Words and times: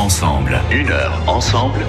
ensemble. 0.00 0.58
Une 0.70 0.90
heure 0.90 1.12
ensemble. 1.26 1.80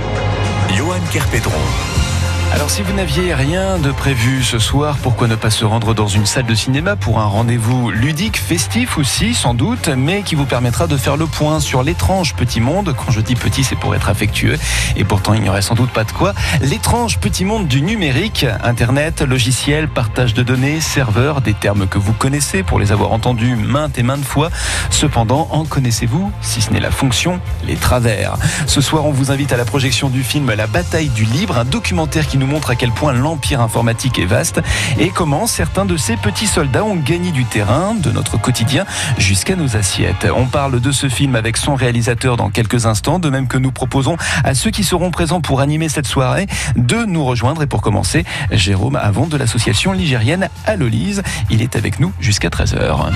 Johan 0.78 1.00
Kerpedron. 1.12 2.21
Alors 2.54 2.70
si 2.70 2.82
vous 2.82 2.92
n'aviez 2.94 3.34
rien 3.34 3.80
de 3.80 3.92
prévu 3.92 4.44
ce 4.44 4.60
soir, 4.60 4.98
pourquoi 5.02 5.30
ne 5.30 5.36
pas 5.36 5.50
se 5.50 5.64
rendre 5.64 5.94
dans 5.94 6.08
une 6.08 6.26
salle 6.26 6.46
de 6.46 6.54
cinéma 6.54 6.98
pour 6.98 7.20
un 7.20 7.26
rendez-vous 7.26 7.92
ludique, 7.92 8.38
festif 8.38 8.98
aussi 8.98 9.34
sans 9.34 9.54
doute, 9.54 9.88
mais 9.88 10.22
qui 10.22 10.36
vous 10.36 10.46
permettra 10.46 10.86
de 10.86 10.98
faire 10.98 11.16
le 11.16 11.28
point 11.28 11.62
sur 11.62 11.82
l'étrange 11.82 12.36
petit 12.36 12.60
monde? 12.60 12.94
Quand 12.96 13.10
je 13.10 13.22
dis 13.22 13.36
petit, 13.36 13.64
c'est 13.64 13.78
pour 13.78 13.96
être 13.96 14.10
affectueux, 14.10 14.60
et 14.98 15.06
pourtant 15.06 15.34
il 15.34 15.42
n'y 15.42 15.50
aurait 15.50 15.62
sans 15.62 15.76
doute 15.76 15.92
pas 15.92 16.04
de 16.04 16.12
quoi. 16.12 16.34
L'étrange 16.62 17.20
petit 17.20 17.46
monde 17.46 17.68
du 17.68 17.82
numérique, 17.82 18.46
Internet, 18.64 19.22
logiciel, 19.22 19.88
partage 19.88 20.34
de 20.34 20.44
données, 20.44 20.82
serveur, 20.82 21.40
des 21.40 21.54
termes 21.54 21.88
que 21.88 22.00
vous 22.00 22.14
connaissez 22.14 22.64
pour 22.64 22.80
les 22.80 22.92
avoir 22.92 23.14
entendus 23.14 23.56
maintes 23.56 23.98
et 23.98 24.04
maintes 24.04 24.26
fois. 24.26 24.50
Cependant, 24.90 25.48
en 25.52 25.64
connaissez-vous, 25.64 26.32
si 26.42 26.62
ce 26.62 26.72
n'est 26.72 26.82
la 26.82 26.92
fonction, 26.92 27.40
les 27.66 27.76
travers? 27.76 28.34
Ce 28.68 28.82
soir, 28.82 29.06
on 29.06 29.12
vous 29.12 29.32
invite 29.32 29.54
à 29.54 29.58
la 29.58 29.66
projection 29.66 30.10
du 30.10 30.22
film 30.22 30.52
La 30.52 30.68
bataille 30.68 31.10
du 31.10 31.24
libre, 31.24 31.58
un 31.58 31.66
documentaire 31.66 32.28
qui 32.28 32.41
nous 32.42 32.48
montre 32.48 32.72
à 32.72 32.76
quel 32.76 32.92
point 32.92 33.14
l'empire 33.14 33.62
informatique 33.62 34.18
est 34.18 34.26
vaste 34.26 34.62
et 34.98 35.10
comment 35.10 35.46
certains 35.46 35.86
de 35.86 35.96
ces 35.96 36.18
petits 36.18 36.48
soldats 36.48 36.84
ont 36.84 36.96
gagné 36.96 37.32
du 37.32 37.46
terrain, 37.46 37.94
de 37.94 38.10
notre 38.10 38.38
quotidien 38.38 38.86
jusqu'à 39.20 39.56
nos 39.56 39.78
assiettes. 39.78 40.26
On 40.36 40.48
parle 40.48 40.80
de 40.80 40.92
ce 40.92 41.08
film 41.08 41.36
avec 41.36 41.56
son 41.56 41.76
réalisateur 41.76 42.38
dans 42.38 42.50
quelques 42.50 42.88
instants, 42.88 43.20
de 43.20 43.30
même 43.30 43.48
que 43.48 43.60
nous 43.60 43.72
proposons 43.72 44.18
à 44.44 44.56
ceux 44.56 44.72
qui 44.72 44.84
seront 44.84 45.12
présents 45.12 45.40
pour 45.40 45.62
animer 45.62 45.88
cette 45.88 46.08
soirée 46.08 46.48
de 46.76 47.06
nous 47.06 47.24
rejoindre. 47.24 47.62
Et 47.62 47.68
pour 47.68 47.82
commencer, 47.82 48.26
Jérôme 48.50 48.96
Avant 48.96 49.28
de 49.28 49.38
l'association 49.38 49.92
ligérienne 49.92 50.50
Allolise. 50.66 51.22
Il 51.52 51.62
est 51.62 51.76
avec 51.76 52.00
nous 52.00 52.12
jusqu'à 52.20 52.50
13h. 52.50 53.12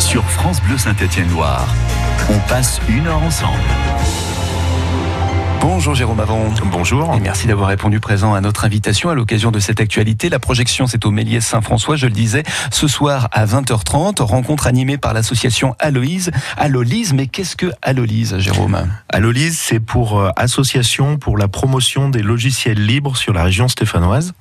Sur 0.00 0.24
France 0.24 0.60
Bleu 0.62 0.76
Saint-Étienne-Loire, 0.76 1.68
on 2.30 2.38
passe 2.48 2.80
une 2.88 3.06
heure 3.06 3.22
ensemble. 3.22 4.27
Bonjour 5.60 5.94
Jérôme 5.94 6.20
Avon. 6.20 6.52
Bonjour. 6.70 7.14
Et 7.16 7.20
merci 7.20 7.48
d'avoir 7.48 7.68
répondu 7.68 7.98
présent 7.98 8.34
à 8.34 8.40
notre 8.40 8.64
invitation 8.64 9.10
à 9.10 9.14
l'occasion 9.14 9.50
de 9.50 9.58
cette 9.58 9.80
actualité. 9.80 10.28
La 10.28 10.38
projection, 10.38 10.86
c'est 10.86 11.04
au 11.04 11.10
Méliès 11.10 11.44
Saint-François, 11.44 11.96
je 11.96 12.06
le 12.06 12.12
disais, 12.12 12.44
ce 12.70 12.86
soir 12.86 13.28
à 13.32 13.44
20h30. 13.44 14.22
Rencontre 14.22 14.68
animée 14.68 14.98
par 14.98 15.14
l'association 15.14 15.74
Aloïse. 15.80 16.30
Alolise, 16.56 17.12
mais 17.12 17.26
qu'est-ce 17.26 17.56
que 17.56 17.72
Alolise, 17.82 18.38
Jérôme? 18.38 18.88
Alolise, 19.08 19.58
c'est 19.58 19.80
pour 19.80 20.20
euh, 20.20 20.30
Association 20.36 21.16
pour 21.16 21.36
la 21.36 21.48
promotion 21.48 22.08
des 22.08 22.22
logiciels 22.22 22.84
libres 22.84 23.16
sur 23.16 23.32
la 23.32 23.42
région 23.42 23.66
stéphanoise. 23.66 24.34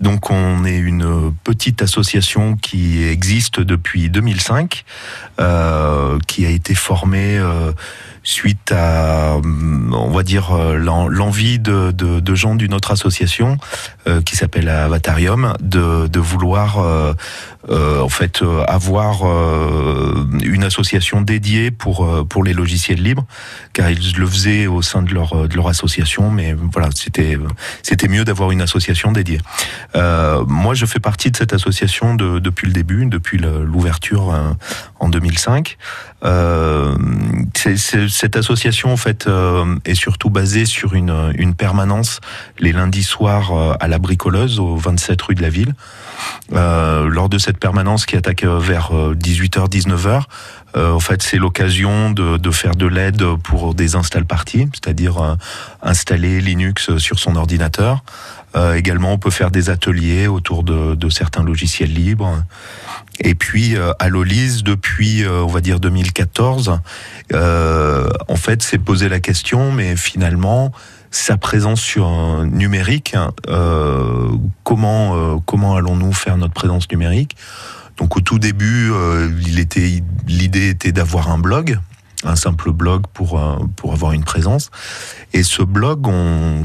Donc 0.00 0.30
on 0.30 0.64
est 0.64 0.76
une 0.76 1.32
petite 1.42 1.82
association 1.82 2.56
qui 2.56 3.02
existe 3.02 3.58
depuis 3.58 4.08
2005, 4.08 4.84
euh, 5.40 6.18
qui 6.26 6.46
a 6.46 6.50
été 6.50 6.74
formée... 6.74 7.38
Euh, 7.38 7.72
suite 8.24 8.72
à, 8.72 9.36
on 9.36 10.10
va 10.10 10.22
dire, 10.22 10.56
euh, 10.56 10.76
l'envie 10.76 11.58
de, 11.58 11.92
de, 11.92 12.20
de, 12.20 12.34
gens 12.34 12.54
d'une 12.54 12.72
autre 12.72 12.90
association 12.90 13.58
euh, 14.08 14.22
qui 14.22 14.34
s'appelle 14.34 14.68
Avatarium 14.70 15.52
de, 15.60 16.06
de 16.06 16.20
vouloir 16.20 16.82
euh, 17.68 17.98
euh 17.98 18.00
en 18.04 18.08
fait 18.08 18.42
avoir 18.68 19.22
une 20.42 20.64
association 20.64 21.22
dédiée 21.22 21.70
pour 21.70 22.26
pour 22.28 22.44
les 22.44 22.52
logiciels 22.52 23.02
libres, 23.02 23.24
car 23.72 23.90
ils 23.90 24.16
le 24.16 24.26
faisaient 24.26 24.66
au 24.66 24.82
sein 24.82 25.02
de 25.02 25.12
leur 25.12 25.48
de 25.48 25.56
leur 25.56 25.68
association, 25.68 26.30
mais 26.30 26.54
voilà, 26.72 26.90
c'était 26.94 27.38
c'était 27.82 28.08
mieux 28.08 28.24
d'avoir 28.24 28.50
une 28.50 28.60
association 28.60 29.12
dédiée. 29.12 29.40
moi, 29.94 30.74
je 30.74 30.86
fais 30.86 31.00
partie 31.00 31.30
de 31.30 31.36
cette 31.36 31.54
association 31.54 32.14
de, 32.14 32.38
depuis 32.38 32.66
le 32.66 32.72
début, 32.72 33.06
depuis 33.06 33.38
l'ouverture 33.38 34.34
en 35.00 35.08
2005. 35.08 35.76
Euh, 36.24 36.96
cette 37.54 38.36
association 38.36 38.90
en 38.90 38.96
fait 38.96 39.26
euh, 39.26 39.76
est 39.84 39.94
surtout 39.94 40.30
basée 40.30 40.64
sur 40.64 40.94
une, 40.94 41.32
une, 41.36 41.54
permanence 41.54 42.20
les 42.58 42.72
lundis 42.72 43.02
soirs 43.02 43.52
euh, 43.52 43.74
à 43.78 43.88
la 43.88 43.98
bricoleuse 43.98 44.58
au 44.58 44.76
27 44.76 45.20
rue 45.20 45.34
de 45.34 45.42
la 45.42 45.50
Ville. 45.50 45.74
Euh, 46.52 47.08
lors 47.08 47.28
de 47.28 47.38
cette 47.38 47.58
permanence 47.58 48.06
qui 48.06 48.16
attaque 48.16 48.44
vers 48.44 48.90
18h 48.92 49.68
19h, 49.68 50.22
en 50.76 51.00
fait 51.00 51.22
c'est 51.22 51.36
l'occasion 51.36 52.10
de, 52.10 52.50
faire 52.50 52.74
de 52.74 52.86
l'aide 52.86 53.24
pour 53.44 53.74
des 53.74 53.94
install 53.94 54.24
parties, 54.24 54.68
c'est-à-dire 54.72 55.36
installer 55.82 56.40
Linux 56.40 56.96
sur 56.98 57.18
son 57.18 57.36
ordinateur. 57.36 58.02
également 58.74 59.12
on 59.12 59.18
peut 59.18 59.30
faire 59.30 59.52
des 59.52 59.70
ateliers 59.70 60.26
autour 60.26 60.64
de, 60.64 60.94
de 60.96 61.08
certains 61.08 61.44
logiciels 61.44 61.92
libres. 61.92 62.42
Et 63.20 63.34
puis 63.34 63.76
euh, 63.76 63.92
à 63.98 64.08
l'Olise, 64.08 64.62
depuis 64.64 65.24
euh, 65.24 65.42
on 65.42 65.46
va 65.46 65.60
dire 65.60 65.80
2014, 65.80 66.78
euh, 67.32 68.08
en 68.28 68.36
fait, 68.36 68.62
s'est 68.62 68.78
posé 68.78 69.08
la 69.08 69.20
question, 69.20 69.72
mais 69.72 69.96
finalement, 69.96 70.72
sa 71.16 71.36
présence 71.36 71.80
sur 71.80 72.08
numérique, 72.44 73.16
euh, 73.48 74.30
comment 74.62 75.16
euh, 75.16 75.36
comment 75.46 75.76
allons-nous 75.76 76.12
faire 76.12 76.36
notre 76.36 76.54
présence 76.54 76.90
numérique? 76.90 77.36
Donc 77.96 78.16
au 78.16 78.20
tout 78.20 78.40
début, 78.40 78.90
il 79.46 79.60
était 79.60 80.02
l'idée 80.26 80.68
était 80.68 80.90
d'avoir 80.90 81.30
un 81.30 81.38
blog, 81.38 81.78
un 82.24 82.34
simple 82.34 82.72
blog 82.72 83.04
pour 83.12 83.40
pour 83.76 83.92
avoir 83.92 84.12
une 84.12 84.24
présence. 84.24 84.72
Et 85.32 85.44
ce 85.44 85.62
blog, 85.62 86.08
on 86.08 86.62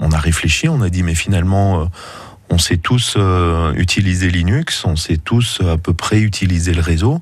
on 0.00 0.10
a 0.10 0.18
réfléchi, 0.18 0.68
on 0.70 0.80
a 0.80 0.88
dit 0.88 1.02
mais 1.02 1.14
finalement 1.14 1.90
on 2.48 2.58
sait 2.58 2.76
tous 2.76 3.14
euh, 3.16 3.72
utiliser 3.74 4.30
Linux, 4.30 4.84
on 4.84 4.96
sait 4.96 5.16
tous 5.16 5.60
à 5.60 5.76
peu 5.76 5.92
près 5.92 6.20
utiliser 6.20 6.72
le 6.72 6.80
réseau. 6.80 7.20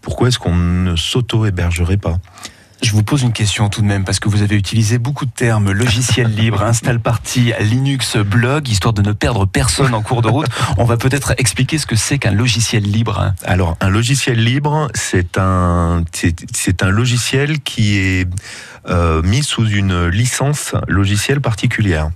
Pourquoi 0.00 0.28
est-ce 0.28 0.38
qu'on 0.38 0.56
ne 0.56 0.96
s'auto-hébergerait 0.96 1.96
pas? 1.96 2.18
Je 2.82 2.92
vous 2.92 3.02
pose 3.02 3.22
une 3.22 3.32
question 3.32 3.68
tout 3.68 3.82
de 3.82 3.86
même, 3.86 4.04
parce 4.04 4.20
que 4.20 4.28
vous 4.28 4.42
avez 4.42 4.56
utilisé 4.56 4.98
beaucoup 4.98 5.26
de 5.26 5.30
termes, 5.30 5.72
logiciel 5.72 6.32
libre, 6.34 6.62
install 6.64 7.00
party, 7.00 7.52
Linux, 7.60 8.16
blog, 8.16 8.68
histoire 8.68 8.94
de 8.94 9.02
ne 9.02 9.12
perdre 9.12 9.46
personne 9.46 9.94
en 9.94 10.02
cours 10.02 10.22
de 10.22 10.28
route. 10.28 10.46
On 10.76 10.84
va 10.84 10.96
peut-être 10.96 11.34
expliquer 11.38 11.78
ce 11.78 11.86
que 11.86 11.96
c'est 11.96 12.18
qu'un 12.18 12.32
logiciel 12.32 12.84
libre. 12.84 13.32
Alors, 13.44 13.76
un 13.80 13.88
logiciel 13.88 14.42
libre, 14.42 14.88
c'est 14.94 15.38
un, 15.38 16.04
c'est 16.12 16.82
un 16.82 16.90
logiciel 16.90 17.60
qui 17.60 17.96
est 17.96 18.28
euh, 18.88 19.22
mis 19.22 19.42
sous 19.42 19.68
une 19.68 20.06
licence 20.06 20.74
logicielle 20.86 21.40
particulière. 21.40 22.10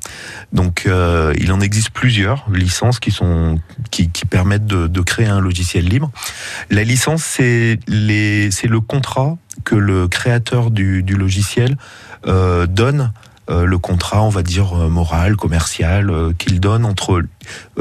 Donc, 0.53 0.85
euh, 0.87 1.35
il 1.39 1.53
en 1.53 1.61
existe 1.61 1.91
plusieurs 1.91 2.45
licences 2.51 2.99
qui 2.99 3.11
sont 3.11 3.59
qui, 3.91 4.11
qui 4.11 4.25
permettent 4.25 4.67
de, 4.67 4.87
de, 4.87 5.01
créer 5.01 5.27
un 5.27 5.41
logiciel 5.41 5.85
libre. 5.85 6.11
La 6.71 6.85
licence, 6.85 7.23
c'est 7.25 7.79
les, 7.89 8.51
c'est 8.51 8.69
le 8.69 8.81
contrat 8.81 9.37
que 9.65 9.75
le 9.75 10.09
créateur 10.09 10.71
du, 10.71 11.03
du 11.03 11.15
logiciel 11.15 11.77
euh, 12.27 12.67
donne 12.67 13.13
le 13.49 13.79
contrat, 13.79 14.23
on 14.23 14.29
va 14.29 14.43
dire, 14.43 14.79
euh, 14.79 14.89
moral, 14.89 15.37
commercial, 15.37 16.11
euh, 16.11 16.33
qu'il 16.37 16.61
donne 16.61 16.85
entre 16.85 17.23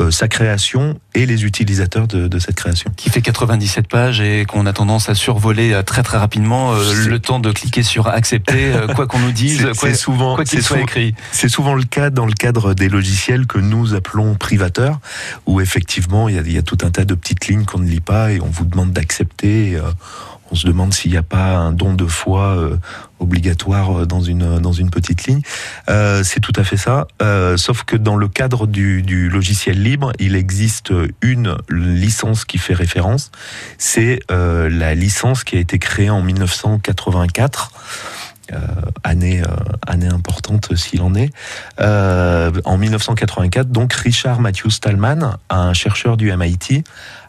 sa 0.09 0.27
création 0.27 0.99
et 1.13 1.27
les 1.27 1.45
utilisateurs 1.45 2.07
de, 2.07 2.27
de, 2.27 2.39
cette 2.39 2.55
création. 2.55 2.91
Qui 2.95 3.11
fait 3.11 3.21
97 3.21 3.87
pages 3.87 4.19
et 4.19 4.45
qu'on 4.45 4.65
a 4.65 4.73
tendance 4.73 5.07
à 5.07 5.13
survoler 5.13 5.79
très 5.85 6.01
très 6.01 6.17
rapidement 6.17 6.73
le 6.73 7.19
temps 7.19 7.39
de 7.39 7.51
cliquer 7.51 7.83
sur 7.83 8.07
accepter, 8.07 8.73
quoi 8.95 9.05
qu'on 9.05 9.19
nous 9.19 9.31
dise, 9.31 9.67
quoi, 9.79 9.93
souvent, 9.93 10.33
quoi 10.33 10.45
qu'il 10.45 10.63
soit 10.63 10.79
écrit. 10.79 11.13
C'est 11.31 11.49
souvent 11.49 11.75
le 11.75 11.83
cas 11.83 12.09
dans 12.09 12.25
le 12.25 12.33
cadre 12.33 12.73
des 12.73 12.89
logiciels 12.89 13.45
que 13.45 13.59
nous 13.59 13.93
appelons 13.93 14.33
privateurs, 14.33 14.99
où 15.45 15.61
effectivement 15.61 16.27
il 16.27 16.35
y 16.35 16.39
a, 16.39 16.41
il 16.41 16.53
y 16.53 16.57
a 16.57 16.63
tout 16.63 16.79
un 16.81 16.89
tas 16.89 17.05
de 17.05 17.13
petites 17.13 17.47
lignes 17.47 17.65
qu'on 17.65 17.79
ne 17.79 17.87
lit 17.87 17.99
pas 17.99 18.31
et 18.31 18.41
on 18.41 18.49
vous 18.49 18.65
demande 18.65 18.93
d'accepter 18.93 19.79
on 20.51 20.55
se 20.55 20.67
demande 20.67 20.93
s'il 20.93 21.11
n'y 21.11 21.17
a 21.17 21.23
pas 21.23 21.55
un 21.55 21.71
don 21.71 21.93
de 21.93 22.05
foi 22.05 22.57
euh, 22.57 22.77
obligatoire 23.21 24.01
euh, 24.01 24.05
dans 24.05 24.21
une 24.21 24.59
dans 24.59 24.73
une 24.73 24.89
petite 24.89 25.25
ligne. 25.25 25.41
Euh, 25.89 26.23
c'est 26.23 26.39
tout 26.39 26.53
à 26.55 26.63
fait 26.63 26.77
ça. 26.77 27.07
Euh, 27.21 27.57
sauf 27.57 27.83
que 27.83 27.95
dans 27.95 28.15
le 28.15 28.27
cadre 28.27 28.67
du, 28.67 29.29
logiciel 29.29 29.81
libre, 29.81 30.11
il 30.19 30.35
existe 30.35 30.91
une 31.21 31.57
licence 31.69 32.45
qui 32.45 32.57
fait 32.57 32.73
référence. 32.73 33.31
C'est 33.77 34.19
euh, 34.31 34.69
la 34.69 34.95
licence 34.95 35.43
qui 35.43 35.57
a 35.57 35.59
été 35.59 35.79
créée 35.79 36.09
en 36.09 36.21
1984. 36.21 37.71
Euh, 38.51 38.57
année, 39.05 39.41
année 39.87 40.07
importante 40.07 40.75
s'il 40.75 41.01
en 41.01 41.15
est. 41.15 41.29
en 41.79 42.77
1984, 42.77 43.69
donc 43.69 43.93
Richard 43.93 44.41
Matthew 44.41 44.69
Stallman, 44.69 45.37
un 45.49 45.73
chercheur 45.73 46.17
du 46.17 46.35
MIT, 46.35 46.83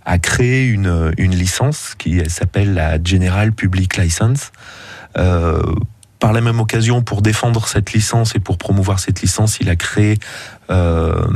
a 0.05 0.19
créé 0.19 0.67
une, 0.67 1.13
une 1.19 1.37
licence 1.37 1.95
qui 1.97 2.29
s'appelle 2.29 2.75
la 2.75 3.03
General 3.03 3.53
Public 3.53 3.99
License. 3.99 4.51
Euh, 5.19 5.61
par 6.23 6.33
la 6.33 6.41
même 6.41 6.61
occasion, 6.61 7.03
pour 7.03 7.21
défendre 7.21 7.67
cette 7.67 7.93
licence 7.93 8.37
et 8.37 8.39
pour 8.39 8.57
promouvoir 8.57 9.01
cette 9.01 9.23
licence, 9.23 9.59
il 9.59 9.69
a 9.69 9.75
créé, 9.75 10.21
euh, 10.71 11.27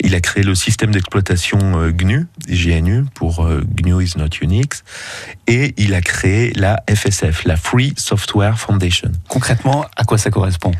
il 0.00 0.14
a 0.14 0.20
créé 0.22 0.42
le 0.42 0.54
système 0.54 0.90
d'exploitation 0.90 1.58
euh, 1.74 1.90
GNU, 1.90 2.26
GNU 2.48 3.04
pour 3.14 3.44
euh, 3.44 3.62
GNU 3.74 4.02
is 4.02 4.14
not 4.16 4.30
Unix, 4.40 4.84
et 5.46 5.74
il 5.76 5.92
a 5.92 6.00
créé 6.00 6.50
la 6.54 6.82
FSF, 6.88 7.44
la 7.44 7.58
Free 7.58 7.92
Software 7.98 8.58
Foundation. 8.58 9.12
Concrètement, 9.28 9.84
à 9.98 10.04
quoi 10.04 10.16
ça 10.16 10.30
correspond? 10.30 10.72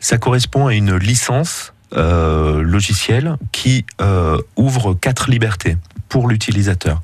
Ça 0.00 0.18
correspond 0.18 0.66
à 0.66 0.74
une 0.74 0.96
licence 0.96 1.72
logiciel 1.94 3.36
qui 3.52 3.84
ouvre 4.56 4.94
quatre 4.94 5.30
libertés 5.30 5.76
pour 6.12 6.28
l'utilisateur. 6.28 7.00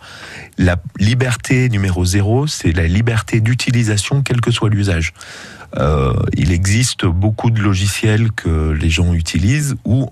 La 0.58 0.76
liberté 0.98 1.70
numéro 1.70 2.04
zéro, 2.04 2.46
c'est 2.46 2.72
la 2.72 2.86
liberté 2.86 3.40
d'utilisation, 3.40 4.20
quel 4.22 4.42
que 4.42 4.50
soit 4.50 4.68
l'usage. 4.68 5.14
Euh, 5.78 6.12
il 6.34 6.52
existe 6.52 7.06
beaucoup 7.06 7.50
de 7.50 7.58
logiciels 7.60 8.32
que 8.32 8.70
les 8.70 8.90
gens 8.90 9.14
utilisent 9.14 9.76
où 9.86 10.10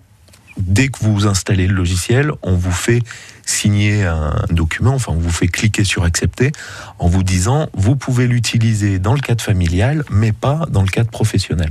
dès 0.56 0.88
que 0.88 0.98
vous 1.00 1.26
installez 1.26 1.66
le 1.66 1.74
logiciel, 1.74 2.32
on 2.42 2.54
vous 2.54 2.72
fait 2.72 3.02
signer 3.44 4.04
un 4.04 4.34
document, 4.48 4.94
enfin 4.94 5.12
on 5.12 5.18
vous 5.18 5.30
fait 5.30 5.48
cliquer 5.48 5.84
sur 5.84 6.04
accepter 6.04 6.52
en 6.98 7.08
vous 7.08 7.22
disant 7.22 7.68
vous 7.74 7.96
pouvez 7.96 8.26
l'utiliser 8.26 8.98
dans 8.98 9.12
le 9.12 9.20
cadre 9.20 9.44
familial 9.44 10.04
mais 10.10 10.32
pas 10.32 10.64
dans 10.70 10.82
le 10.82 10.88
cadre 10.88 11.10
professionnel 11.10 11.70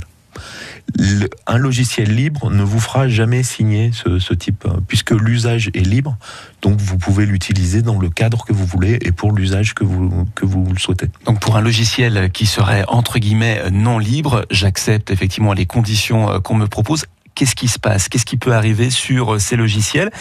un 1.48 1.58
logiciel 1.58 2.16
libre 2.16 2.50
ne 2.52 2.64
vous 2.64 2.80
fera 2.80 3.08
jamais 3.08 3.44
signer 3.44 3.92
ce, 3.94 4.34
type, 4.34 4.66
euh, 4.66 4.80
puisque 4.88 5.12
l'usage 5.12 5.70
est 5.74 5.86
libre, 5.86 6.18
donc 6.62 6.80
vous 6.80 6.98
pouvez 6.98 7.26
l'utiliser 7.26 7.82
dans 7.82 8.00
le 8.00 8.10
cadre 8.10 8.46
que 8.46 8.54
vous 8.54 8.66
voulez 8.66 8.98
et 9.02 9.12
pour 9.12 9.32
l'usage 9.32 9.74
que 9.74 9.84
vous, 9.84 10.26
que 10.36 10.46
vous 10.46 10.66
le 10.72 10.80
souhaitez. 10.80 11.10
Donc 11.26 11.40
pour 11.40 11.58
un 11.58 11.62
logiciel 11.62 12.30
qui 12.32 12.46
serait 12.46 12.86
entre 12.88 13.20
guillemets 13.20 13.70
non 13.72 14.00
libre, 14.00 14.46
j'accepte 14.52 15.12
effectivement 15.12 15.54
les 15.54 15.66
conditions 15.66 16.30
euh, 16.30 16.40
qu'on 16.40 16.56
me 16.56 16.68
propose. 16.68 17.06
Qu'est-ce 17.34 17.56
qui 17.56 17.68
se 17.68 17.80
passe? 17.80 18.08
Qu'est-ce 18.08 18.26
qui 18.26 18.38
peut 18.38 18.54
arriver 18.54 18.90
sur 18.90 19.34
euh, 19.34 19.40
ces 19.40 19.58
logiciels? 19.58 20.12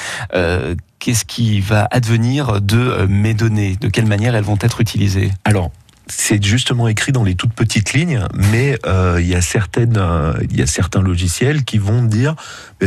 Qu'est-ce 0.98 1.26
qui 1.26 1.60
va 1.60 1.86
advenir 1.90 2.62
de 2.62 3.06
mes 3.06 3.34
données? 3.34 3.76
De 3.76 3.88
quelle 3.88 4.06
manière 4.06 4.34
elles 4.34 4.44
vont 4.44 4.58
être 4.62 4.80
utilisées? 4.80 5.30
Alors, 5.44 5.70
c'est 6.06 6.42
justement 6.44 6.88
écrit 6.88 7.12
dans 7.12 7.24
les 7.24 7.34
toutes 7.34 7.54
petites 7.54 7.92
lignes, 7.92 8.20
mais 8.34 8.78
euh, 8.86 9.18
il 9.20 9.26
y 9.26 9.34
a 9.34 9.40
certaines, 9.40 9.96
euh, 9.96 10.34
il 10.50 10.58
y 10.58 10.62
a 10.62 10.66
certains 10.66 11.00
logiciels 11.00 11.64
qui 11.64 11.78
vont 11.78 12.02
dire 12.02 12.34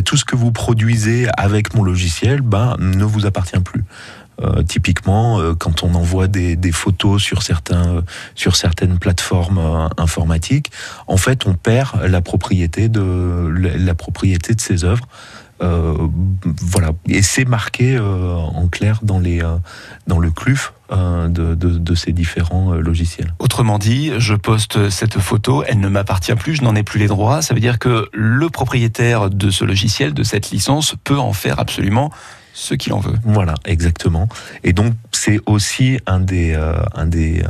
tout 0.05 0.17
ce 0.17 0.25
que 0.25 0.35
vous 0.35 0.51
produisez 0.51 1.27
avec 1.35 1.73
mon 1.73 1.83
logiciel, 1.83 2.41
ben 2.41 2.75
ne 2.79 3.03
vous 3.03 3.25
appartient 3.25 3.59
plus. 3.59 3.83
Euh, 4.39 4.61
typiquement, 4.61 5.41
quand 5.55 5.83
on 5.83 5.95
envoie 5.95 6.27
des, 6.27 6.71
photos 6.71 7.23
sur 7.23 7.41
certains, 7.41 8.03
sur 8.35 8.55
certaines 8.55 8.99
plateformes 8.99 9.89
informatiques, 9.97 10.71
en 11.07 11.17
fait, 11.17 11.47
on 11.47 11.55
perd 11.55 12.03
la 12.03 12.21
propriété 12.21 12.87
de 12.87 13.51
la 13.51 13.95
propriété 13.95 14.53
de 14.53 14.61
ces 14.61 14.85
œuvres. 14.85 15.07
Voilà, 15.59 16.91
et 17.07 17.23
c'est 17.23 17.45
marqué 17.45 17.97
en 17.97 18.67
clair 18.67 18.99
dans, 19.01 19.17
les, 19.17 19.41
dans 20.05 20.19
le 20.19 20.29
CLUF 20.29 20.73
de, 20.89 21.55
de, 21.55 21.95
ces 21.95 22.11
différents 22.11 22.73
logiciels. 22.73 23.33
Autrement 23.39 23.77
dit, 23.77 24.11
je 24.17 24.35
poste 24.35 24.89
cette 24.89 25.19
photo, 25.19 25.63
elle 25.67 25.79
ne 25.79 25.89
m'appartient 25.89 26.35
plus, 26.35 26.55
je 26.55 26.63
n'en 26.63 26.75
ai 26.75 26.83
plus 26.83 26.99
les 26.99 27.07
droits. 27.07 27.41
Ça 27.41 27.53
veut 27.53 27.59
dire 27.59 27.79
que 27.79 28.07
le 28.13 28.49
propriétaire 28.49 29.29
de 29.29 29.49
ce 29.49 29.65
logiciel, 29.65 30.13
de 30.13 30.23
cette 30.23 30.51
licence, 30.51 30.95
peut 31.03 31.17
en 31.17 31.33
faire 31.33 31.59
absolument 31.59 32.11
ce 32.53 32.73
qu'il 32.73 32.93
en 32.93 32.99
veut. 32.99 33.15
Voilà, 33.23 33.53
exactement. 33.65 34.27
Et 34.63 34.73
donc 34.73 34.93
c'est 35.11 35.39
aussi 35.45 35.99
un 36.07 36.19
des, 36.19 36.57
un 36.95 37.05
des, 37.05 37.43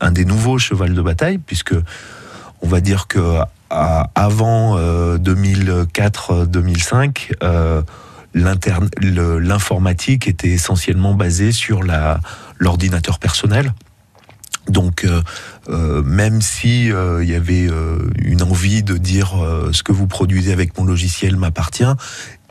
un 0.00 0.12
des 0.12 0.24
nouveaux 0.24 0.58
chevals 0.58 0.94
de 0.94 1.02
bataille, 1.02 1.38
puisque 1.38 1.74
on 2.62 2.68
va 2.68 2.80
dire 2.80 3.06
que 3.06 3.40
avant 3.70 4.78
2004-2005, 5.18 7.32
euh, 7.42 7.82
euh, 8.36 9.40
l'informatique 9.40 10.28
était 10.28 10.50
essentiellement 10.50 11.14
basée 11.14 11.52
sur 11.52 11.82
l'ordinateur 12.58 13.18
personnel. 13.18 13.72
Donc, 14.68 15.06
euh, 15.68 16.02
même 16.02 16.42
si 16.42 16.86
il 16.86 17.28
y 17.28 17.34
avait 17.34 17.68
une 18.18 18.42
envie 18.42 18.82
de 18.82 18.96
dire 18.96 19.34
ce 19.72 19.82
que 19.84 19.92
vous 19.92 20.08
produisez 20.08 20.52
avec 20.52 20.76
mon 20.76 20.84
logiciel 20.84 21.36
m'appartient, 21.36 21.84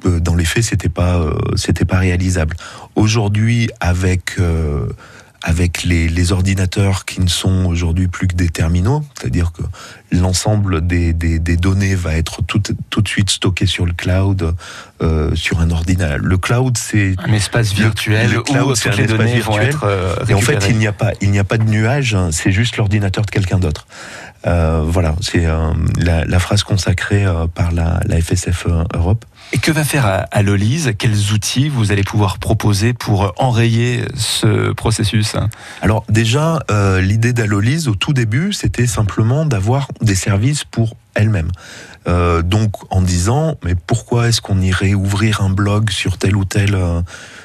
dans 0.03 0.35
les 0.35 0.45
faits, 0.45 0.63
c'était 0.63 0.89
pas 0.89 1.25
c'était 1.55 1.83
pas 1.83 1.97
réalisable. 1.97 2.55
Aujourd'hui, 2.95 3.69
avec 3.81 4.37
avec 5.45 5.83
les, 5.83 6.31
ordinateurs 6.31 7.05
qui 7.05 7.21
ne 7.21 7.27
sont 7.27 7.65
aujourd'hui 7.65 8.07
plus 8.07 8.27
que 8.27 8.35
des 8.35 8.49
terminaux, 8.49 9.03
c'est-à-dire 9.13 9.51
que 9.51 9.61
l'ensemble 10.11 10.85
des, 10.85 11.13
données 11.13 11.93
va 11.93 12.15
être 12.15 12.41
tout, 12.41 12.61
tout 12.89 13.01
de 13.01 13.07
suite 13.07 13.29
stocké 13.29 13.67
sur 13.67 13.85
le 13.85 13.93
cloud, 13.93 14.55
euh, 15.03 15.35
sur 15.35 15.59
un 15.59 15.69
ordinateur. 15.69 16.17
Le 16.17 16.37
cloud, 16.39 16.75
c'est 16.77 17.13
un 17.19 17.31
espace 17.31 17.73
virtuel 17.73 18.39
où 18.39 18.41
toutes 18.41 18.97
les 18.97 19.05
données 19.05 19.39
vont 19.39 19.59
être 19.59 19.83
euh, 19.83 20.15
Et 20.27 20.33
en 20.33 20.41
fait, 20.41 20.65
il 20.67 20.79
n'y 20.79 20.87
a 20.87 20.93
pas, 20.93 21.11
il 21.21 21.29
n'y 21.29 21.39
a 21.39 21.43
pas 21.43 21.59
de 21.59 21.69
nuage, 21.69 22.15
hein, 22.15 22.29
c'est 22.31 22.51
juste 22.51 22.77
l'ordinateur 22.77 23.23
de 23.23 23.29
quelqu'un 23.29 23.59
d'autre. 23.59 23.85
Euh, 24.47 24.81
voilà, 24.83 25.15
c'est 25.21 25.45
la, 25.97 26.39
phrase 26.39 26.63
consacrée 26.63 27.23
par 27.53 27.71
la, 27.71 27.99
la 28.07 28.19
FSF 28.19 28.65
Europe. 28.95 29.25
Et 29.53 29.57
que 29.57 29.71
va 29.71 29.83
faire 29.83 30.25
Alolise 30.31 30.93
Quels 30.97 31.31
outils 31.31 31.69
vous 31.69 31.91
allez 31.91 32.03
pouvoir 32.03 32.39
proposer 32.39 32.93
pour 32.93 33.33
enrayer 33.37 34.03
ce 34.15 34.73
processus? 34.73 35.35
Alors 35.81 36.03
déjà, 36.09 36.59
euh, 36.71 36.99
l'idée 36.99 37.31
d'Alolise 37.31 37.87
au 37.87 37.95
tout 37.95 38.11
début, 38.11 38.53
c'était 38.53 38.87
simplement 38.87 39.45
d'avoir 39.45 39.87
des 40.01 40.15
services 40.15 40.63
pour 40.63 40.95
elle-même. 41.13 41.51
Euh, 42.07 42.41
donc 42.41 42.71
en 42.91 43.01
disant, 43.01 43.55
mais 43.63 43.75
pourquoi 43.75 44.27
est-ce 44.27 44.41
qu'on 44.41 44.61
irait 44.61 44.93
ouvrir 44.93 45.41
un 45.41 45.49
blog 45.49 45.89
sur 45.89 46.17
telle 46.17 46.35
ou 46.35 46.45
telle, 46.45 46.75
euh, 46.75 47.01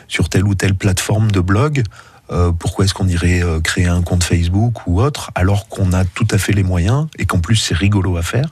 sur 0.09 0.29
telle 0.29 0.45
ou 0.45 0.55
telle 0.55 0.75
plateforme 0.75 1.31
de 1.31 1.41
blog? 1.41 1.83
Pourquoi 2.61 2.85
est-ce 2.85 2.95
qu'on 2.95 3.09
irait 3.09 3.43
créer 3.65 3.89
un 3.89 4.03
compte 4.03 4.23
Facebook 4.23 4.87
ou 4.87 5.03
autre 5.03 5.33
alors 5.35 5.67
qu'on 5.67 5.93
a 5.93 6.05
tout 6.05 6.29
à 6.31 6.39
fait 6.39 6.53
les 6.53 6.63
moyens 6.63 7.09
et 7.19 7.27
qu'en 7.27 7.41
plus 7.41 7.57
c'est 7.57 7.75
rigolo 7.75 8.17
à 8.17 8.23
faire? 8.23 8.49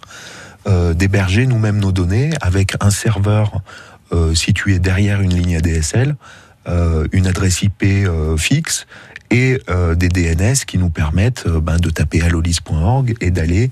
Euh, 0.69 0.93
d'héberger 0.93 1.47
nous-mêmes 1.47 1.79
nos 1.79 1.93
données 1.93 2.31
avec 2.43 2.75
un 2.81 2.91
serveur 2.91 3.62
euh, 4.12 4.35
situé 4.35 4.79
derrière 4.79 5.23
une 5.23 5.35
ligne 5.35 5.56
ADSL, 5.56 6.15
euh, 6.67 7.06
une 7.12 7.26
adresse 7.26 7.62
IP 7.62 7.85
fixe 8.37 8.87
et 9.31 9.61
des 9.97 10.09
DNS 10.09 10.55
qui 10.67 10.79
nous 10.79 10.88
permettent 10.88 11.47
ben, 11.47 11.76
de 11.76 11.91
taper 11.91 12.23
allolis.org 12.23 13.15
et 13.20 13.31
d'aller 13.31 13.69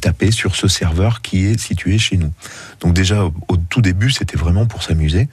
taper 0.00 0.30
sur 0.30 0.56
ce 0.56 0.68
serveur 0.68 1.20
qui 1.20 1.44
est 1.44 1.60
situé 1.60 1.98
chez 1.98 2.16
nous. 2.16 2.32
Donc 2.80 2.94
déjà 2.94 3.24
au 3.24 3.56
tout 3.68 3.82
début 3.82 4.10
c'était 4.10 4.38
vraiment 4.38 4.64
pour 4.64 4.82
s'amuser. 4.82 5.28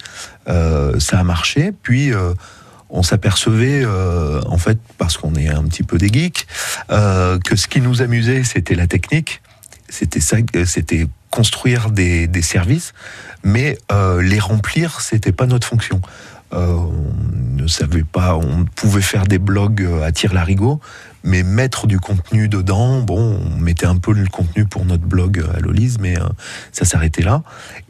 ça 0.45 1.19
a 1.19 1.23
marché, 1.23 1.71
puis 1.81 2.11
on 2.89 3.03
s'apercevait, 3.03 3.85
en 3.85 4.57
fait, 4.57 4.79
parce 4.97 5.15
qu'on 5.15 5.35
est 5.35 5.47
un 5.47 5.63
petit 5.63 5.83
peu 5.83 5.97
des 5.97 6.09
geeks, 6.09 6.45
que 6.89 7.55
ce 7.55 7.67
qui 7.69 7.79
nous 7.79 8.01
amusait, 8.01 8.44
c'était 8.44 8.75
la 8.75 8.88
technique, 8.88 9.41
c'était 9.93 10.19
ça, 10.19 10.37
euh, 10.55 10.65
c'était 10.65 11.05
construire 11.29 11.91
des, 11.91 12.27
services, 12.41 12.93
mais 13.43 13.77
euh, 13.91 14.21
les 14.21 14.39
remplir, 14.39 15.01
c'était 15.01 15.31
pas 15.31 15.45
notre 15.45 15.67
fonction. 15.67 16.01
Euh, 16.53 16.75
on 16.75 17.61
ne 17.61 17.67
savait 17.67 18.03
pas, 18.03 18.35
on 18.35 18.65
pouvait 18.65 19.01
faire 19.01 19.25
des 19.25 19.37
blogs 19.37 19.87
à 20.03 20.11
tir 20.11 20.33
larigot, 20.33 20.79
mais 21.23 21.43
mettre 21.43 21.88
du 21.88 22.00
contenu 22.00 22.47
dedans, 22.47 23.01
bon, 23.01 23.39
on 23.39 23.59
mettait 23.59 23.85
un 23.85 23.97
peu 23.97 24.13
le 24.13 24.27
contenu 24.27 24.65
pour 24.65 24.85
notre 24.85 25.03
blog 25.03 25.43
à 25.55 25.59
Lolise, 25.59 26.00
mais 26.00 26.15
ça 26.71 26.85
s'arrêtait 26.85 27.23
là. 27.23 27.43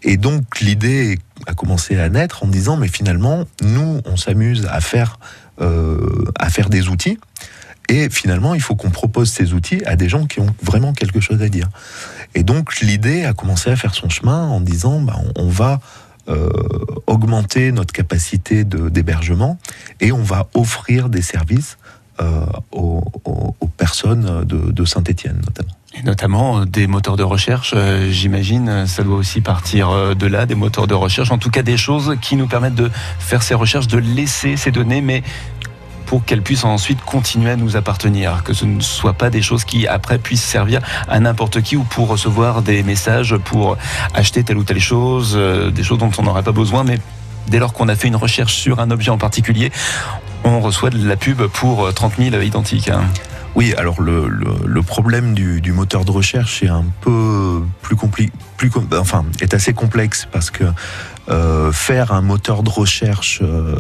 Et 0.04 0.18
donc 0.18 0.60
l'idée 0.60 1.20
a 1.48 1.54
commencé 1.54 1.98
à 1.98 2.10
naître 2.10 2.44
en 2.44 2.48
disant, 2.48 2.78
mais 2.78 2.88
finalement, 2.88 3.46
nous, 3.62 4.02
on 4.06 4.16
s'amuse 4.16 4.68
à 4.70 4.80
faire, 4.80 5.20
à 5.60 6.50
faire 6.50 6.70
des 6.70 6.88
outils 6.88 7.18
et 7.90 8.10
finalement, 8.10 8.56
il 8.56 8.62
faut 8.62 8.76
qu'on 8.76 8.90
propose 8.90 9.30
ces 9.30 9.54
outils 9.54 9.84
à 9.86 9.96
des 9.96 10.10
gens 10.10 10.26
qui 10.26 10.40
ont 10.40 10.56
vraiment 10.62 10.94
quelque 10.94 11.20
chose 11.20 11.42
à 11.42 11.50
dire. 11.50 11.70
Et 12.36 12.44
donc, 12.44 12.80
l'idée 12.80 13.26
a 13.26 13.34
commencé 13.34 13.70
à 13.70 13.76
faire 13.76 13.94
son 13.94 14.10
chemin 14.10 14.48
en 14.48 14.62
disant, 14.62 15.02
bah, 15.02 15.16
on, 15.36 15.50
va 15.50 15.80
euh, 16.30 16.50
augmenter 17.08 17.72
notre 17.72 17.94
capacité 17.94 18.64
d'hébergement 18.64 19.58
et 20.00 20.12
on 20.12 20.24
va 20.24 20.48
offrir 20.54 21.10
des 21.10 21.22
services 21.22 21.78
euh, 22.22 22.46
aux, 22.72 23.04
personnes 23.78 24.46
de, 24.46 24.86
Saint-Étienne 24.86 25.42
notamment. 25.46 25.74
Et 25.96 26.04
notamment 26.04 26.60
euh, 26.60 26.66
des 26.66 26.88
moteurs 26.88 27.18
de 27.18 27.24
recherche, 27.24 27.76
j'imagine, 28.10 28.88
ça 28.88 29.04
doit 29.04 29.18
aussi 29.18 29.42
partir 29.42 30.16
de 30.16 30.28
là, 30.28 30.46
des 30.46 30.56
moteurs 30.56 30.88
de 30.88 30.94
recherche, 30.94 31.32
en 31.32 31.38
tout 31.38 31.50
cas 31.50 31.64
des 31.64 31.78
choses 31.78 32.16
qui 32.22 32.36
nous 32.38 32.48
permettent 32.48 32.76
de 32.76 32.90
faire 33.20 33.44
ces 33.44 33.56
recherches, 33.56 33.88
de 33.88 33.98
laisser 33.98 34.56
ces 34.56 34.72
données, 34.72 35.02
mais 35.02 35.24
pour 36.06 36.26
qu'elles 36.26 36.42
puissent 36.42 36.64
ensuite 36.64 37.02
continuer 37.02 37.52
à 37.52 37.56
nous 37.56 37.76
appartenir, 37.76 38.44
que 38.44 38.54
ce 38.54 38.66
ne 38.66 38.80
soit 38.82 39.14
pas 39.14 39.30
des 39.30 39.42
choses 39.42 39.64
qui 39.66 39.88
après 39.88 40.18
puissent 40.18 40.44
servir 40.44 40.82
à 41.08 41.20
n'importe 41.20 41.62
qui 41.62 41.76
ou 41.76 41.84
pour 41.84 42.08
recevoir 42.08 42.62
des 42.62 42.84
messages 42.84 43.36
pour 43.38 43.78
acheter 44.14 44.44
telle 44.44 44.58
ou 44.58 44.64
telle 44.64 44.80
chose, 44.80 45.34
euh, 45.36 45.72
des 45.72 45.84
choses 45.84 45.98
dont 45.98 46.12
on 46.18 46.24
n'aurait 46.24 46.44
pas 46.44 46.52
besoin, 46.52 46.84
mais 46.84 47.00
dès 47.48 47.60
lors 47.60 47.74
qu'on 47.74 47.90
a 47.90 47.96
fait 47.96 48.08
une 48.08 48.16
recherche 48.16 48.56
sur 48.56 48.80
un 48.80 48.92
objet 48.92 49.12
en 49.12 49.18
particulier, 49.18 49.72
on 50.44 50.60
reçoit 50.60 50.90
de 50.90 51.08
la 51.08 51.16
pub 51.16 51.42
pour 51.48 51.94
30 51.94 52.14
000 52.18 52.42
identiques. 52.42 52.90
Hein. 52.90 53.04
Oui, 53.56 53.74
alors 53.78 54.02
le, 54.02 54.82
problème 54.82 55.34
du, 55.34 55.62
du, 55.62 55.72
moteur 55.72 56.06
de 56.06 56.12
recherche 56.12 56.64
est 56.64 56.70
un 56.70 56.86
peu 57.02 57.62
plus 57.82 57.96
compliqué, 57.96 58.32
plus, 58.58 58.72
enfin, 59.00 59.26
est 59.42 59.54
assez 59.54 59.74
complexe 59.74 60.28
parce 60.32 60.50
que 60.50 60.64
euh, 61.30 61.72
faire 61.72 62.12
un 62.12 62.22
moteur 62.22 62.64
de 62.64 62.70
recherche 62.70 63.40
euh, 63.42 63.76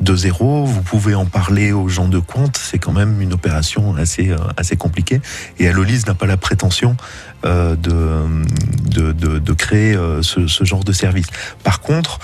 de 0.00 0.16
zéro. 0.16 0.64
Vous 0.64 0.82
pouvez 0.82 1.14
en 1.14 1.24
parler 1.24 1.72
aux 1.72 1.88
gens 1.88 2.08
de 2.08 2.18
compte. 2.18 2.56
C'est 2.56 2.78
quand 2.78 2.92
même 2.92 3.20
une 3.20 3.32
opération 3.32 3.94
assez, 3.94 4.30
euh, 4.30 4.38
assez 4.56 4.76
compliquée. 4.76 5.20
Et 5.60 5.68
Alolise 5.68 6.06
n'a 6.06 6.14
pas 6.14 6.26
la 6.26 6.36
prétention 6.36 6.96
de, 7.44 7.76
de, 7.76 9.12
de, 9.12 9.38
de, 9.38 9.52
créer 9.52 9.98
ce, 10.20 10.46
ce, 10.46 10.64
genre 10.64 10.84
de 10.84 10.92
service. 10.92 11.26
Par 11.64 11.80
contre, 11.80 12.20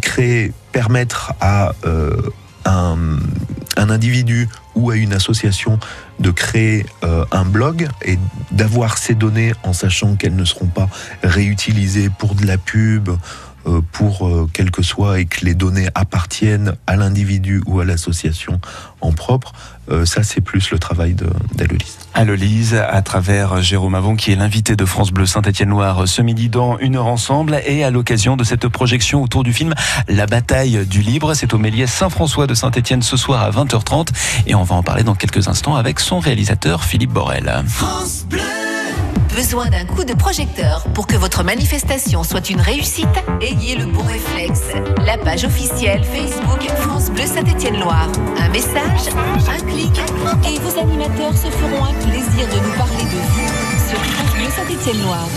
créer, 0.00 0.52
permettre 0.70 1.32
à 1.40 1.72
un, 2.64 2.96
un 3.76 3.90
individu 3.90 4.48
ou 4.74 4.90
à 4.90 4.96
une 4.96 5.12
association 5.12 5.78
de 6.18 6.30
créer 6.30 6.86
euh, 7.04 7.24
un 7.30 7.44
blog 7.44 7.88
et 8.04 8.18
d'avoir 8.50 8.98
ces 8.98 9.14
données 9.14 9.52
en 9.62 9.72
sachant 9.72 10.14
qu'elles 10.16 10.36
ne 10.36 10.44
seront 10.44 10.66
pas 10.66 10.88
réutilisées 11.22 12.10
pour 12.18 12.34
de 12.34 12.46
la 12.46 12.58
pub, 12.58 13.10
pour 13.92 14.26
euh, 14.26 14.48
quel 14.52 14.70
que 14.70 14.82
soit, 14.82 15.20
et 15.20 15.26
que 15.26 15.44
les 15.44 15.54
données 15.54 15.88
appartiennent 15.94 16.74
à 16.86 16.96
l'individu 16.96 17.62
ou 17.66 17.80
à 17.80 17.84
l'association 17.84 18.60
en 19.00 19.12
propre, 19.12 19.52
euh, 19.90 20.04
ça 20.04 20.22
c'est 20.22 20.40
plus 20.40 20.70
le 20.70 20.78
travail 20.78 21.14
d'Alolise. 21.54 21.98
Alolise, 22.14 22.74
à 22.74 23.02
travers 23.02 23.62
Jérôme 23.62 23.94
Avon, 23.94 24.16
qui 24.16 24.32
est 24.32 24.36
l'invité 24.36 24.76
de 24.76 24.84
France 24.84 25.10
Bleu 25.10 25.26
Saint-Étienne-Loire 25.26 26.06
ce 26.06 26.22
midi 26.22 26.48
dans 26.48 26.78
Une 26.78 26.96
heure 26.96 27.06
ensemble, 27.06 27.60
et 27.66 27.84
à 27.84 27.90
l'occasion 27.90 28.36
de 28.36 28.44
cette 28.44 28.68
projection 28.68 29.22
autour 29.22 29.44
du 29.44 29.52
film 29.52 29.74
La 30.08 30.26
bataille 30.26 30.86
du 30.86 31.00
libre. 31.00 31.34
C'est 31.34 31.54
au 31.54 31.58
Méliès 31.58 31.90
Saint-François 31.90 32.46
de 32.46 32.54
Saint-Étienne 32.54 33.02
ce 33.02 33.16
soir 33.16 33.42
à 33.42 33.50
20h30, 33.50 34.08
et 34.46 34.54
on 34.54 34.62
va 34.62 34.76
en 34.76 34.82
parler 34.82 35.02
dans 35.02 35.14
quelques 35.14 35.48
instants 35.48 35.74
avec 35.74 36.00
son 36.00 36.20
réalisateur 36.20 36.84
Philippe 36.84 37.12
Borel. 37.12 37.64
France 37.66 38.24
Bleu 38.28 38.40
Besoin 39.34 39.70
d'un 39.70 39.86
coup 39.86 40.04
de 40.04 40.12
projecteur 40.12 40.84
pour 40.92 41.06
que 41.06 41.16
votre 41.16 41.42
manifestation 41.42 42.22
soit 42.22 42.50
une 42.50 42.60
réussite 42.60 43.08
Ayez 43.40 43.76
le 43.76 43.86
bon 43.86 44.02
réflexe. 44.02 44.64
La 45.06 45.16
page 45.16 45.44
officielle 45.44 46.04
Facebook 46.04 46.68
France 46.80 47.10
Bleu 47.10 47.24
Saint-Étienne-Loire. 47.24 48.08
Un 48.38 48.48
message, 48.50 49.08
un 49.48 49.60
clic, 49.64 49.98
et 50.46 50.58
vos 50.60 50.78
animateurs 50.78 51.32
se 51.32 51.48
feront 51.48 51.84
un 51.84 51.94
plaisir 51.94 52.46
de 52.46 52.66
nous 52.66 52.72
parler 52.76 53.04
de 53.04 53.20
vous 53.32 53.88
sur 53.88 53.98
France 53.98 54.34
Bleu 54.34 54.50
Saint-Étienne-Loire. 54.54 55.28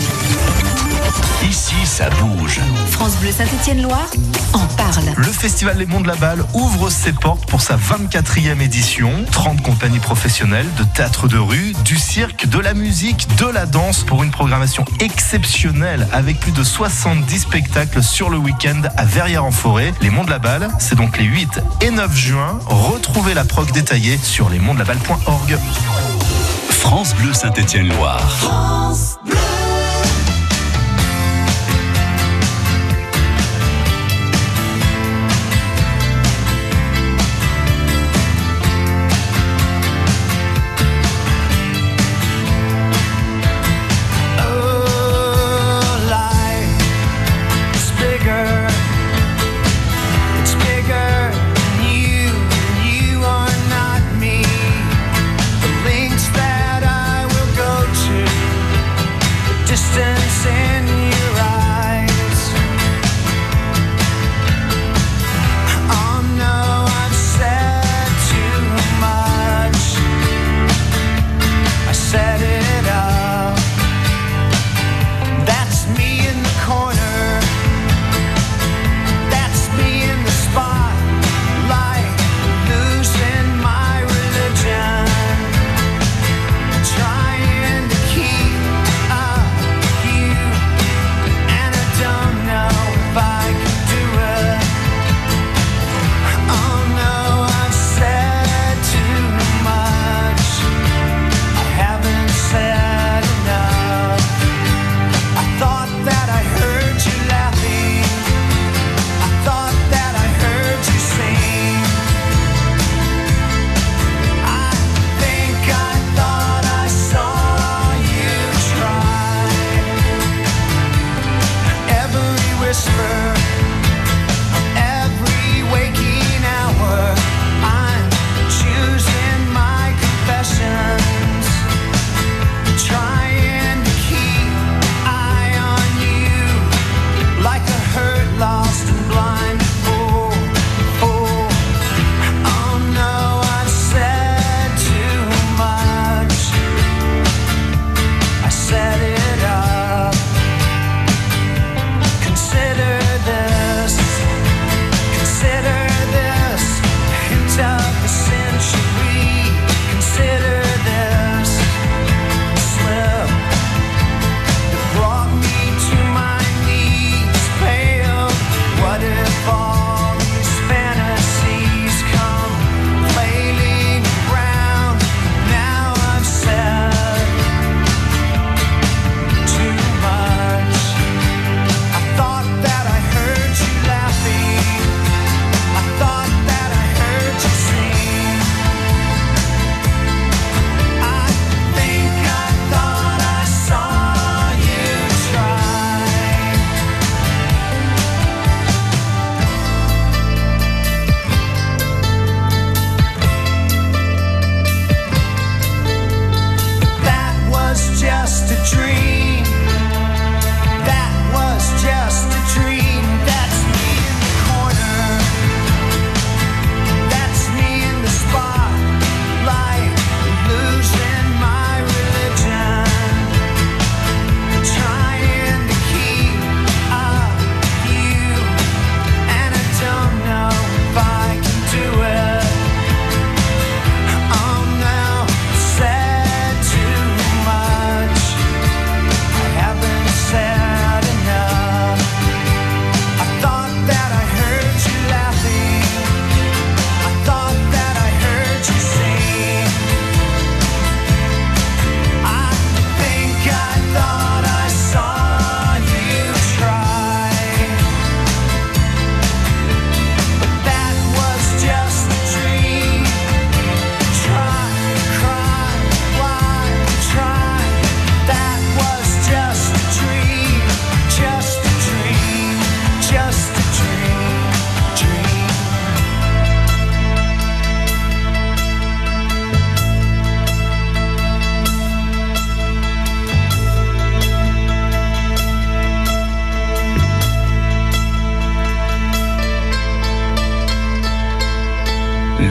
Ici, 1.48 1.74
ça 1.84 2.10
bouge. 2.10 2.60
France 2.90 3.16
Bleu 3.16 3.30
Saint-Étienne-Loire 3.30 4.08
en 4.52 4.66
parle. 4.76 5.04
Le 5.16 5.26
Festival 5.26 5.78
Les 5.78 5.86
Monts 5.86 6.00
de 6.00 6.08
la 6.08 6.16
Balle 6.16 6.44
ouvre 6.54 6.90
ses 6.90 7.12
portes 7.12 7.46
pour 7.46 7.60
sa 7.60 7.76
24e 7.76 8.60
édition. 8.60 9.12
30 9.30 9.62
compagnies 9.62 9.98
professionnelles 9.98 10.66
de 10.78 10.84
théâtre 10.84 11.28
de 11.28 11.38
rue, 11.38 11.74
du 11.84 11.96
cirque, 11.96 12.46
de 12.46 12.58
la 12.58 12.74
musique, 12.74 13.28
de 13.36 13.46
la 13.46 13.66
danse 13.66 14.02
pour 14.02 14.22
une 14.24 14.30
programmation 14.30 14.84
exceptionnelle 15.00 16.08
avec 16.12 16.40
plus 16.40 16.52
de 16.52 16.64
70 16.64 17.38
spectacles 17.38 18.02
sur 18.02 18.30
le 18.30 18.38
week-end 18.38 18.82
à 18.96 19.04
Verrières-en-Forêt. 19.04 19.94
Les 20.00 20.10
Monts 20.10 20.24
de 20.24 20.30
la 20.30 20.38
Balle, 20.38 20.68
c'est 20.78 20.96
donc 20.96 21.18
les 21.18 21.24
8 21.24 21.60
et 21.82 21.90
9 21.90 22.14
juin. 22.16 22.58
Retrouvez 22.66 23.34
la 23.34 23.44
prog 23.44 23.70
détaillée 23.72 24.18
sur 24.22 24.48
lesmontsdelaballe.org. 24.50 25.58
France 26.70 27.14
Bleu 27.14 27.32
Saint-Étienne-Loire. 27.32 28.20
France 28.30 29.18
Bleu. 29.24 29.45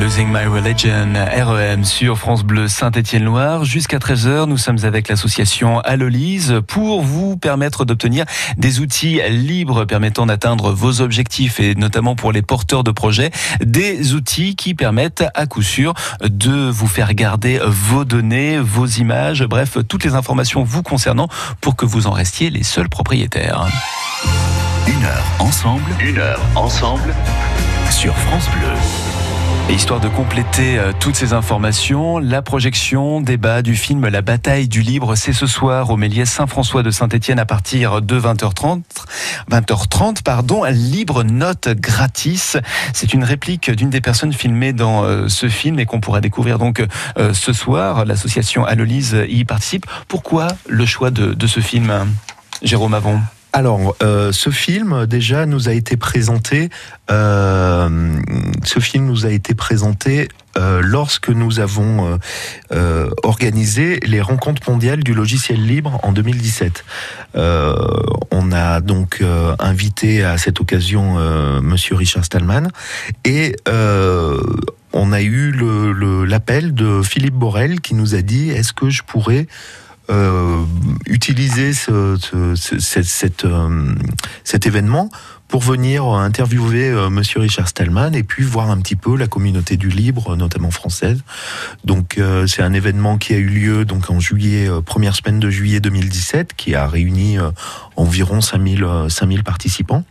Losing 0.05 0.31
My 0.31 0.45
Religion, 0.45 1.13
REM 1.15 1.83
sur 1.83 2.19
France 2.19 2.43
Bleu 2.43 2.67
Saint-Étienne-Loire. 2.67 3.65
Jusqu'à 3.65 3.97
13h, 3.97 4.45
nous 4.45 4.59
sommes 4.59 4.77
avec 4.83 5.07
l'association 5.07 5.79
Allolise 5.79 6.61
pour 6.67 7.01
vous 7.01 7.37
permettre 7.37 7.85
d'obtenir 7.85 8.25
des 8.55 8.81
outils 8.81 9.19
libres 9.29 9.85
permettant 9.85 10.27
d'atteindre 10.27 10.71
vos 10.71 11.01
objectifs 11.01 11.59
et 11.59 11.73
notamment 11.73 12.15
pour 12.15 12.31
les 12.31 12.43
porteurs 12.43 12.83
de 12.83 12.91
projets, 12.91 13.31
des 13.61 14.13
outils 14.13 14.55
qui 14.55 14.75
permettent 14.75 15.23
à 15.33 15.47
coup 15.47 15.63
sûr 15.63 15.95
de 16.21 16.69
vous 16.69 16.87
faire 16.87 17.15
garder 17.15 17.59
vos 17.65 18.05
données, 18.05 18.59
vos 18.59 18.85
images, 18.85 19.43
bref, 19.43 19.79
toutes 19.89 20.03
les 20.03 20.13
informations 20.13 20.63
vous 20.63 20.83
concernant 20.83 21.29
pour 21.61 21.75
que 21.75 21.87
vous 21.87 22.05
en 22.05 22.11
restiez 22.11 22.51
les 22.51 22.61
seuls 22.61 22.89
propriétaires. 22.89 23.65
Une 24.85 25.03
heure 25.03 25.25
ensemble, 25.39 25.89
une 25.99 26.19
heure 26.19 26.41
ensemble 26.53 27.15
sur 27.89 28.15
France 28.15 28.47
Bleu. 28.51 29.04
Et 29.67 29.73
histoire 29.73 29.99
de 29.99 30.09
compléter 30.09 30.77
euh, 30.77 30.91
toutes 30.99 31.15
ces 31.15 31.33
informations, 31.33 32.19
la 32.19 32.43
projection 32.43 33.19
débat 33.19 33.63
du 33.63 33.75
film 33.75 34.07
La 34.07 34.21
bataille 34.21 34.67
du 34.67 34.83
libre, 34.83 35.15
c'est 35.15 35.33
ce 35.33 35.47
soir 35.47 35.89
au 35.89 35.97
Méliès 35.97 36.29
Saint-François 36.29 36.83
de 36.83 36.91
Saint-Étienne 36.91 37.39
à 37.39 37.45
partir 37.45 38.03
de 38.03 38.19
20h30. 38.19 38.83
20h30, 39.49 40.21
pardon, 40.21 40.65
libre 40.65 41.23
note 41.23 41.69
gratis. 41.69 42.57
C'est 42.93 43.15
une 43.15 43.23
réplique 43.23 43.71
d'une 43.71 43.89
des 43.89 44.01
personnes 44.01 44.33
filmées 44.33 44.71
dans 44.71 45.03
euh, 45.03 45.29
ce 45.29 45.49
film 45.49 45.79
et 45.79 45.87
qu'on 45.87 45.99
pourra 45.99 46.21
découvrir 46.21 46.59
donc 46.59 46.85
euh, 47.17 47.33
ce 47.33 47.51
soir. 47.51 48.05
L'association 48.05 48.65
Allolise 48.65 49.17
y 49.27 49.45
participe. 49.45 49.87
Pourquoi 50.07 50.49
le 50.67 50.85
choix 50.85 51.09
de 51.09 51.47
ce 51.47 51.59
film, 51.59 51.91
Jérôme 52.61 52.93
Avon? 52.93 53.19
Alors, 53.55 53.95
euh, 54.03 54.33
ce 54.33 54.49
film 54.49 55.05
déjà 55.05 55.45
nous 55.45 55.69
a 55.69 55.71
été 55.71 55.95
présenté. 55.95 56.67
Euh, 57.09 58.19
ce 58.65 58.81
film 58.81 59.05
nous 59.05 59.25
a 59.25 59.29
été 59.29 59.53
présenté 59.53 60.27
euh, 60.57 60.81
lorsque 60.83 61.29
nous 61.29 61.61
avons 61.61 62.19
organisé 63.23 64.01
les 64.03 64.19
rencontres 64.19 64.69
mondiales 64.69 65.05
du 65.05 65.13
logiciel 65.13 65.65
libre 65.65 66.01
en 66.03 66.11
2017. 66.11 66.83
on 67.35 68.51
a 68.51 68.81
donc 68.81 69.23
invité 69.59 70.25
à 70.25 70.37
cette 70.37 70.59
occasion 70.59 71.13
Monsieur 71.61 71.95
Richard 71.95 72.25
Stallman 72.25 72.67
et 73.23 73.55
on 74.91 75.13
a 75.13 75.21
eu 75.21 75.53
l'appel 76.25 76.73
de 76.73 77.01
Philippe 77.03 77.35
Borel 77.35 77.79
qui 77.79 77.95
nous 77.95 78.15
a 78.15 78.21
dit 78.21 78.49
est-ce 78.49 78.73
que 78.73 78.89
je 78.89 79.03
pourrais 79.03 79.47
utiliser 81.07 81.73
ce, 81.73 82.17
cet, 82.55 83.45
euh, 83.45 83.95
cet 84.43 84.65
événement 84.65 85.09
pour 85.47 85.61
venir 85.61 86.05
interviewer 86.05 86.89
euh, 86.89 87.09
Monsieur 87.09 87.39
Richard 87.39 87.67
Stallman 87.67 88.11
et 88.13 88.23
puis 88.23 88.43
voir 88.43 88.71
un 88.71 88.77
petit 88.79 88.95
peu 88.95 89.15
la 89.15 89.27
communauté 89.27 89.77
du 89.77 89.89
libre, 89.89 90.35
notamment 90.35 90.71
française. 90.71 91.23
Donc 91.83 92.17
euh, 92.17 92.47
c'est 92.47 92.63
un 92.63 92.73
événement 92.73 93.17
qui 93.17 93.33
a 93.33 93.37
eu 93.37 93.47
lieu 93.47 93.85
donc 93.85 94.09
en 94.09 94.19
juillet, 94.19 94.67
euh, 94.67 94.81
première 94.81 95.15
semaine 95.15 95.39
de 95.39 95.49
juillet 95.49 95.79
2017, 95.79 96.53
qui 96.55 96.73
a 96.75 96.87
réuni 96.87 97.37
environ 97.95 98.41
5000 98.41 98.85
5000 99.09 99.43
participants. 99.43 100.03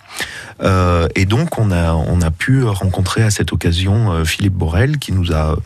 et 1.15 1.27
donc 1.27 1.59
on 1.59 1.71
a 1.71 1.93
on 1.93 2.21
a 2.23 2.31
pu 2.31 2.65
rencontrer 2.65 3.23
à 3.23 3.31
cette 3.31 3.53
occasion 3.53 4.25
Philippe 4.25 4.55
Borel 4.55 4.99
qui 4.99 5.13
nous 5.13 5.33
a 5.33 5.57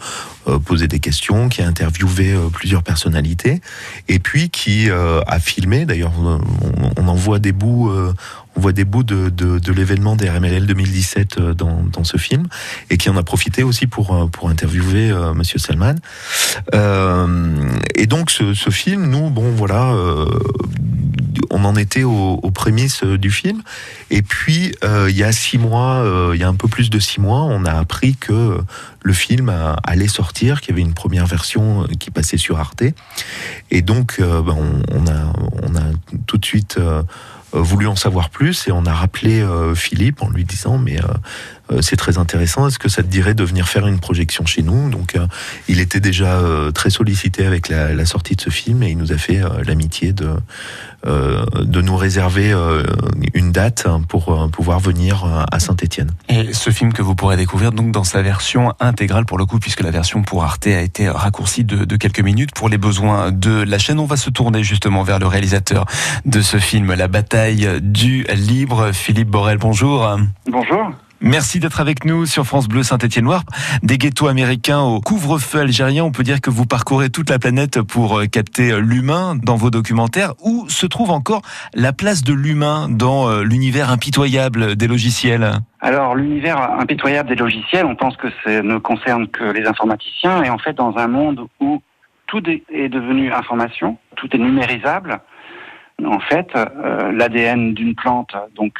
posé 0.64 0.88
des 0.88 0.98
questions, 0.98 1.48
qui 1.48 1.62
a 1.62 1.66
interviewé 1.66 2.34
plusieurs 2.52 2.82
personnalités 2.82 3.60
et 4.08 4.18
puis 4.18 4.50
qui 4.50 4.90
a 4.90 5.38
filmé. 5.38 5.84
D'ailleurs 5.84 6.12
on, 6.18 6.40
on 6.96 7.08
en 7.08 7.14
voit 7.14 7.38
des 7.38 7.52
bouts 7.52 7.92
on 8.58 8.60
voit 8.60 8.72
des 8.72 8.84
bouts 8.84 9.04
de, 9.04 9.28
de, 9.28 9.72
l'événement 9.72 10.16
des 10.16 10.28
RMLL 10.28 10.66
2017 10.66 11.38
euh, 11.38 11.54
dans, 11.54 11.84
dans, 11.92 12.02
ce 12.02 12.16
film 12.16 12.48
et 12.90 12.96
qui 12.96 13.08
en 13.08 13.16
a 13.16 13.22
profité 13.22 13.62
aussi 13.62 13.86
pour, 13.86 14.12
euh, 14.12 14.26
pour 14.26 14.48
interviewer 14.48 15.12
euh, 15.12 15.32
Monsieur 15.32 15.60
Salman. 15.60 15.94
et 16.72 18.06
donc 18.06 18.32
ce, 18.32 18.70
film, 18.70 19.06
nous, 19.06 19.30
bon 19.30 19.52
voilà, 19.52 19.94
on 21.50 21.64
en 21.64 21.76
était 21.76 22.02
aux, 22.02 22.50
prémices 22.52 23.04
du 23.04 23.30
film. 23.30 23.62
Et 24.10 24.22
puis 24.22 24.74
il 24.82 25.16
y 25.16 25.22
a 25.22 25.30
six 25.30 25.58
mois, 25.58 26.04
il 26.34 26.40
y 26.40 26.42
a 26.42 26.48
un 26.48 26.54
peu 26.54 26.68
plus 26.68 26.90
de 26.90 26.98
six 26.98 27.20
mois, 27.20 27.42
on 27.42 27.64
a 27.64 27.72
appris 27.72 28.16
que 28.16 28.58
le 29.02 29.12
film 29.12 29.52
allait 29.84 30.08
sortir, 30.08 30.60
qu'il 30.60 30.70
y 30.70 30.72
avait 30.72 30.82
une 30.82 30.94
première 30.94 31.26
version 31.26 31.86
qui 31.98 32.10
passait 32.10 32.38
sur 32.38 32.58
Arte. 32.58 32.82
Et 33.70 33.82
donc 33.82 34.16
ben, 34.18 34.56
on, 34.90 35.06
a, 35.06 35.32
on 35.62 35.76
a 35.76 35.84
tout 36.26 36.38
de 36.38 36.44
suite 36.44 36.78
euh, 36.78 37.02
voulu 37.52 37.86
en 37.86 37.96
savoir 37.96 38.30
plus 38.30 38.68
et 38.68 38.72
on 38.72 38.84
a 38.84 38.92
rappelé 38.92 39.40
euh, 39.40 39.74
Philippe 39.74 40.22
en 40.22 40.28
lui 40.28 40.44
disant 40.44 40.78
mais 40.78 40.98
euh, 40.98 41.08
c'est 41.80 41.96
très 41.96 42.18
intéressant, 42.18 42.66
est-ce 42.66 42.78
que 42.78 42.88
ça 42.88 43.02
te 43.02 43.08
dirait 43.08 43.34
de 43.34 43.44
venir 43.44 43.68
faire 43.68 43.86
une 43.86 44.00
projection 44.00 44.46
chez 44.46 44.62
nous? 44.62 44.90
Donc 44.90 45.16
il 45.68 45.80
était 45.80 46.00
déjà 46.00 46.40
très 46.74 46.90
sollicité 46.90 47.46
avec 47.46 47.68
la, 47.68 47.94
la, 47.94 48.04
sortie 48.06 48.36
de 48.36 48.40
ce 48.40 48.50
film 48.50 48.82
et 48.82 48.90
il 48.90 48.98
nous 48.98 49.12
a 49.12 49.18
fait 49.18 49.40
l'amitié 49.66 50.12
de, 50.12 50.30
de 51.04 51.82
nous 51.82 51.96
réserver 51.96 52.54
une 53.34 53.52
date 53.52 53.86
pour 54.08 54.48
pouvoir 54.50 54.80
venir 54.80 55.46
à 55.50 55.60
Saint-Étienne. 55.60 56.10
Et 56.28 56.52
ce 56.52 56.70
film 56.70 56.92
que 56.92 57.02
vous 57.02 57.14
pourrez 57.14 57.36
découvrir 57.36 57.72
donc 57.72 57.92
dans 57.92 58.04
sa 58.04 58.22
version 58.22 58.72
intégrale 58.80 59.26
pour 59.26 59.38
le 59.38 59.46
coup, 59.46 59.58
puisque 59.58 59.80
la 59.80 59.90
version 59.90 60.22
pour 60.22 60.44
Arte 60.44 60.66
a 60.66 60.80
été 60.80 61.08
raccourcie 61.08 61.64
de, 61.64 61.84
de 61.84 61.96
quelques 61.96 62.20
minutes 62.20 62.52
pour 62.54 62.68
les 62.68 62.78
besoins 62.78 63.30
de 63.30 63.62
la 63.62 63.78
chaîne. 63.78 63.98
On 63.98 64.06
va 64.06 64.16
se 64.16 64.30
tourner 64.30 64.62
justement 64.62 65.02
vers 65.02 65.18
le 65.18 65.26
réalisateur 65.26 65.86
de 66.24 66.40
ce 66.40 66.58
film, 66.58 66.94
La 66.94 67.08
bataille 67.08 67.68
du 67.82 68.24
libre. 68.34 68.92
Philippe 68.92 69.28
Borel, 69.28 69.58
bonjour. 69.58 70.18
Bonjour. 70.50 70.92
Merci 71.20 71.58
d'être 71.58 71.80
avec 71.80 72.04
nous 72.04 72.26
sur 72.26 72.44
France 72.44 72.68
Bleu 72.68 72.84
Saint-Étienne-Noir. 72.84 73.42
Des 73.82 73.98
ghettos 73.98 74.28
américains 74.28 74.82
au 74.82 75.00
couvre-feu 75.00 75.58
algérien, 75.58 76.04
on 76.04 76.12
peut 76.12 76.22
dire 76.22 76.40
que 76.40 76.48
vous 76.48 76.64
parcourez 76.64 77.10
toute 77.10 77.28
la 77.28 77.40
planète 77.40 77.82
pour 77.82 78.20
euh, 78.20 78.26
capter 78.26 78.70
euh, 78.70 78.78
l'humain 78.78 79.34
dans 79.34 79.56
vos 79.56 79.70
documentaires. 79.70 80.34
Où 80.44 80.68
se 80.68 80.86
trouve 80.86 81.10
encore 81.10 81.42
la 81.74 81.92
place 81.92 82.22
de 82.22 82.32
l'humain 82.32 82.88
dans 82.88 83.28
euh, 83.28 83.42
l'univers 83.42 83.90
impitoyable 83.90 84.76
des 84.76 84.86
logiciels? 84.86 85.54
Alors 85.80 86.14
l'univers 86.14 86.60
impitoyable 86.78 87.30
des 87.30 87.34
logiciels, 87.34 87.84
on 87.84 87.96
pense 87.96 88.16
que 88.16 88.28
ça 88.44 88.62
ne 88.62 88.78
concerne 88.78 89.26
que 89.26 89.42
les 89.42 89.66
informaticiens 89.66 90.44
et 90.44 90.50
en 90.50 90.58
fait 90.58 90.74
dans 90.74 90.98
un 90.98 91.08
monde 91.08 91.48
où 91.58 91.82
tout 92.28 92.42
est 92.48 92.88
devenu 92.88 93.32
information, 93.32 93.98
tout 94.14 94.28
est 94.36 94.38
numérisable, 94.38 95.18
en 96.04 96.20
fait, 96.20 96.52
l'ADN 97.12 97.72
d'une 97.72 97.94
plante 97.94 98.36
donc 98.54 98.74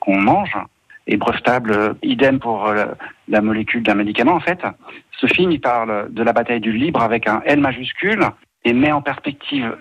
qu'on 0.00 0.18
mange 0.18 0.56
est 1.06 1.16
brevetable, 1.16 1.96
idem 2.02 2.38
pour 2.38 2.66
euh, 2.66 2.86
la 3.28 3.40
molécule 3.40 3.82
d'un 3.82 3.94
médicament. 3.94 4.34
En 4.34 4.40
fait, 4.40 4.60
ce 5.18 5.26
film 5.26 5.52
il 5.52 5.60
parle 5.60 6.12
de 6.12 6.22
la 6.22 6.32
bataille 6.32 6.60
du 6.60 6.72
libre 6.72 7.02
avec 7.02 7.28
un 7.28 7.42
L 7.44 7.60
majuscule 7.60 8.24
et 8.64 8.72
met 8.72 8.92
en 8.92 9.02
perspective 9.02 9.76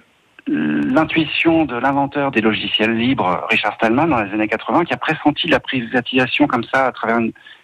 l'intuition 0.48 1.66
de 1.66 1.76
l'inventeur 1.78 2.32
des 2.32 2.42
logiciels 2.42 2.98
libres, 2.98 3.46
Richard 3.50 3.76
Stallman, 3.76 4.08
dans 4.08 4.22
les 4.22 4.34
années 4.34 4.48
80, 4.48 4.84
qui 4.86 4.94
a 4.94 4.98
pressenti 4.98 5.48
la 5.48 5.62
privatisation 5.62 6.48
comme 6.48 6.66
ça 6.66 6.88
à 6.88 6.92
travers 6.92 7.20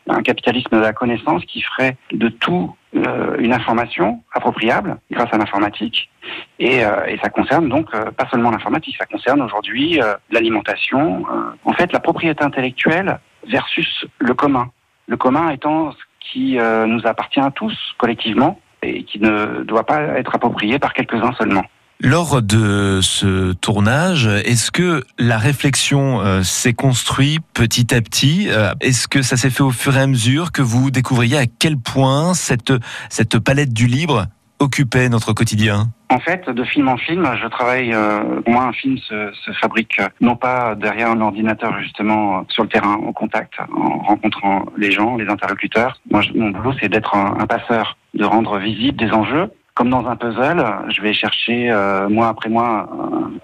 un 0.08 0.22
capitalisme 0.22 0.78
de 0.78 0.82
la 0.82 0.94
connaissance 0.94 1.44
qui 1.46 1.62
ferait 1.62 1.98
de 2.14 2.30
tout 2.30 2.74
euh, 2.96 3.36
une 3.38 3.54
information 3.54 4.24
appropriable 4.34 4.98
grâce 5.12 5.32
à 5.32 5.38
l'informatique. 5.38 6.10
Et, 6.58 6.84
euh, 6.84 7.16
ça 7.22 7.30
concerne 7.30 7.70
donc 7.70 7.94
euh, 7.94 8.12
pas 8.12 8.28
seulement 8.32 8.50
l'informatique, 8.50 8.96
ça 8.98 9.06
concerne 9.06 9.42
aujourd'hui 9.42 10.00
l'alimentation, 10.32 11.26
en 11.66 11.74
fait 11.74 11.92
la 11.94 12.00
propriété 12.00 12.44
intellectuelle 12.44 13.20
versus 13.48 14.06
le 14.20 14.34
commun. 14.34 14.70
Le 15.08 15.18
commun 15.18 15.50
étant 15.50 15.92
ce 15.92 15.98
qui 16.32 16.58
nous 16.58 17.02
appartient 17.06 17.40
à 17.40 17.50
tous 17.50 17.76
collectivement 17.98 18.60
et 18.84 19.04
qui 19.04 19.20
ne 19.20 19.64
doit 19.64 19.86
pas 19.86 20.02
être 20.20 20.36
approprié 20.36 20.78
par 20.80 20.94
quelques-uns 20.94 21.34
seulement. 21.34 21.66
Lors 22.02 22.42
de 22.42 23.02
ce 23.02 23.52
tournage, 23.52 24.26
est-ce 24.26 24.72
que 24.72 25.04
la 25.18 25.38
réflexion 25.38 26.22
euh, 26.22 26.44
s'est 26.44 26.72
construite 26.72 27.42
petit 27.54 27.94
à 27.94 28.00
petit 28.00 28.48
euh, 28.50 28.72
Est-ce 28.80 29.10
que 29.10 29.22
ça 29.22 29.36
s'est 29.36 29.50
fait 29.50 29.64
au 29.64 29.72
fur 29.72 29.98
et 29.98 30.00
à 30.00 30.08
mesure 30.08 30.54
que 30.54 30.62
vous 30.62 30.92
découvriez 30.92 31.38
à 31.38 31.46
quel 31.46 31.78
point 31.78 32.34
cette, 32.36 32.72
cette 33.10 33.38
palette 33.40 33.74
du 33.74 33.88
libre 33.88 34.28
occupait 34.60 35.10
notre 35.10 35.34
quotidien 35.34 35.88
en 36.12 36.18
fait, 36.18 36.50
de 36.50 36.64
film 36.64 36.88
en 36.88 36.98
film, 36.98 37.24
je 37.40 37.48
travaille. 37.48 37.94
Euh, 37.94 38.42
moi, 38.48 38.64
un 38.64 38.74
film 38.74 38.98
se, 38.98 39.32
se, 39.46 39.52
fabrique 39.52 40.02
non 40.22 40.36
pas 40.36 40.74
derrière 40.74 41.12
un 41.12 41.22
ordinateur 41.22 41.80
justement 41.80 42.46
sur 42.50 42.64
le 42.64 42.70
terrain, 42.70 42.96
au 42.96 43.14
contact, 43.14 43.54
en 43.72 44.00
rencontrant 44.00 44.66
les 44.76 44.92
gens, 44.92 45.18
les 45.18 45.28
interlocuteurs. 45.28 46.02
Moi, 46.10 46.22
mon 46.34 46.50
boulot, 46.50 46.74
c'est 46.82 46.90
d'être 46.90 47.16
un, 47.16 47.46
passeur, 47.46 47.98
de 48.16 48.26
rendre 48.26 48.58
visible 48.58 48.98
des 48.98 49.12
enjeux 49.12 49.52
comme 49.80 49.92
dans 49.92 50.06
un 50.08 50.18
puzzle, 50.18 50.62
je 50.90 51.02
vais 51.02 51.14
chercher 51.14 51.72
euh, 51.72 52.10
mois 52.10 52.28
après 52.28 52.50
mois. 52.50 52.90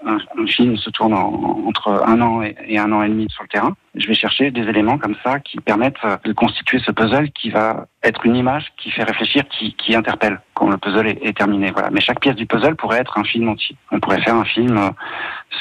Un, 0.04 0.18
un, 0.38 0.46
film 0.46 0.76
se 0.76 0.90
tourne 0.90 1.14
entre 1.14 1.88
un 2.06 2.20
an 2.20 2.42
et, 2.42 2.76
un 2.76 2.92
an 2.92 3.02
et 3.02 3.08
demi 3.08 3.26
sur 3.30 3.42
le 3.42 3.48
terrain. 3.48 3.74
Je 3.94 4.06
vais 4.06 4.12
chercher 4.12 4.50
des 4.50 4.60
éléments 4.60 4.98
comme 4.98 5.14
ça 5.24 5.40
qui 5.40 5.58
permettent 5.60 5.96
de 6.24 6.32
constituer 6.34 6.78
ce 6.78 6.92
puzzle 6.92 7.30
qui 7.30 7.48
va 7.48 7.86
être 8.04 8.26
une 8.26 8.36
image 8.36 8.70
qui 8.76 8.90
fait 8.90 9.02
réfléchir, 9.02 9.44
qui, 9.48 9.72
qui 9.76 9.96
interpelle 9.96 10.38
quand 10.52 10.68
le 10.68 10.76
puzzle 10.76 11.06
est, 11.08 11.34
terminé. 11.34 11.70
Voilà. 11.70 11.88
Mais 11.90 12.02
chaque 12.02 12.20
pièce 12.20 12.36
du 12.36 12.44
puzzle 12.44 12.76
pourrait 12.76 12.98
être 12.98 13.16
un 13.18 13.24
film 13.24 13.48
entier. 13.48 13.74
On 13.90 13.98
pourrait 13.98 14.20
faire 14.20 14.36
un 14.36 14.44
film 14.44 14.90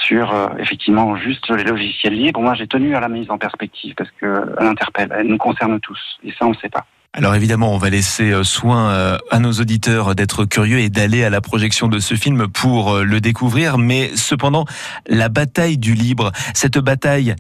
sur 0.04 0.36
euh, 0.36 0.50
effectivement 0.60 1.16
juste 1.16 1.50
les 1.52 1.64
logiciels 1.64 2.16
libres. 2.16 2.42
Moi, 2.42 2.54
j'ai 2.56 2.68
tenu 2.68 2.98
à 2.98 3.00
la 3.00 3.08
mise 3.08 3.32
en 3.32 3.38
perspective 3.38 3.96
parce 3.96 4.12
qu'elle 4.20 4.68
interpelle, 4.68 5.08
elle 5.18 5.28
nous 5.28 5.38
concerne 5.38 5.80
tous. 5.80 6.20
Et 6.26 6.34
ça, 6.34 6.46
on 6.46 6.50
ne 6.50 6.56
sait 6.56 6.70
pas. 6.70 6.86
Alors 7.18 7.34
évidemment, 7.34 7.74
on 7.74 7.78
va 7.78 7.90
laisser 7.90 8.32
euh, 8.32 8.44
soin 8.44 8.90
euh, 8.90 9.18
à 9.32 9.40
nos 9.40 9.54
auditeurs 9.54 10.16
d'être 10.16 10.44
curieux 10.44 10.80
et 10.80 10.90
d'aller 10.90 11.24
à 11.24 11.30
la 11.30 11.40
projection 11.40 11.88
de 11.88 12.00
ce 12.00 12.16
film 12.16 12.50
pour 12.50 12.92
euh, 12.92 13.04
le 13.06 13.22
découvrir. 13.22 13.78
Mais 13.78 14.12
cependant, 14.18 14.66
la 15.08 15.30
bataille 15.30 15.78
du 15.78 15.94
libre, 15.94 16.34
cette 16.54 16.78
bataille, 16.78 17.34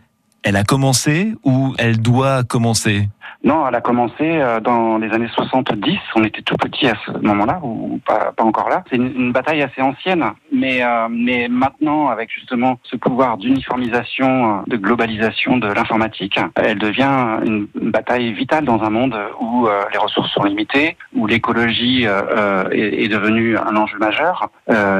elle 0.44 0.56
a 0.56 0.64
commencé 0.64 1.34
ou 1.44 1.76
elle 1.78 2.02
doit 2.02 2.46
commencer? 2.46 3.10
Non, 3.45 3.67
elle 3.67 3.75
a 3.75 3.81
commencé 3.81 4.23
euh, 4.23 4.60
dans 4.60 4.97
les 4.97 5.12
années 5.12 5.29
70. 5.31 5.99
On 6.15 6.23
était 6.23 6.41
tout 6.41 6.55
petit 6.55 6.88
à 6.88 6.95
ce 7.05 7.12
moment-là, 7.12 7.60
ou 7.62 8.01
pas, 8.03 8.31
pas 8.36 8.43
encore 8.43 8.69
là. 8.69 8.84
C'est 8.89 8.95
une, 8.95 9.31
bataille 9.31 9.62
assez 9.62 9.84
ancienne, 9.84 10.25
mais, 10.51 10.84
euh, 10.84 11.08
mais 11.12 11.47
maintenant, 11.47 12.08
avec 12.08 12.31
justement 12.31 12.79
ce 12.81 12.95
pouvoir 12.95 13.38
d'uniformisation, 13.38 14.27
euh, 14.27 14.62
de 14.65 14.77
globalisation 14.77 15.58
de 15.58 15.67
l'informatique, 15.67 16.39
elle 16.55 16.79
devient 16.79 17.38
une 17.45 17.67
bataille 17.75 18.34
vitale 18.34 18.65
dans 18.65 18.81
un 18.81 18.89
monde 18.89 19.15
où 19.39 19.67
euh, 19.67 19.84
les 19.93 19.99
ressources 19.99 20.31
sont 20.31 20.43
limitées, 20.43 20.97
où 21.13 21.27
l'écologie 21.27 22.08
euh, 22.08 22.67
est, 22.71 23.03
est, 23.03 23.08
devenue 23.10 23.58
un 23.60 23.75
enjeu 23.75 23.99
majeur, 23.99 24.49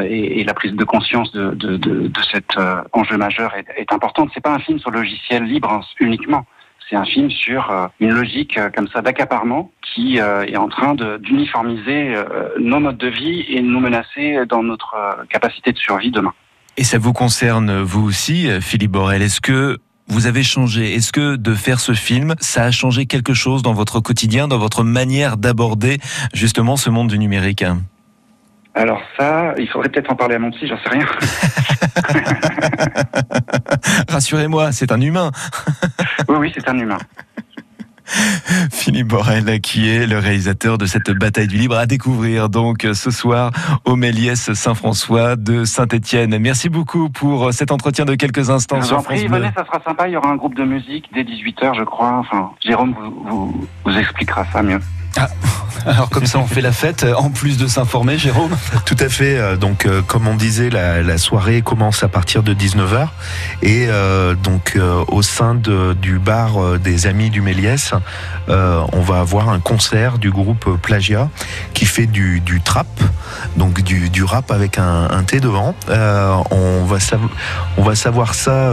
et, 0.04 0.42
et, 0.42 0.44
la 0.44 0.54
prise 0.54 0.74
de 0.74 0.84
conscience 0.84 1.32
de, 1.32 1.52
de, 1.52 1.78
de, 1.78 2.08
de 2.08 2.22
cet 2.32 2.58
enjeu 2.94 3.18
majeur 3.18 3.56
est, 3.56 3.66
est 3.76 3.92
importante. 3.92 4.30
C'est 4.36 4.44
pas 4.44 4.54
un 4.54 4.60
film 4.60 4.78
sur 4.78 4.92
le 4.92 5.00
logiciel 5.00 5.44
libre 5.46 5.72
hein, 5.72 5.82
uniquement. 6.00 6.46
C'est 6.90 6.96
un 6.96 7.06
film 7.06 7.32
sur 7.32 7.72
euh, 7.72 7.88
une 8.00 8.12
logique 8.12 8.58
euh, 8.58 8.70
comme 8.70 8.88
ça 8.90 9.02
d'accaparement 9.02 9.72
qui 9.82 10.20
euh, 10.20 10.46
est 10.46 10.58
en 10.58 10.68
train 10.68 10.96
d'uniformiser 11.20 12.16
nos 12.60 12.80
modes 12.80 12.98
de 12.98 13.08
vie 13.08 13.46
et 13.48 13.62
nous 13.62 13.80
menacer 13.80 14.46
dans 14.48 14.62
notre 14.62 14.96
capacité 15.30 15.72
de 15.72 15.78
survie 15.78 16.12
demain. 16.12 16.34
Et 16.78 16.84
ça 16.84 16.98
vous 16.98 17.14
concerne 17.14 17.82
vous 17.82 18.06
aussi, 18.06 18.50
Philippe 18.62 18.92
Borel? 18.92 19.22
Est-ce 19.22 19.40
que 19.40 19.78
vous 20.08 20.28
avez 20.28 20.44
changé? 20.44 20.96
Est-ce 20.96 21.14
que 21.14 21.38
de 21.38 21.54
faire 21.54 21.80
ce 21.80 21.94
film, 21.94 22.36
ça 22.40 22.66
a 22.66 22.72
changé 22.72 23.06
quelque 23.06 23.34
chose 23.34 23.62
dans 23.62 23.74
votre 23.74 24.02
quotidien, 24.02 24.48
dans 24.48 24.58
votre 24.58 24.84
manière 24.84 25.38
d'aborder 25.38 26.00
justement 26.34 26.76
ce 26.76 26.90
monde 26.90 27.08
du 27.08 27.18
numérique? 27.18 27.64
Alors 28.74 29.02
ça, 29.18 29.54
il 29.58 29.70
faudrait 29.70 29.88
peut-être 29.88 30.12
en 30.12 30.16
parler 30.16 30.36
à 30.36 30.40
mon 30.40 30.52
psy, 30.52 30.68
j'en 30.68 30.78
sais 30.78 30.90
rien. 30.90 31.06
Rassurez-moi, 34.16 34.72
c'est 34.72 34.94
un 34.94 35.02
humain. 35.02 35.30
oui, 36.30 36.36
oui, 36.40 36.52
c'est 36.56 36.70
un 36.70 36.80
humain. 36.80 37.00
Philippe 38.72 39.08
Borel, 39.08 39.60
qui 39.60 39.90
est 39.90 40.08
le 40.08 40.20
réalisateur 40.20 40.78
de 40.78 40.86
cette 40.86 41.12
bataille 41.12 41.48
du 41.48 41.58
libre 41.58 41.76
à 41.76 41.86
découvrir 41.86 42.48
donc 42.48 42.88
ce 42.94 43.12
soir 43.12 43.52
au 43.84 43.98
Méliès 43.98 44.54
Saint-François 44.54 45.36
de 45.36 45.66
Saint-Étienne. 45.66 46.38
Merci 46.40 46.70
beaucoup 46.70 47.10
pour 47.10 47.52
cet 47.52 47.74
entretien 47.74 48.06
de 48.06 48.16
quelques 48.16 48.50
instants 48.50 48.80
je 48.80 48.86
sur 48.86 49.02
France 49.04 49.20
prie, 49.20 49.28
venez, 49.28 49.52
ça 49.54 49.66
sera 49.66 49.82
sympa. 49.84 50.08
Il 50.08 50.14
y 50.14 50.16
aura 50.16 50.30
un 50.30 50.38
groupe 50.38 50.56
de 50.56 50.64
musique 50.64 51.10
dès 51.14 51.24
18h, 51.24 51.76
je 51.76 51.84
crois. 51.84 52.14
Enfin, 52.14 52.52
Jérôme 52.66 52.96
vous, 52.98 53.28
vous, 53.28 53.68
vous 53.84 53.98
expliquera 53.98 54.46
ça 54.54 54.64
mieux. 54.64 54.80
Ah, 55.18 55.30
alors 55.86 56.10
comme 56.10 56.26
ça 56.26 56.40
on 56.40 56.48
fait 56.48 56.62
la 56.62 56.72
fête 56.72 57.06
en 57.18 57.30
plus 57.30 57.58
de 57.58 57.68
s'informer, 57.68 58.18
Jérôme 58.18 58.56
Tout 58.86 58.98
à 59.00 59.08
fait. 59.08 59.38
euh, 59.38 59.56
Donc 59.56 59.88
comme 60.08 60.28
on 60.28 60.36
disait, 60.36 60.70
la, 60.70 61.18
soirée 61.18 61.62
commence 61.62 62.04
à 62.04 62.08
partir 62.08 62.44
de 62.44 62.54
19h 62.54 63.08
et 63.62 63.88
euh, 63.88 64.34
donc 64.36 64.74
euh, 64.76 65.04
au 65.08 65.22
sein 65.22 65.56
du 65.56 66.20
bar 66.20 66.62
euh, 66.62 66.78
des 66.78 67.08
Amis 67.08 67.30
du 67.30 67.42
Méliès, 67.42 67.94
euh, 68.50 68.82
on 68.94 69.02
va 69.02 69.20
avoir 69.20 69.50
un 69.50 69.60
concert 69.60 70.18
du 70.18 70.32
groupe 70.32 70.78
Plagia 70.82 71.30
qui 71.74 71.86
fait 71.86 72.08
du, 72.08 72.42
trap, 72.64 72.88
donc 73.56 73.82
du, 73.82 74.24
rap 74.24 74.52
avec 74.52 74.78
un, 74.78 75.08
un 75.10 75.24
thé 75.24 75.40
devant. 75.40 75.76
Euh, 75.90 76.36
on 76.52 76.84
va 76.86 76.98
on 77.78 77.84
va 77.84 77.96
savoir 77.96 78.34
ça. 78.34 78.72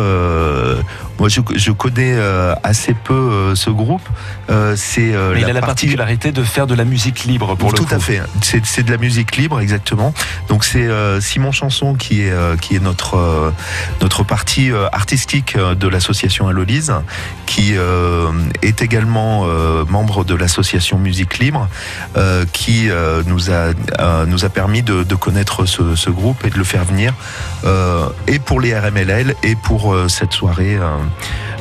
Moi, 1.22 1.28
je, 1.28 1.40
je 1.54 1.70
connais 1.70 2.16
assez 2.64 2.94
peu 2.94 3.54
ce 3.54 3.70
groupe. 3.70 4.02
c'est 4.74 5.12
il 5.37 5.42
la 5.42 5.48
a 5.48 5.52
la 5.52 5.61
particularité 5.61 6.32
de 6.32 6.42
faire 6.42 6.66
de 6.66 6.74
la 6.74 6.85
musique 6.85 7.24
libre 7.24 7.54
pour 7.56 7.72
tout 7.72 7.85
le 7.85 7.88
coup. 7.88 7.94
à 7.94 8.00
fait. 8.00 8.20
C'est 8.42 8.82
de 8.82 8.90
la 8.90 8.98
musique 8.98 9.37
libre 9.37 9.61
exactement. 9.61 10.12
Donc 10.48 10.64
c'est 10.64 10.87
euh, 10.87 11.20
Simon 11.20 11.52
Chanson 11.52 11.94
qui 11.94 12.22
est 12.22 12.30
euh, 12.32 12.56
qui 12.56 12.74
est 12.74 12.80
notre 12.80 13.16
euh, 13.16 13.50
notre 14.00 14.24
partie 14.24 14.70
artistique 14.92 15.56
de 15.56 15.88
l'association 15.88 16.48
Alolise, 16.48 16.92
qui 17.46 17.74
est 18.62 18.82
également 18.82 19.46
membre 19.88 20.24
de 20.24 20.35
l'association 20.35 20.98
Musique 20.98 21.38
Libre, 21.38 21.68
qui 22.52 22.88
nous 23.26 23.50
a 23.50 23.72
nous 24.26 24.44
a 24.44 24.48
permis 24.48 24.82
de, 24.82 25.02
de 25.02 25.14
connaître 25.14 25.66
ce, 25.66 25.94
ce, 25.94 26.11
groupe 26.11 26.44
et 26.44 26.50
de 26.50 26.58
le 26.58 26.64
faire 26.64 26.85
venir 26.85 27.14
et 28.26 28.38
pour 28.38 28.61
les 28.61 28.76
RMLL 28.78 29.35
et 29.42 29.56
pour 29.56 29.94
cette 30.08 30.32
soirée. 30.32 30.78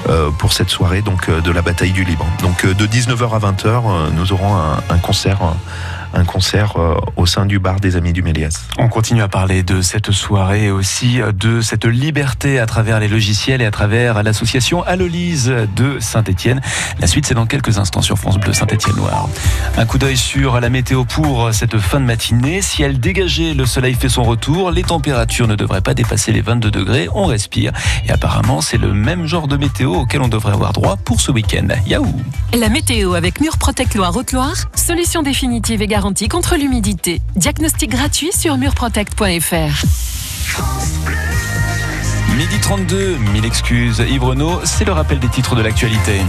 Euh, 0.10 0.32
pour 0.32 0.52
cette 0.52 0.70
soirée 0.70 1.04
donc 1.04 1.30
euh, 1.30 1.42
de 1.42 1.52
la 1.52 1.62
bataille 1.62 1.92
du 1.92 2.04
Libre. 2.04 2.26
Donc 2.42 2.66
euh, 2.66 2.74
de 2.74 2.88
19h 2.88 3.36
à 3.36 3.52
20h, 3.52 4.12
nous 4.14 4.34
aurons 4.34 4.56
un 4.90 4.98
concert 4.98 5.40
un 6.14 6.26
concert 6.26 6.78
euh, 6.78 6.96
au 7.16 7.26
sein 7.26 7.46
du 7.46 7.60
bar 7.60 7.80
des 7.80 7.96
Amis 7.96 8.14
du 8.14 8.22
Méliès. 8.22 8.68
On 8.78 8.90
continue 8.90 9.22
à 9.22 9.28
parler 9.28 9.64
de 9.64 9.82
cette 9.82 10.12
soirée 10.12 10.66
et 10.66 10.72
aussi 10.72 11.20
de 11.34 11.62
cette 11.62 11.86
liberté 11.86 12.60
à 12.60 12.66
travers 12.66 13.00
les 13.00 13.08
logiciels 13.08 13.62
et 13.62 13.66
à 13.66 13.72
travers 13.72 14.24
l'association 14.24 14.84
Alolise 14.84 15.54
de 15.76 16.00
Saint-Étienne. 16.00 16.62
La 17.00 17.08
suite, 17.08 17.26
c'est 17.26 17.34
dans 17.34 17.46
quelques 17.46 17.78
instants 17.78 18.02
sur 18.02 18.18
France 18.18 18.38
Bleu 18.38 18.54
Saint-Étienne 18.54 18.96
Noir. 18.96 19.30
Un 19.78 19.86
coup 19.86 19.98
d'œil 19.98 20.18
sur 20.18 20.60
la 20.60 20.70
météo 20.70 21.06
pour 21.06 21.54
cette 21.54 21.78
fin 21.78 22.00
de 22.00 22.06
matinée. 22.06 22.62
Si 22.62 22.84
elle 22.84 23.00
dégageait, 23.00 23.54
le 23.54 23.66
soleil 23.66 23.94
fait 23.94 24.10
son 24.10 24.24
retour. 24.24 24.72
Les 24.72 24.84
températures 24.84 25.48
ne 25.48 25.56
devraient 25.56 25.82
pas 25.82 25.94
dépasser 25.94 26.32
les 26.32 26.42
22 26.42 26.72
degrés. 26.72 27.08
On 27.14 27.26
respire. 27.26 27.72
Et 28.06 28.12
apparemment, 28.12 28.62
c'est 28.62 28.78
le 28.78 28.94
même 28.94 29.26
genre 29.28 29.48
de 29.48 29.58
météo 29.58 29.94
auquel 29.94 30.22
on 30.22 30.28
devrait 30.28 30.54
avoir 30.54 30.74
droit 30.74 30.98
pour 30.98 31.22
ce 31.22 31.32
week-end. 31.32 31.68
Yaou 31.88 32.14
La 32.54 32.70
météo 32.70 33.14
avec 33.14 33.40
Murprotec 33.40 33.96
Loire-Haute-Loire, 33.96 34.56
solution 34.76 35.22
définitive 35.22 35.82
et 35.82 35.88
garantie 35.88 36.01
contre 36.30 36.56
l'humidité. 36.56 37.22
Diagnostic 37.36 37.92
gratuit 37.92 38.32
sur 38.34 38.58
murprotect.fr. 38.58 39.86
Midi 42.36 42.60
32, 42.60 43.18
mille 43.32 43.46
excuses. 43.46 44.04
Yves 44.10 44.24
Renaud, 44.24 44.62
c'est 44.64 44.86
le 44.86 44.94
rappel 44.94 45.20
des 45.20 45.30
titres 45.30 45.56
de 45.56 45.62
l'actualité. 45.62 46.20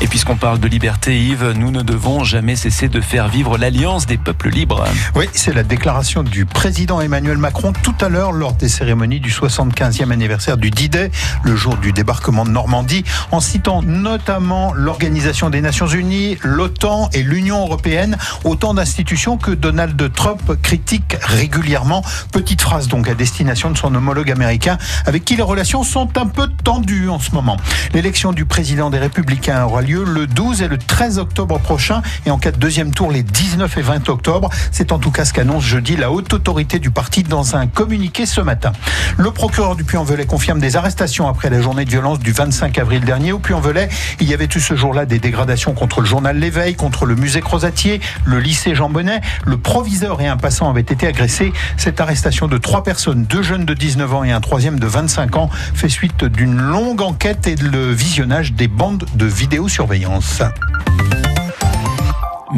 Et 0.00 0.06
puisqu'on 0.06 0.36
parle 0.36 0.58
de 0.58 0.68
liberté, 0.68 1.18
Yves, 1.18 1.52
nous 1.56 1.70
ne 1.70 1.82
devons 1.82 2.24
jamais 2.24 2.56
cesser 2.56 2.88
de 2.88 3.00
faire 3.00 3.28
vivre 3.28 3.56
l'alliance 3.56 4.06
des 4.06 4.18
peuples 4.18 4.50
libres. 4.50 4.84
Oui, 5.14 5.28
c'est 5.32 5.54
la 5.54 5.62
déclaration 5.62 6.22
du 6.22 6.44
président 6.44 7.00
Emmanuel 7.00 7.38
Macron 7.38 7.72
tout 7.72 7.94
à 8.00 8.08
l'heure 8.08 8.32
lors 8.32 8.52
des 8.54 8.68
cérémonies 8.68 9.20
du 9.20 9.30
75e 9.30 10.10
anniversaire 10.10 10.56
du 10.56 10.70
D-Day, 10.70 11.10
le 11.42 11.56
jour 11.56 11.76
du 11.76 11.92
débarquement 11.92 12.44
de 12.44 12.50
Normandie, 12.50 13.04
en 13.30 13.40
citant 13.40 13.82
notamment 13.82 14.72
l'Organisation 14.74 15.48
des 15.48 15.60
Nations 15.60 15.86
Unies, 15.86 16.36
l'OTAN 16.42 17.08
et 17.12 17.22
l'Union 17.22 17.60
européenne, 17.60 18.18
autant 18.44 18.74
d'institutions 18.74 19.38
que 19.38 19.52
Donald 19.52 20.12
Trump 20.12 20.60
critique 20.60 21.16
régulièrement. 21.22 22.02
Petite 22.32 22.60
phrase 22.60 22.88
donc 22.88 23.08
à 23.08 23.14
destination 23.14 23.70
de 23.70 23.78
son 23.78 23.94
homologue 23.94 24.30
américain, 24.30 24.76
avec 25.06 25.24
qui 25.24 25.36
les 25.36 25.42
relations 25.42 25.82
sont 25.82 26.18
un 26.18 26.26
peu 26.26 26.48
tendues 26.64 27.08
en 27.08 27.20
ce 27.20 27.30
moment. 27.30 27.56
L'élection 27.94 28.32
du 28.32 28.44
président 28.44 28.90
des 28.90 28.98
Républicains 28.98 29.64
aura 29.64 29.83
lieu 29.84 30.04
le 30.04 30.26
12 30.26 30.62
et 30.62 30.68
le 30.68 30.78
13 30.78 31.18
octobre 31.18 31.58
prochain 31.60 32.02
et 32.26 32.30
en 32.30 32.38
cas 32.38 32.50
de 32.50 32.56
deuxième 32.56 32.92
tour 32.92 33.10
les 33.10 33.22
19 33.22 33.76
et 33.76 33.82
20 33.82 34.08
octobre. 34.08 34.50
C'est 34.72 34.90
en 34.92 34.98
tout 34.98 35.10
cas 35.10 35.24
ce 35.24 35.32
qu'annonce 35.32 35.64
jeudi 35.64 35.96
la 35.96 36.10
haute 36.10 36.32
autorité 36.32 36.78
du 36.78 36.90
parti 36.90 37.22
dans 37.22 37.56
un 37.56 37.66
communiqué 37.66 38.26
ce 38.26 38.40
matin. 38.40 38.72
Le 39.16 39.30
procureur 39.30 39.76
du 39.76 39.84
Puy-en-Velay 39.84 40.26
confirme 40.26 40.58
des 40.58 40.76
arrestations 40.76 41.28
après 41.28 41.50
la 41.50 41.60
journée 41.60 41.84
de 41.84 41.90
violence 41.90 42.18
du 42.18 42.32
25 42.32 42.78
avril 42.78 43.04
dernier. 43.04 43.32
Au 43.32 43.38
Puy-en-Velay, 43.38 43.88
il 44.20 44.28
y 44.28 44.34
avait 44.34 44.48
eu 44.52 44.60
ce 44.60 44.74
jour-là 44.74 45.06
des 45.06 45.18
dégradations 45.18 45.74
contre 45.74 46.00
le 46.00 46.06
journal 46.06 46.38
L'Éveil, 46.38 46.74
contre 46.74 47.06
le 47.06 47.14
musée 47.14 47.40
Crozatier, 47.40 48.00
le 48.24 48.40
lycée 48.40 48.74
Jean 48.74 48.88
Bonnet. 48.88 49.20
Le 49.44 49.56
proviseur 49.56 50.20
et 50.20 50.26
un 50.26 50.36
passant 50.36 50.70
avaient 50.70 50.80
été 50.80 51.06
agressés. 51.06 51.52
Cette 51.76 52.00
arrestation 52.00 52.48
de 52.48 52.58
trois 52.58 52.82
personnes, 52.82 53.24
deux 53.24 53.42
jeunes 53.42 53.64
de 53.64 53.74
19 53.74 54.14
ans 54.14 54.24
et 54.24 54.32
un 54.32 54.40
troisième 54.40 54.80
de 54.80 54.86
25 54.86 55.36
ans, 55.36 55.50
fait 55.74 55.88
suite 55.88 56.24
d'une 56.24 56.60
longue 56.60 57.02
enquête 57.02 57.46
et 57.46 57.56
le 57.56 57.92
visionnage 57.92 58.52
des 58.52 58.68
bandes 58.68 59.04
de 59.14 59.26
vidéosurveillance. 59.74 60.42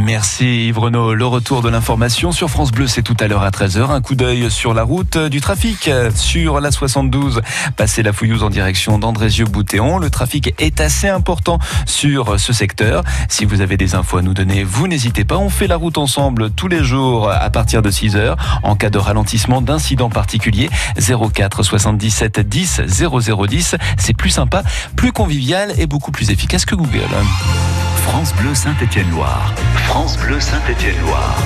Merci 0.06 0.68
Yves. 0.68 0.78
Le 0.86 1.26
retour 1.26 1.62
de 1.62 1.68
l'information 1.68 2.30
sur 2.30 2.48
France 2.48 2.70
Bleu, 2.70 2.86
c'est 2.86 3.02
tout 3.02 3.16
à 3.18 3.26
l'heure 3.26 3.42
à 3.42 3.50
13h. 3.50 3.90
Un 3.90 4.00
coup 4.00 4.14
d'œil 4.14 4.52
sur 4.52 4.72
la 4.72 4.84
route 4.84 5.18
du 5.18 5.40
trafic 5.40 5.90
sur 6.14 6.60
la 6.60 6.70
72. 6.70 7.40
Passez 7.76 8.04
la 8.04 8.12
Fouillouse 8.12 8.44
en 8.44 8.48
direction 8.48 9.00
d'Andrézieux-Boutéon. 9.00 9.98
Le 9.98 10.08
trafic 10.08 10.54
est 10.58 10.80
assez 10.80 11.08
important 11.08 11.58
sur 11.86 12.38
ce 12.38 12.52
secteur. 12.52 13.02
Si 13.28 13.44
vous 13.44 13.62
avez 13.62 13.76
des 13.76 13.96
infos 13.96 14.18
à 14.18 14.22
nous 14.22 14.32
donner, 14.32 14.62
vous 14.62 14.86
n'hésitez 14.86 15.24
pas. 15.24 15.38
On 15.38 15.50
fait 15.50 15.66
la 15.66 15.76
route 15.76 15.98
ensemble 15.98 16.50
tous 16.50 16.68
les 16.68 16.84
jours 16.84 17.28
à 17.28 17.50
partir 17.50 17.82
de 17.82 17.90
6h. 17.90 18.36
En 18.62 18.76
cas 18.76 18.90
de 18.90 18.98
ralentissement 18.98 19.60
d'incident 19.60 20.08
particulier, 20.08 20.70
04 21.00 21.64
77 21.64 22.38
10 22.48 22.82
0010. 22.86 23.74
C'est 23.98 24.16
plus 24.16 24.30
sympa, 24.30 24.62
plus 24.94 25.10
convivial 25.10 25.74
et 25.78 25.86
beaucoup 25.86 26.12
plus 26.12 26.30
efficace 26.30 26.64
que 26.64 26.76
Google. 26.76 27.00
France 28.06 28.32
Bleu 28.34 28.54
Saint-Étienne-Loire. 28.54 29.52
France 29.88 30.16
Bleu 30.16 30.38
Saint-Étienne-Loire. 30.38 31.36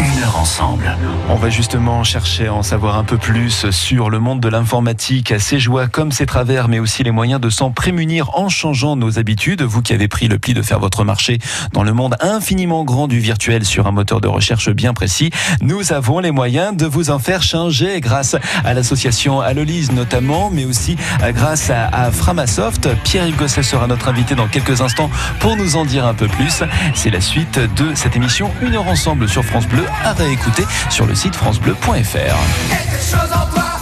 Une 0.00 0.22
heure 0.22 0.38
ensemble. 0.38 0.96
On 1.28 1.36
va 1.36 1.48
justement 1.48 2.04
chercher 2.04 2.48
à 2.48 2.54
en 2.54 2.62
savoir 2.62 2.96
un 2.96 3.04
peu 3.04 3.16
plus 3.16 3.70
sur 3.70 4.10
le 4.10 4.18
monde 4.18 4.40
de 4.40 4.48
l'informatique, 4.48 5.34
ses 5.38 5.58
joies 5.58 5.86
comme 5.86 6.12
ses 6.12 6.26
travers, 6.26 6.68
mais 6.68 6.78
aussi 6.78 7.02
les 7.02 7.10
moyens 7.10 7.40
de 7.40 7.48
s'en 7.48 7.70
prémunir 7.70 8.30
en 8.38 8.48
changeant 8.48 8.96
nos 8.96 9.18
habitudes. 9.18 9.62
Vous 9.62 9.82
qui 9.82 9.94
avez 9.94 10.08
pris 10.08 10.28
le 10.28 10.38
pli 10.38 10.54
de 10.54 10.62
faire 10.62 10.78
votre 10.78 11.04
marché 11.04 11.38
dans 11.72 11.82
le 11.82 11.92
monde 11.92 12.16
infiniment 12.20 12.84
grand 12.84 13.08
du 13.08 13.18
virtuel 13.20 13.64
sur 13.64 13.86
un 13.86 13.90
moteur 13.90 14.20
de 14.20 14.28
recherche 14.28 14.70
bien 14.70 14.92
précis, 14.92 15.30
nous 15.62 15.92
avons 15.92 16.18
les 16.18 16.30
moyens 16.30 16.76
de 16.76 16.86
vous 16.86 17.10
en 17.10 17.18
faire 17.18 17.42
changer 17.42 18.00
grâce 18.00 18.36
à 18.64 18.74
l'association 18.74 19.40
Alolise 19.40 19.92
notamment, 19.92 20.50
mais 20.50 20.64
aussi 20.64 20.96
grâce 21.34 21.70
à, 21.70 22.10
Framasoft. 22.10 22.88
Pierre-Yves 23.04 23.36
Gosset 23.36 23.62
sera 23.62 23.86
notre 23.86 24.08
invité 24.08 24.34
dans 24.34 24.48
quelques 24.48 24.80
instants 24.80 25.10
pour 25.40 25.56
nous 25.56 25.76
en 25.76 25.84
dire 25.84 26.06
un 26.06 26.14
peu 26.14 26.28
plus. 26.28 26.62
C'est 26.94 27.10
la 27.10 27.20
suite 27.20 27.58
de 27.76 27.94
cette 27.94 28.16
émission 28.16 28.50
Une 28.60 28.74
heure 28.74 28.88
ensemble 28.88 29.28
sur 29.28 29.44
France 29.44 29.66
Bleu 29.66 29.85
à 30.04 30.12
réécouter 30.12 30.66
sur 30.90 31.06
le 31.06 31.14
site 31.14 31.34
francebleu.fr. 31.34 33.75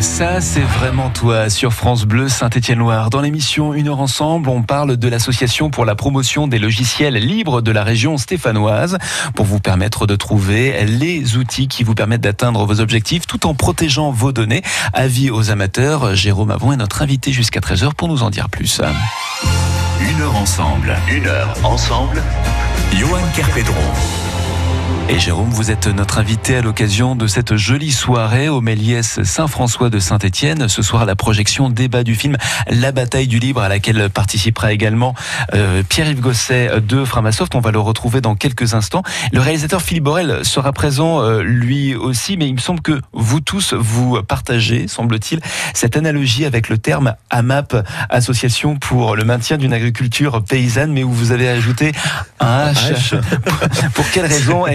ça 0.00 0.40
c'est 0.40 0.60
vraiment 0.60 1.10
toi 1.10 1.50
sur 1.50 1.72
France 1.72 2.04
Bleu 2.04 2.28
Saint-Étienne-Loire. 2.28 3.10
Dans 3.10 3.20
l'émission 3.20 3.74
Une 3.74 3.88
heure 3.88 3.98
ensemble, 3.98 4.48
on 4.48 4.62
parle 4.62 4.96
de 4.96 5.08
l'association 5.08 5.68
pour 5.68 5.84
la 5.84 5.96
promotion 5.96 6.46
des 6.46 6.60
logiciels 6.60 7.14
libres 7.14 7.60
de 7.60 7.72
la 7.72 7.82
région 7.82 8.18
stéphanoise 8.18 8.98
pour 9.34 9.44
vous 9.44 9.58
permettre 9.58 10.06
de 10.06 10.14
trouver 10.14 10.84
les 10.84 11.36
outils 11.36 11.66
qui 11.66 11.82
vous 11.82 11.94
permettent 11.94 12.20
d'atteindre 12.20 12.66
vos 12.66 12.78
objectifs 12.78 13.26
tout 13.26 13.44
en 13.46 13.54
protégeant 13.54 14.12
vos 14.12 14.30
données. 14.30 14.62
Avis 14.92 15.30
aux 15.30 15.50
amateurs, 15.50 16.14
Jérôme 16.14 16.52
Avon 16.52 16.72
est 16.72 16.76
notre 16.76 17.02
invité 17.02 17.32
jusqu'à 17.32 17.58
13h 17.58 17.94
pour 17.94 18.06
nous 18.06 18.22
en 18.22 18.30
dire 18.30 18.48
plus. 18.48 18.80
Une 20.00 20.20
heure 20.20 20.36
ensemble, 20.36 20.96
une 21.10 21.26
heure 21.26 21.52
ensemble, 21.64 22.22
Johan 22.92 23.22
Kerpedron. 23.34 24.21
Et 25.08 25.18
Jérôme, 25.18 25.50
vous 25.50 25.70
êtes 25.70 25.88
notre 25.88 26.18
invité 26.18 26.56
à 26.56 26.62
l'occasion 26.62 27.16
de 27.16 27.26
cette 27.26 27.56
jolie 27.56 27.92
soirée 27.92 28.48
au 28.48 28.62
Méliès 28.62 29.22
Saint-François 29.24 29.90
de 29.90 29.98
Saint-Étienne. 29.98 30.68
Ce 30.68 30.80
soir, 30.80 31.04
la 31.04 31.16
projection 31.16 31.68
débat 31.68 32.02
du 32.02 32.14
film 32.14 32.38
La 32.66 32.92
bataille 32.92 33.26
du 33.26 33.38
libre 33.38 33.60
à 33.60 33.68
laquelle 33.68 34.08
participera 34.08 34.72
également 34.72 35.14
euh, 35.54 35.82
Pierre-Yves 35.86 36.20
Gosset 36.20 36.80
de 36.80 37.04
Framasoft. 37.04 37.54
On 37.54 37.60
va 37.60 37.72
le 37.72 37.78
retrouver 37.78 38.22
dans 38.22 38.36
quelques 38.36 38.72
instants. 38.72 39.02
Le 39.32 39.40
réalisateur 39.40 39.82
Philippe 39.82 40.04
Borel 40.04 40.46
sera 40.46 40.72
présent 40.72 41.20
euh, 41.20 41.42
lui 41.42 41.94
aussi, 41.94 42.38
mais 42.38 42.46
il 42.46 42.54
me 42.54 42.60
semble 42.60 42.80
que 42.80 42.98
vous 43.12 43.40
tous, 43.40 43.74
vous 43.74 44.22
partagez, 44.22 44.88
semble-t-il, 44.88 45.40
cette 45.74 45.96
analogie 45.96 46.46
avec 46.46 46.70
le 46.70 46.78
terme 46.78 47.16
AMAP, 47.28 47.76
Association 48.08 48.76
pour 48.76 49.14
le 49.14 49.24
maintien 49.24 49.58
d'une 49.58 49.74
agriculture 49.74 50.42
paysanne, 50.42 50.92
mais 50.92 51.04
où 51.04 51.12
vous 51.12 51.32
avez 51.32 51.48
ajouté 51.48 51.92
un 52.40 52.72
H. 52.72 53.20
pour 53.94 54.08
quelle 54.10 54.26
raison 54.26 54.66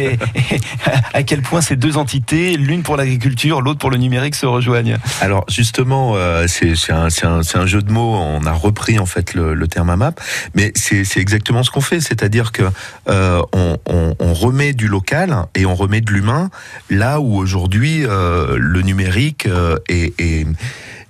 à 1.14 1.24
quel 1.24 1.42
point 1.42 1.62
ces 1.62 1.76
deux 1.76 1.98
entités, 1.98 2.58
l'une 2.58 2.84
pour 2.84 2.98
l'agriculture, 2.98 3.62
l'autre 3.62 3.80
pour 3.80 3.90
le 3.90 3.98
numérique, 3.98 4.36
se 4.36 4.46
rejoignent. 4.46 4.98
Alors 5.22 5.46
justement, 5.50 6.14
euh, 6.16 6.46
c'est 6.48 6.92
un, 6.92 7.66
jeu 7.66 7.82
de 7.82 7.92
mots. 7.92 8.16
On 8.16 8.46
a 8.46 8.52
repris 8.52 9.00
en 9.00 9.06
fait 9.06 9.34
le, 9.34 9.68
terme 9.68 9.90
AMAP, 9.90 10.20
mais 10.56 10.72
c'est 10.76 11.18
exactement 11.18 11.64
ce 11.64 11.72
qu'on 11.72 11.82
fait, 11.82 12.00
c'est-à-dire 12.00 12.52
que 12.52 12.64
euh, 13.10 13.42
on, 13.54 14.34
remet 14.34 14.74
du 14.74 14.88
local 14.88 15.36
et 15.56 15.66
on 15.66 15.74
remet 15.74 16.00
de 16.00 16.12
l'humain 16.12 16.52
là 16.92 17.20
où 17.20 17.38
aujourd'hui 17.38 18.06
euh, 18.06 18.56
le 18.60 18.82
numérique 18.82 19.48
est 19.90 20.46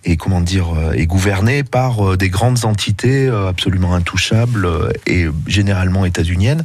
et 0.07 0.15
comment 0.15 0.41
dire 0.41 0.73
euh, 0.73 0.93
est 0.93 1.05
gouverné 1.05 1.63
par 1.63 2.13
euh, 2.13 2.17
des 2.17 2.29
grandes 2.29 2.65
entités 2.65 3.27
euh, 3.27 3.49
absolument 3.49 3.93
intouchables 3.93 4.67
et 5.05 5.27
généralement 5.45 6.05
états-uniennes. 6.05 6.63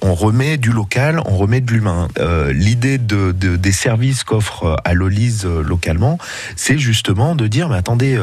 On, 0.00 0.14
remet 0.14 0.56
du 0.56 0.72
local, 0.72 1.20
on 1.26 1.36
remet 1.36 1.60
de 1.60 1.70
l'humain. 1.70 2.08
L'idée 2.50 2.98
de, 2.98 3.32
de, 3.32 3.56
des 3.56 3.72
services 3.72 4.24
qu'offre 4.24 4.80
à 4.84 4.94
localement, 4.94 6.18
c'est 6.56 6.78
justement 6.78 7.34
de 7.34 7.46
dire 7.46 7.68
mais 7.68 7.76
attendez, 7.76 8.18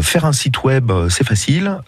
faire 0.00 0.24
un 0.24 0.32
site 0.32 0.64
web 0.64 0.90
c'est 1.10 1.26
facile, 1.26 1.78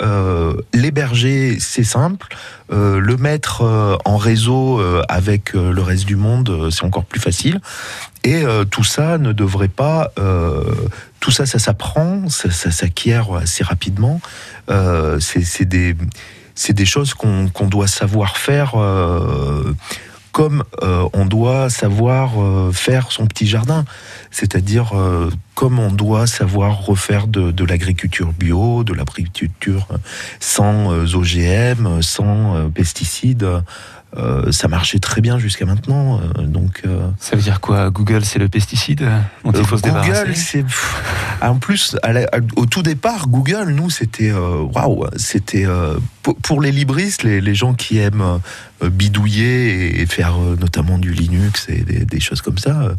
l'héberger 0.72 1.56
c'est 1.58 1.84
simple. 1.84 2.28
Le 2.70 3.16
mettre 3.16 3.98
en 4.04 4.16
réseau 4.16 4.80
avec 5.08 5.54
le 5.54 5.82
reste 5.82 6.04
du 6.04 6.16
monde, 6.16 6.68
c'est 6.70 6.84
encore 6.84 7.04
plus 7.04 7.20
facile. 7.20 7.60
Et 8.24 8.44
tout 8.70 8.84
ça 8.84 9.18
ne 9.18 9.32
devrait 9.32 9.68
pas 9.68 10.12
tout 11.24 11.30
ça, 11.30 11.46
ça 11.46 11.58
s'apprend, 11.58 12.28
ça, 12.28 12.50
s'acquiert 12.70 13.32
assez 13.32 13.64
rapidement. 13.64 14.20
Euh, 14.68 15.18
c'est 15.20 15.64
des, 15.64 16.84
choses 16.84 17.14
qu'on 17.14 17.48
qu 17.48 17.64
doit 17.64 17.86
savoir 17.86 18.36
faire. 18.36 18.74
Euh, 18.76 19.74
comme 20.32 20.64
euh, 20.82 21.08
on 21.14 21.24
doit 21.24 21.70
savoir 21.70 22.32
faire 22.74 23.10
son 23.10 23.26
petit 23.26 23.46
jardin, 23.46 23.86
c'est-à-dire 24.30 24.92
comme 25.54 25.78
on 25.78 25.90
doit 25.90 26.26
savoir 26.26 26.84
refaire 26.84 27.26
de 27.26 27.64
l'agriculture 27.64 28.32
bio, 28.32 28.84
de 28.84 28.92
l'agriculture 28.92 29.86
sans 30.40 30.90
OGM, 31.14 32.02
sans 32.02 32.68
pesticides. 32.68 33.48
Euh, 34.16 34.52
ça 34.52 34.68
marchait 34.68 35.00
très 35.00 35.20
bien 35.20 35.38
jusqu'à 35.38 35.66
maintenant. 35.66 36.20
Euh, 36.20 36.42
donc, 36.42 36.82
euh, 36.86 37.08
ça 37.18 37.34
veut 37.34 37.42
dire 37.42 37.60
quoi? 37.60 37.90
Google, 37.90 38.24
c'est 38.24 38.38
le 38.38 38.48
pesticide? 38.48 39.08
Dont 39.44 39.52
il 39.52 39.64
faut 39.64 39.76
se 39.76 39.82
Google, 39.82 40.34
c'est 40.34 40.64
en 41.42 41.56
plus 41.56 41.96
au 42.56 42.66
tout 42.66 42.82
départ, 42.82 43.28
Google, 43.28 43.70
nous, 43.70 43.90
c'était 43.90 44.32
waouh, 44.32 45.06
c'était 45.16 45.66
pour 46.42 46.60
les 46.60 46.72
libristes, 46.72 47.22
les, 47.22 47.40
les, 47.40 47.54
gens 47.54 47.74
qui 47.74 47.98
aiment 47.98 48.40
bidouiller 48.82 50.00
et 50.00 50.06
faire 50.06 50.36
notamment 50.38 50.98
du 50.98 51.12
Linux 51.12 51.68
et 51.68 51.82
des, 51.82 52.20
choses 52.20 52.42
comme 52.42 52.58
ça. 52.58 52.94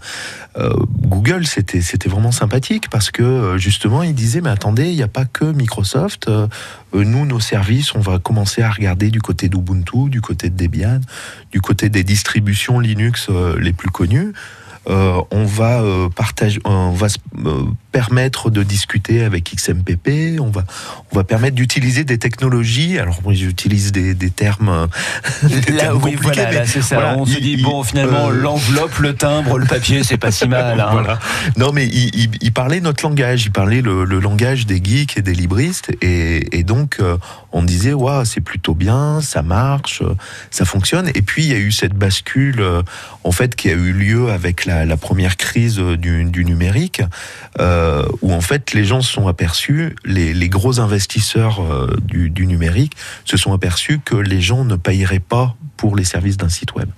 Google, 1.01 1.45
c'était 1.45 1.81
c'était 1.81 2.09
vraiment 2.09 2.31
sympathique 2.31 2.89
parce 2.89 3.11
que 3.11 3.57
justement, 3.57 4.01
ils 4.01 4.15
disaient 4.15 4.41
mais 4.41 4.49
attendez, 4.49 4.85
il 4.85 4.95
n'y 4.95 5.03
a 5.03 5.07
pas 5.07 5.25
que 5.25 5.45
Microsoft. 5.45 6.29
nous, 6.93 7.25
nos 7.25 7.39
services, 7.39 7.93
on 7.93 7.99
va 7.99 8.19
commencer 8.19 8.61
à 8.61 8.71
regarder 8.71 9.09
du 9.09 9.21
côté 9.21 9.49
d'Ubuntu, 9.49 10.09
du 10.09 10.21
côté 10.21 10.49
de 10.49 10.55
Debian, 10.55 11.01
du 11.51 11.61
côté 11.61 11.89
des 11.89 12.03
distributions 12.03 12.79
Linux 12.79 13.27
euh, 13.29 13.57
les 13.59 13.73
plus 13.73 13.89
connues. 13.89 14.33
Euh, 14.87 15.21
on 15.31 15.45
va 15.45 15.81
euh, 15.81 16.09
partager, 16.09 16.59
on 16.63 16.91
va 16.91 17.07
permettre 17.95 18.49
de 18.49 18.61
discuter 18.61 19.23
avec 19.23 19.55
XMPP, 19.55 20.41
on 20.41 20.49
va, 20.49 20.65
on 21.13 21.15
va 21.15 21.23
permettre 21.23 21.55
d'utiliser 21.55 22.03
des 22.03 22.17
technologies. 22.17 22.99
Alors 22.99 23.21
moi 23.23 23.33
j'utilise 23.33 23.93
des, 23.93 24.13
des, 24.13 24.31
termes. 24.31 24.89
des 25.43 25.71
là, 25.71 25.79
termes 25.79 26.03
oui, 26.03 26.17
voilà, 26.21 26.65
c'est 26.65 26.81
ça. 26.81 27.15
on 27.17 27.25
se 27.25 27.39
dit 27.39 27.55
bon 27.55 27.83
finalement 27.83 28.29
l'enveloppe, 28.29 28.97
le 28.99 29.13
timbre, 29.13 29.57
le 29.57 29.65
papier, 29.65 30.03
c'est 30.03 30.17
pas 30.17 30.31
si 30.31 30.45
mal. 30.45 30.77
Hein. 30.77 30.89
Voilà. 30.91 31.19
Non 31.55 31.71
mais 31.71 31.85
il, 31.87 32.31
il, 32.41 32.51
parlait 32.51 32.81
notre 32.81 33.01
langage, 33.01 33.45
il 33.45 33.51
parlait 33.51 33.81
le, 33.81 34.03
le, 34.03 34.19
langage 34.19 34.65
des 34.65 34.83
geeks 34.83 35.17
et 35.17 35.21
des 35.21 35.33
libristes, 35.33 35.93
et, 36.01 36.59
et 36.59 36.63
donc 36.63 36.99
on 37.53 37.63
disait 37.63 37.93
waouh 37.93 38.25
c'est 38.25 38.41
plutôt 38.41 38.75
bien, 38.75 39.21
ça 39.21 39.41
marche, 39.41 40.03
ça 40.51 40.65
fonctionne. 40.65 41.09
Et 41.15 41.21
puis 41.21 41.45
il 41.45 41.51
y 41.53 41.55
a 41.55 41.59
eu 41.59 41.71
cette 41.71 41.93
bascule 41.93 42.61
en 43.23 43.31
fait 43.31 43.55
qui 43.55 43.69
a 43.69 43.73
eu 43.73 43.93
lieu 43.93 44.31
avec 44.31 44.65
la, 44.65 44.83
la 44.83 44.97
première 44.97 45.37
crise 45.37 45.77
du, 45.77 46.25
du 46.25 46.43
numérique. 46.43 47.01
Euh, 47.61 47.84
où 48.21 48.33
en 48.33 48.41
fait 48.41 48.73
les 48.73 48.85
gens 48.85 49.01
se 49.01 49.11
sont 49.11 49.27
aperçus, 49.27 49.95
les, 50.05 50.33
les 50.33 50.49
gros 50.49 50.79
investisseurs 50.79 51.61
euh, 51.61 51.95
du, 52.03 52.29
du, 52.29 52.47
numérique 52.47 52.93
se 53.23 53.37
sont 53.37 53.53
aperçus 53.53 53.99
que 53.99 54.15
les 54.15 54.41
gens 54.41 54.65
ne 54.65 54.75
payeraient 54.75 55.19
pas 55.19 55.55
pour 55.77 55.95
les 55.95 56.03
services 56.03 56.37
d'un 56.37 56.49
site 56.49 56.73
web. 56.75 56.89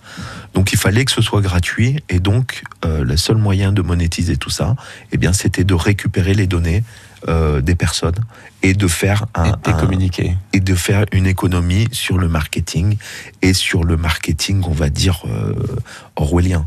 Donc 0.54 0.74
il 0.74 0.80
fallait 0.80 1.06
que 1.06 1.12
ce 1.12 1.22
soit 1.22 1.42
gratuit 1.42 2.04
et 2.10 2.20
donc 2.20 2.64
euh, 2.86 3.04
le 3.04 3.18
seul 3.18 3.38
moyen 3.38 3.72
de 3.72 3.82
monétiser 3.82 4.38
tout 4.38 4.50
ça, 4.50 4.76
eh 5.12 5.18
bien 5.18 5.34
c'était 5.34 5.64
de 5.64 5.74
récupérer 5.74 6.34
les 6.34 6.48
données 6.48 6.84
euh, 7.28 7.62
des 7.62 7.76
personnes 7.76 8.16
et 8.62 8.74
de 8.74 8.88
faire 8.88 9.26
un, 9.34 9.54
et, 9.54 9.74
communiquer. 9.80 10.38
et 10.54 10.60
de 10.60 10.76
faire 10.76 11.06
une 11.12 11.26
économie 11.26 11.88
sur 11.92 12.18
le 12.18 12.28
marketing 12.28 12.98
et 13.42 13.54
sur 13.54 13.84
le 13.84 13.98
marketing 13.98 14.64
on 14.68 14.72
va 14.72 14.90
dire 14.90 15.24
euh, 15.28 15.54
orwellien. 16.16 16.66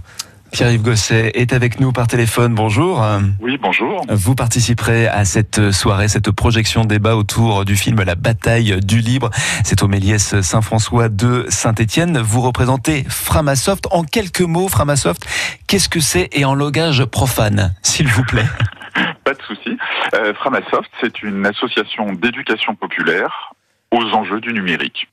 Pierre-Yves 0.53 0.83
Gosset 0.83 1.33
est 1.35 1.53
avec 1.53 1.81
nous 1.81 1.93
par 1.93 2.07
téléphone. 2.07 2.55
Bonjour. 2.55 3.05
Oui, 3.41 3.57
bonjour. 3.57 4.05
Vous 4.09 4.35
participerez 4.35 5.07
à 5.07 5.25
cette 5.25 5.71
soirée, 5.71 6.09
cette 6.09 6.31
projection 6.31 6.85
débat 6.85 7.17
autour 7.17 7.65
du 7.65 7.77
film 7.77 8.03
La 8.03 8.15
bataille 8.15 8.81
du 8.85 8.99
libre. 8.99 9.31
C'est 9.65 9.83
au 9.83 9.89
Méliès 9.89 10.41
Saint-François 10.41 11.09
de 11.09 11.47
Saint-Étienne. 11.49 12.19
Vous 12.19 12.41
représentez 12.41 13.05
Framasoft. 13.09 13.87
En 13.93 14.03
quelques 14.03 14.41
mots, 14.41 14.69
Framasoft, 14.69 15.25
qu'est-ce 15.67 15.89
que 15.89 16.01
c'est 16.01 16.29
et 16.33 16.45
en 16.45 16.55
logage 16.55 17.05
profane, 17.05 17.75
s'il 17.83 18.09
vous 18.09 18.25
plaît? 18.25 18.47
Pas 19.25 19.35
de 19.35 19.43
souci. 19.43 19.77
Euh, 20.15 20.35
Framasoft, 20.35 20.91
c'est 21.01 21.23
une 21.23 21.47
association 21.47 22.13
d'éducation 22.13 22.75
populaire 22.75 23.53
aux 23.93 24.03
enjeux 24.15 24.41
du 24.41 24.53
numérique, 24.53 25.09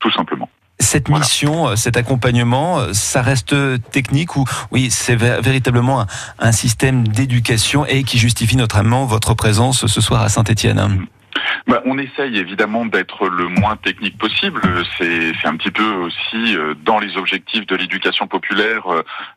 tout 0.00 0.10
simplement 0.12 0.48
cette 0.80 1.08
mission, 1.08 1.68
euh, 1.68 1.76
cet 1.76 1.96
accompagnement, 1.96 2.78
euh, 2.78 2.92
ça 2.92 3.22
reste 3.22 3.54
technique 3.90 4.36
ou 4.36 4.44
oui, 4.70 4.88
c'est 4.90 5.16
véritablement 5.16 6.06
un, 6.38 6.52
système 6.52 7.06
d'éducation 7.06 7.84
et 7.86 8.04
qui 8.04 8.18
justifie 8.18 8.56
notamment 8.56 9.04
votre 9.06 9.34
présence 9.34 9.86
ce 9.86 10.00
soir 10.00 10.22
à 10.22 10.28
Saint-Étienne 10.28 11.06
bah, 11.66 11.82
on 11.84 11.98
essaye 11.98 12.38
évidemment 12.38 12.86
d'être 12.86 13.28
le 13.28 13.48
moins 13.48 13.76
technique 13.76 14.18
possible. 14.18 14.60
C'est 14.98 15.32
un 15.44 15.56
petit 15.56 15.70
peu 15.70 15.84
aussi 15.84 16.56
euh, 16.56 16.74
dans 16.84 16.98
les 16.98 17.16
objectifs 17.16 17.66
de 17.66 17.76
l'éducation 17.76 18.26
populaire 18.26 18.84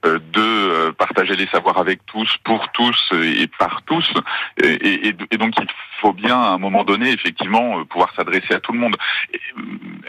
de 0.03 0.91
partager 0.91 1.36
les 1.36 1.47
savoirs 1.47 1.78
avec 1.78 2.05
tous, 2.05 2.38
pour 2.43 2.72
tous 2.72 3.11
et 3.13 3.47
par 3.59 3.82
tous. 3.84 4.11
Et, 4.63 5.13
donc 5.38 5.53
il 5.59 5.68
faut 5.99 6.13
bien 6.13 6.39
à 6.39 6.49
un 6.49 6.57
moment 6.57 6.84
donné 6.84 7.11
effectivement 7.11 7.84
pouvoir 7.86 8.13
s'adresser 8.15 8.53
à 8.53 8.59
tout 8.59 8.74
le 8.74 8.80
monde. 8.80 8.95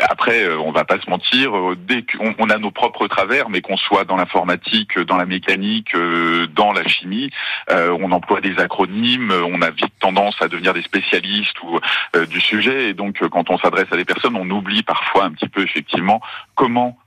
Après, 0.01 0.45
euh, 0.45 0.59
on 0.59 0.71
va 0.73 0.85
pas 0.85 1.01
se 1.01 1.09
mentir, 1.09 1.57
euh, 1.57 1.77
dès 1.77 2.03
qu'on 2.03 2.35
on 2.39 2.51
a 2.51 2.59
nos 2.59 2.71
propres 2.71 3.09
travers, 3.09 3.49
mais 3.51 3.61
qu'on 3.61 3.77
soit 3.77 4.05
dans 4.05 4.17
l'informatique, 4.17 4.99
dans 4.99 5.17
la 5.17 5.27
mécanique, 5.27 5.95
euh, 5.95 6.47
dans 6.55 6.73
la 6.73 6.87
chimie, 6.87 7.31
on 7.71 8.13
emploie 8.13 8.41
des 8.41 8.59
acronymes, 8.59 9.33
on 9.47 9.61
a 9.63 9.71
vite 9.71 9.93
tendance 10.01 10.41
à 10.41 10.49
devenir 10.49 10.73
des 10.75 10.83
spécialistes 10.83 11.61
ou 11.63 11.79
du 12.29 12.41
sujet, 12.41 12.91
et 12.91 12.95
donc 12.95 13.27
quand 13.29 13.51
on 13.51 13.59
s'adresse 13.59 13.89
à 13.91 13.97
des 13.97 14.05
personnes, 14.05 14.37
on 14.37 14.49
oublie 14.51 14.83
parfois 14.83 15.25
un 15.25 15.33
petit 15.33 15.49
peu 15.49 15.63
effectivement 15.63 16.21
comment 16.55 16.99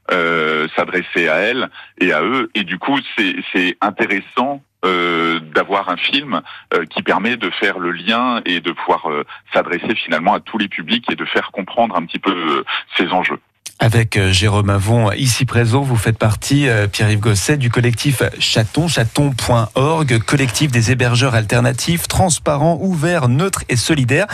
s'adresser 0.75 1.27
à 1.27 1.35
elles 1.37 1.69
et 1.99 2.13
à 2.13 2.21
eux, 2.21 2.49
et 2.55 2.63
du 2.63 2.77
coup 2.77 2.99
c'est 3.15 3.77
intéressant 3.81 4.61
d'avoir 4.83 5.89
un 5.89 5.97
film 5.97 6.41
qui 6.89 7.03
permet 7.03 7.37
de 7.37 7.49
faire 7.51 7.79
le 7.79 7.91
lien 7.91 8.41
et 8.45 8.61
de 8.61 8.71
pouvoir 8.71 9.07
s'adresser 9.53 9.95
finalement 9.95 10.33
à 10.33 10.39
tous 10.39 10.57
les 10.57 10.67
publics 10.67 11.09
et 11.11 11.15
de 11.15 11.25
faire 11.25 11.51
comprendre 11.51 11.95
un 11.95 12.05
petit 12.05 12.19
peu 12.19 12.63
ces 12.97 13.09
enjeux. 13.09 13.39
Avec 13.83 14.15
euh, 14.15 14.31
Jérôme 14.31 14.69
Avon, 14.69 15.11
ici 15.11 15.43
présent, 15.45 15.81
vous 15.81 15.95
faites 15.95 16.19
partie, 16.19 16.69
euh, 16.69 16.87
Pierre-Yves 16.87 17.19
Gosset, 17.19 17.57
du 17.57 17.71
collectif 17.71 18.21
Chaton, 18.37 18.87
chaton.org, 18.87 20.19
collectif 20.19 20.71
des 20.71 20.91
hébergeurs 20.91 21.33
alternatifs, 21.33 22.07
transparents, 22.07 22.77
ouverts, 22.79 23.27
neutres 23.27 23.63
et 23.69 23.75
solidaires. 23.75 24.27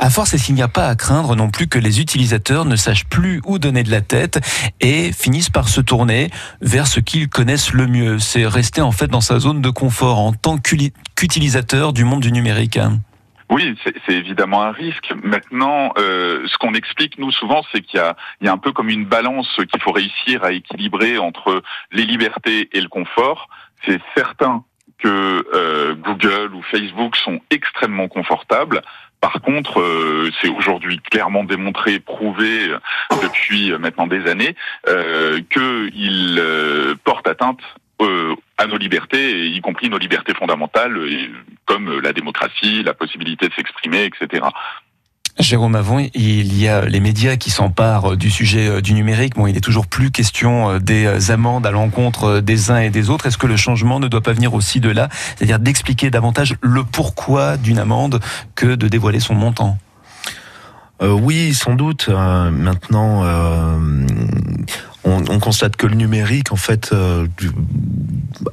À 0.00 0.10
force, 0.10 0.34
est-ce 0.34 0.46
qu'il 0.46 0.56
n'y 0.56 0.62
a 0.62 0.68
pas 0.68 0.88
à 0.88 0.96
craindre 0.96 1.36
non 1.36 1.48
plus 1.48 1.68
que 1.68 1.78
les 1.78 2.00
utilisateurs 2.00 2.64
ne 2.64 2.74
sachent 2.74 3.06
plus 3.06 3.40
où 3.46 3.60
donner 3.60 3.84
de 3.84 3.90
la 3.92 4.00
tête 4.00 4.40
et 4.80 5.12
finissent 5.12 5.50
par 5.50 5.68
se 5.68 5.80
tourner 5.80 6.28
vers 6.60 6.88
ce 6.88 6.98
qu'ils 6.98 7.28
connaissent 7.28 7.72
le 7.72 7.86
mieux 7.86 8.18
C'est 8.18 8.48
rester 8.48 8.80
en 8.80 8.90
fait 8.90 9.06
dans 9.06 9.20
sa 9.20 9.38
zone 9.38 9.62
de 9.62 9.70
confort 9.70 10.18
en 10.18 10.32
tant 10.32 10.58
qu'utilisateur 10.58 11.92
du 11.92 12.02
monde 12.02 12.22
du 12.22 12.32
numérique. 12.32 12.80
Oui, 13.50 13.74
c'est 13.84 14.12
évidemment 14.12 14.62
un 14.62 14.72
risque. 14.72 15.12
Maintenant, 15.22 15.92
euh, 15.96 16.46
ce 16.46 16.58
qu'on 16.58 16.74
explique 16.74 17.18
nous 17.18 17.32
souvent, 17.32 17.62
c'est 17.72 17.80
qu'il 17.80 17.98
y, 17.98 18.48
a, 18.48 18.52
un 18.52 18.58
peu 18.58 18.72
comme 18.72 18.90
une 18.90 19.06
balance 19.06 19.48
qu'il 19.70 19.80
faut 19.80 19.92
réussir 19.92 20.44
à 20.44 20.52
équilibrer 20.52 21.16
entre 21.18 21.62
les 21.90 22.04
libertés 22.04 22.68
et 22.72 22.80
le 22.80 22.88
confort. 22.88 23.48
C'est 23.86 24.00
certain 24.14 24.64
que 24.98 25.46
euh, 25.54 25.94
Google 25.94 26.54
ou 26.54 26.62
Facebook 26.62 27.16
sont 27.16 27.40
extrêmement 27.50 28.08
confortables. 28.08 28.82
Par 29.22 29.40
contre, 29.40 29.80
euh, 29.80 30.30
c'est 30.42 30.50
aujourd'hui 30.50 30.98
clairement 30.98 31.44
démontré, 31.44 32.00
prouvé 32.00 32.68
depuis 33.22 33.72
maintenant 33.78 34.06
des 34.06 34.26
années, 34.26 34.56
qu'ils 35.50 36.42
portent 37.02 37.28
atteinte 37.28 37.60
euh, 38.00 38.34
à 38.56 38.66
nos 38.66 38.76
libertés, 38.76 39.48
y 39.48 39.60
compris 39.60 39.88
nos 39.88 39.98
libertés 39.98 40.34
fondamentales, 40.34 40.98
comme 41.64 42.00
la 42.00 42.12
démocratie, 42.12 42.82
la 42.82 42.94
possibilité 42.94 43.48
de 43.48 43.54
s'exprimer, 43.54 44.04
etc. 44.04 44.46
Jérôme 45.38 45.76
Avon, 45.76 46.04
il 46.14 46.58
y 46.58 46.66
a 46.66 46.84
les 46.84 46.98
médias 46.98 47.36
qui 47.36 47.50
s'emparent 47.50 48.16
du 48.16 48.28
sujet 48.28 48.68
euh, 48.68 48.80
du 48.80 48.92
numérique. 48.92 49.34
Bon, 49.36 49.46
il 49.46 49.56
est 49.56 49.60
toujours 49.60 49.86
plus 49.86 50.10
question 50.10 50.70
euh, 50.70 50.78
des 50.80 51.30
amendes 51.30 51.64
à 51.64 51.70
l'encontre 51.70 52.40
des 52.40 52.72
uns 52.72 52.78
et 52.78 52.90
des 52.90 53.08
autres. 53.08 53.26
Est-ce 53.26 53.38
que 53.38 53.46
le 53.46 53.56
changement 53.56 54.00
ne 54.00 54.08
doit 54.08 54.20
pas 54.20 54.32
venir 54.32 54.54
aussi 54.54 54.80
de 54.80 54.90
là, 54.90 55.08
c'est-à-dire 55.36 55.60
d'expliquer 55.60 56.10
davantage 56.10 56.56
le 56.60 56.82
pourquoi 56.82 57.56
d'une 57.56 57.78
amende 57.78 58.20
que 58.56 58.74
de 58.74 58.88
dévoiler 58.88 59.20
son 59.20 59.34
montant? 59.34 59.78
Euh, 61.02 61.12
Oui, 61.12 61.54
sans 61.54 61.76
doute. 61.76 62.08
maintenant, 62.08 63.22
on, 65.04 65.38
constate 65.38 65.76
que 65.76 65.86
le 65.86 65.94
numérique, 65.94 66.52
en 66.52 66.56
fait, 66.56 66.90
euh, 66.92 67.26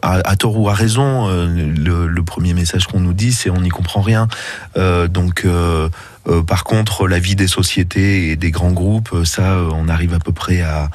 à, 0.01 0.35
tort 0.35 0.57
ou 0.57 0.69
à 0.69 0.73
raison, 0.73 1.27
euh, 1.27 1.47
le, 1.47 2.23
premier 2.23 2.53
message 2.53 2.87
qu'on 2.87 2.99
nous 2.99 3.13
dit, 3.13 3.33
c'est 3.33 3.49
on 3.49 3.61
n'y 3.61 3.69
comprend 3.69 4.01
rien. 4.01 4.27
Euh, 4.77 5.07
donc, 5.07 5.45
par 6.47 6.63
contre, 6.63 7.07
la 7.07 7.19
vie 7.19 7.35
des 7.35 7.47
sociétés 7.47 8.29
et 8.29 8.35
des 8.35 8.51
grands 8.51 8.71
groupes, 8.71 9.23
ça, 9.25 9.57
on 9.73 9.87
arrive 9.89 10.13
à 10.13 10.19
peu 10.19 10.31
près 10.31 10.61
à 10.61 10.89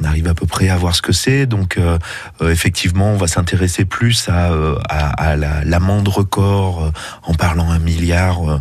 on 0.00 0.04
arrive 0.04 0.28
à 0.28 0.34
peu 0.34 0.46
près 0.46 0.68
à 0.68 0.76
voir 0.76 0.94
ce 0.94 1.02
que 1.02 1.12
c'est. 1.12 1.46
Donc 1.46 1.76
euh, 1.76 1.98
euh, 2.42 2.50
effectivement, 2.50 3.10
on 3.12 3.16
va 3.16 3.26
s'intéresser 3.26 3.84
plus 3.84 4.28
à, 4.28 4.52
euh, 4.52 4.78
à, 4.88 5.36
l'amende 5.64 6.08
record 6.08 6.92
en 7.22 7.34
parlant 7.34 7.70
un 7.70 7.78
milliard. 7.78 8.60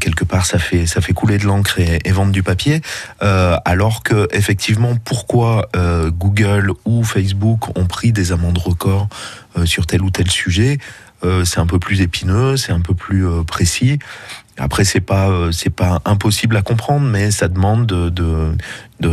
quelque 0.00 0.24
part, 0.24 0.46
ça 0.46 0.58
fait 0.58 0.86
ça 0.86 1.00
fait 1.00 1.12
couler 1.12 1.38
de 1.38 1.44
l'encre 1.44 1.78
et, 1.80 2.10
vendre 2.12 2.32
du 2.32 2.42
papier. 2.42 2.80
alors 3.20 4.02
que 4.02 4.28
effectivement, 4.32 4.96
pourquoi 5.04 5.68
Google 6.08 6.72
ou 6.84 7.04
Facebook 7.04 7.76
ont 7.78 7.86
pris 7.86 8.12
des 8.12 8.32
amendes 8.32 8.58
records 8.58 9.08
sur 9.64 9.86
tel 9.86 10.02
ou 10.02 10.10
tel 10.10 10.30
sujet? 10.30 10.78
C'est 11.44 11.60
un 11.60 11.66
peu 11.66 11.78
plus 11.78 12.00
épineux, 12.00 12.56
c'est 12.56 12.72
un 12.72 12.80
peu 12.80 12.94
plus 12.94 13.26
précis. 13.46 13.98
Après, 14.58 14.84
c'est 14.84 15.00
pas 15.00 15.50
c'est 15.50 15.70
pas 15.74 16.02
impossible 16.04 16.56
à 16.56 16.62
comprendre, 16.62 17.06
mais 17.06 17.30
ça 17.30 17.48
demande 17.48 17.86
de, 17.86 18.10
de 18.10 18.54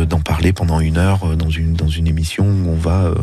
d'en 0.04 0.20
parler 0.20 0.52
pendant 0.52 0.80
une 0.80 0.98
heure 0.98 1.24
euh, 1.24 1.36
dans 1.36 1.50
une, 1.50 1.74
dans 1.74 1.88
une 1.88 2.06
émission 2.06 2.44
où 2.44 2.70
on 2.70 2.76
va, 2.76 3.04
euh, 3.04 3.14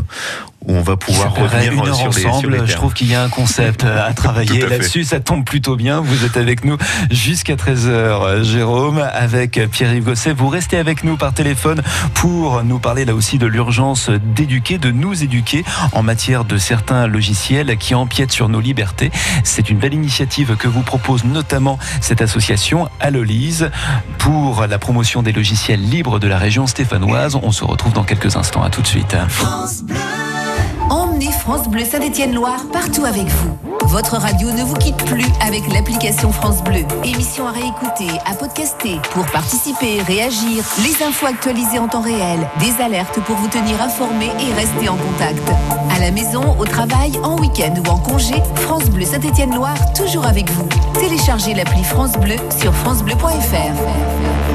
où 0.67 0.75
on 0.75 0.81
va 0.81 0.97
pouvoir 0.97 1.33
revenir 1.33 1.73
une 1.73 1.87
heure 1.87 2.13
sur 2.13 2.33
ensemble. 2.33 2.63
je 2.65 2.75
trouve 2.75 2.93
qu'il 2.93 3.07
y 3.07 3.15
a 3.15 3.23
un 3.23 3.29
concept 3.29 3.83
euh, 3.83 4.07
à 4.07 4.13
travailler 4.13 4.67
là-dessus. 4.67 5.05
Ça 5.05 5.19
tombe 5.19 5.45
plutôt 5.45 5.75
bien. 5.75 6.01
Vous 6.01 6.25
êtes 6.25 6.37
avec 6.37 6.65
nous 6.65 6.77
jusqu'à 7.09 7.55
13h, 7.55 8.43
Jérôme, 8.43 8.99
avec 9.13 9.59
Pierre-Yves 9.71 10.03
Gosset. 10.03 10.33
Vous 10.33 10.49
restez 10.49 10.77
avec 10.77 11.03
nous 11.03 11.17
par 11.17 11.33
téléphone 11.33 11.81
pour 12.13 12.63
nous 12.63 12.79
parler 12.79 13.05
là 13.05 13.15
aussi 13.15 13.37
de 13.37 13.47
l'urgence 13.47 14.09
d'éduquer, 14.09 14.77
de 14.77 14.91
nous 14.91 15.23
éduquer 15.23 15.63
en 15.93 16.03
matière 16.03 16.43
de 16.43 16.57
certains 16.57 17.07
logiciels 17.07 17.77
qui 17.77 17.95
empiètent 17.95 18.31
sur 18.31 18.49
nos 18.49 18.59
libertés. 18.59 19.11
C'est 19.43 19.69
une 19.69 19.77
belle 19.77 19.93
initiative 19.93 20.55
que 20.57 20.67
vous 20.67 20.81
propose 20.81 21.23
notamment 21.23 21.79
cette 22.01 22.21
association 22.21 22.89
Allolise 22.99 23.71
pour 24.17 24.67
la 24.67 24.77
promotion 24.79 25.21
des 25.21 25.31
logiciels 25.31 25.81
libres 25.81 26.19
de 26.19 26.27
la 26.27 26.37
région 26.37 26.67
stéphanoise. 26.67 27.37
On 27.41 27.51
se 27.51 27.63
retrouve 27.63 27.93
dans 27.93 28.03
quelques 28.03 28.35
instants. 28.35 28.63
À 28.63 28.69
tout 28.69 28.81
de 28.81 28.87
suite. 28.87 29.15
France 29.29 29.83
Bleu. 29.83 30.36
France 31.25 31.67
Bleu 31.67 31.83
Saint-Étienne-Loire 31.83 32.65
partout 32.71 33.03
avec 33.03 33.25
vous. 33.25 33.57
Votre 33.85 34.17
radio 34.17 34.51
ne 34.51 34.61
vous 34.63 34.75
quitte 34.75 34.97
plus 35.05 35.25
avec 35.41 35.63
l'application 35.73 36.31
France 36.31 36.63
Bleu. 36.63 36.85
Émission 37.03 37.47
à 37.47 37.51
réécouter, 37.51 38.09
à 38.25 38.35
podcaster. 38.35 38.99
Pour 39.11 39.25
participer, 39.25 40.01
réagir, 40.03 40.63
les 40.83 41.03
infos 41.03 41.25
actualisées 41.25 41.79
en 41.79 41.87
temps 41.87 42.01
réel, 42.01 42.47
des 42.59 42.83
alertes 42.83 43.19
pour 43.21 43.35
vous 43.35 43.47
tenir 43.47 43.81
informé 43.81 44.25
et 44.39 44.53
rester 44.53 44.89
en 44.89 44.97
contact. 44.97 45.41
À 45.95 45.99
la 45.99 46.11
maison, 46.11 46.55
au 46.59 46.65
travail, 46.65 47.13
en 47.23 47.35
week-end 47.39 47.73
ou 47.83 47.89
en 47.89 47.97
congé, 47.97 48.35
France 48.55 48.85
Bleu 48.85 49.05
Saint-Étienne-Loire, 49.05 49.93
toujours 49.93 50.27
avec 50.27 50.51
vous. 50.51 50.67
Téléchargez 50.99 51.55
l'appli 51.55 51.83
France 51.83 52.13
Bleu 52.13 52.35
sur 52.59 52.73
francebleu.fr. 52.73 54.46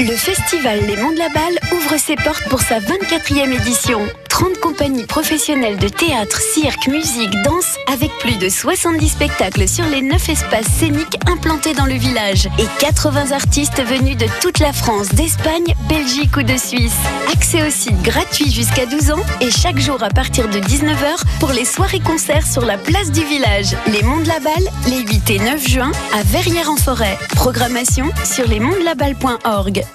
Le 0.00 0.14
festival 0.14 0.78
Les 0.86 0.96
Monts 0.96 1.10
de 1.10 1.18
la 1.18 1.28
Balle 1.28 1.58
ouvre 1.72 1.96
ses 1.98 2.14
portes 2.14 2.48
pour 2.48 2.60
sa 2.60 2.78
24e 2.78 3.52
édition. 3.52 4.06
30 4.28 4.60
compagnies 4.60 5.06
professionnelles 5.06 5.78
de 5.78 5.88
théâtre, 5.88 6.40
cirque, 6.40 6.86
musique, 6.86 7.32
danse, 7.42 7.74
avec 7.92 8.12
plus 8.20 8.36
de 8.36 8.48
70 8.48 9.08
spectacles 9.08 9.66
sur 9.66 9.84
les 9.86 10.00
9 10.00 10.28
espaces 10.28 10.68
scéniques 10.68 11.18
implantés 11.26 11.74
dans 11.74 11.86
le 11.86 11.94
village 11.94 12.46
et 12.60 12.66
80 12.78 13.32
artistes 13.32 13.82
venus 13.82 14.16
de 14.16 14.26
toute 14.40 14.60
la 14.60 14.72
France, 14.72 15.08
d'Espagne, 15.08 15.74
Belgique 15.88 16.36
ou 16.36 16.44
de 16.44 16.56
Suisse. 16.56 16.94
Accès 17.32 17.66
au 17.66 17.70
site 17.70 18.00
gratuit 18.02 18.52
jusqu'à 18.52 18.86
12 18.86 19.10
ans 19.10 19.24
et 19.40 19.50
chaque 19.50 19.80
jour 19.80 20.00
à 20.04 20.10
partir 20.10 20.48
de 20.48 20.60
19h 20.60 21.24
pour 21.40 21.50
les 21.50 21.64
soirées-concerts 21.64 22.46
sur 22.46 22.64
la 22.64 22.78
place 22.78 23.10
du 23.10 23.24
village. 23.24 23.74
Les 23.88 24.04
Monts 24.04 24.20
de 24.20 24.28
la 24.28 24.38
Balle, 24.38 24.68
les 24.86 25.00
8 25.00 25.30
et 25.30 25.38
9 25.40 25.68
juin 25.68 25.90
à 26.14 26.22
Verrières-en-Forêt. 26.22 27.18
Programmation 27.34 28.12
sur 28.24 28.46
lesmontsdelaballe.org. 28.46 29.87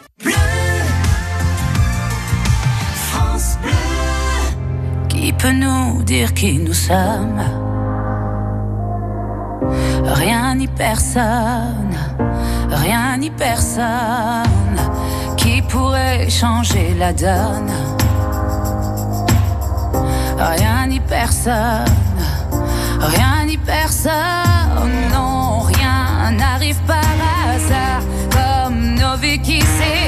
Qui 5.10 5.32
peut 5.32 5.52
nous 5.52 6.04
dire 6.04 6.34
qui 6.34 6.60
nous 6.60 6.74
sommes? 6.74 7.42
Rien 10.06 10.56
ni 10.56 10.68
personne, 10.68 11.96
rien 12.70 13.18
ni 13.18 13.30
personne. 13.30 14.78
Qui 15.38 15.62
pourrait 15.62 16.30
changer 16.30 16.94
la 16.98 17.14
donne? 17.14 17.72
Rien 20.38 20.88
ni 20.88 21.00
personne, 21.00 21.86
rien 23.00 23.46
ni 23.46 23.58
personne, 23.58 24.94
non, 25.14 25.60
rien 25.62 26.32
n'arrive 26.32 26.80
par 26.86 27.16
hasard. 27.48 28.02
Comme 28.32 28.96
nos 28.96 29.16
vies 29.18 29.40
qui 29.40 29.62
s'égarent. 29.62 30.03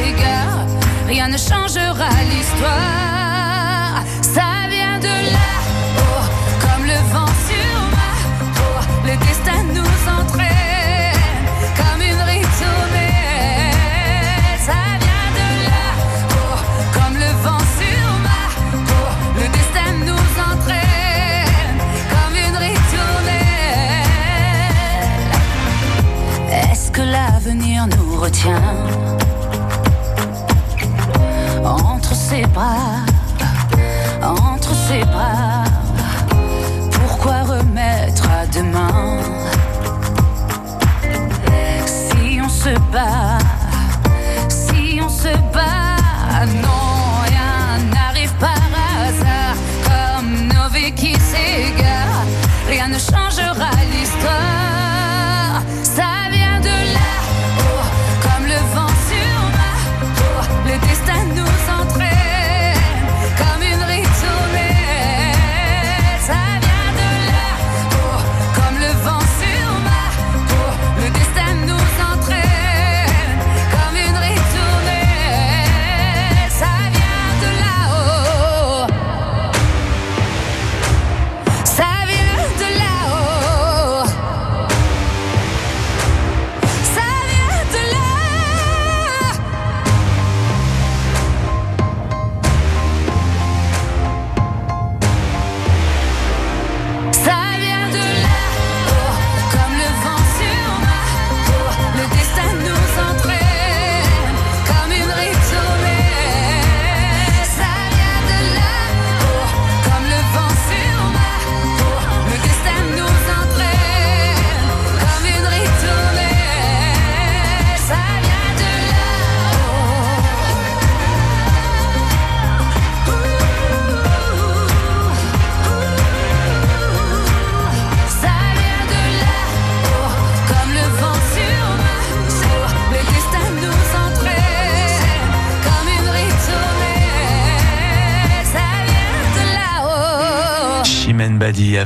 Rien 1.08 1.28
ne 1.28 1.38
changera 1.38 2.10
l'histoire. 2.30 4.04
Ça 4.22 4.56
comme 6.62 6.86
le 6.86 7.00
vent 7.14 7.34
sur 7.48 7.74
ma 7.96 8.12
peau, 8.56 8.78
le 9.06 9.16
destin 9.26 9.64
nous 9.74 9.96
entraîne 10.10 11.24
comme 11.78 12.02
une 12.02 12.22
ritournelle. 12.22 13.74
Ça 14.60 14.80
vient 15.04 15.30
de 15.40 15.48
là-haut, 15.68 16.60
comme 16.94 17.16
le 17.16 17.32
vent 17.44 17.64
sur 17.80 18.08
ma 18.28 18.42
peau, 18.88 19.08
le 19.36 19.46
destin 19.58 19.90
nous 20.06 20.28
entraîne 20.52 21.80
comme 22.10 22.36
une 22.36 22.58
ritournelle. 22.58 23.52
Est-ce 26.72 26.88
que 26.92 27.02
l'avenir 27.02 27.88
nous 27.88 28.20
retient? 28.20 28.85
Ses 32.36 32.48
bras? 32.48 33.06
entre 34.22 34.74
ses 34.88 35.04
bras. 35.06 35.64
Pourquoi 36.92 37.44
remettre 37.44 38.24
à 38.30 38.46
demain? 38.48 39.20
Si 41.86 42.40
on 42.42 42.50
se 42.50 42.78
bat, 42.92 43.35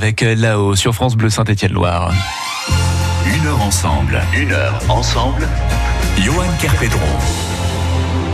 avec 0.09 0.21
là-haut 0.39 0.75
sur 0.75 0.95
France 0.95 1.15
Bleu 1.15 1.29
Saint-Étienne-Loire. 1.29 2.11
Une 3.27 3.45
heure 3.45 3.61
ensemble, 3.61 4.19
une 4.35 4.51
heure 4.51 4.81
ensemble. 4.89 5.47
Johan 6.17 6.47
Kerpedron. 6.59 7.58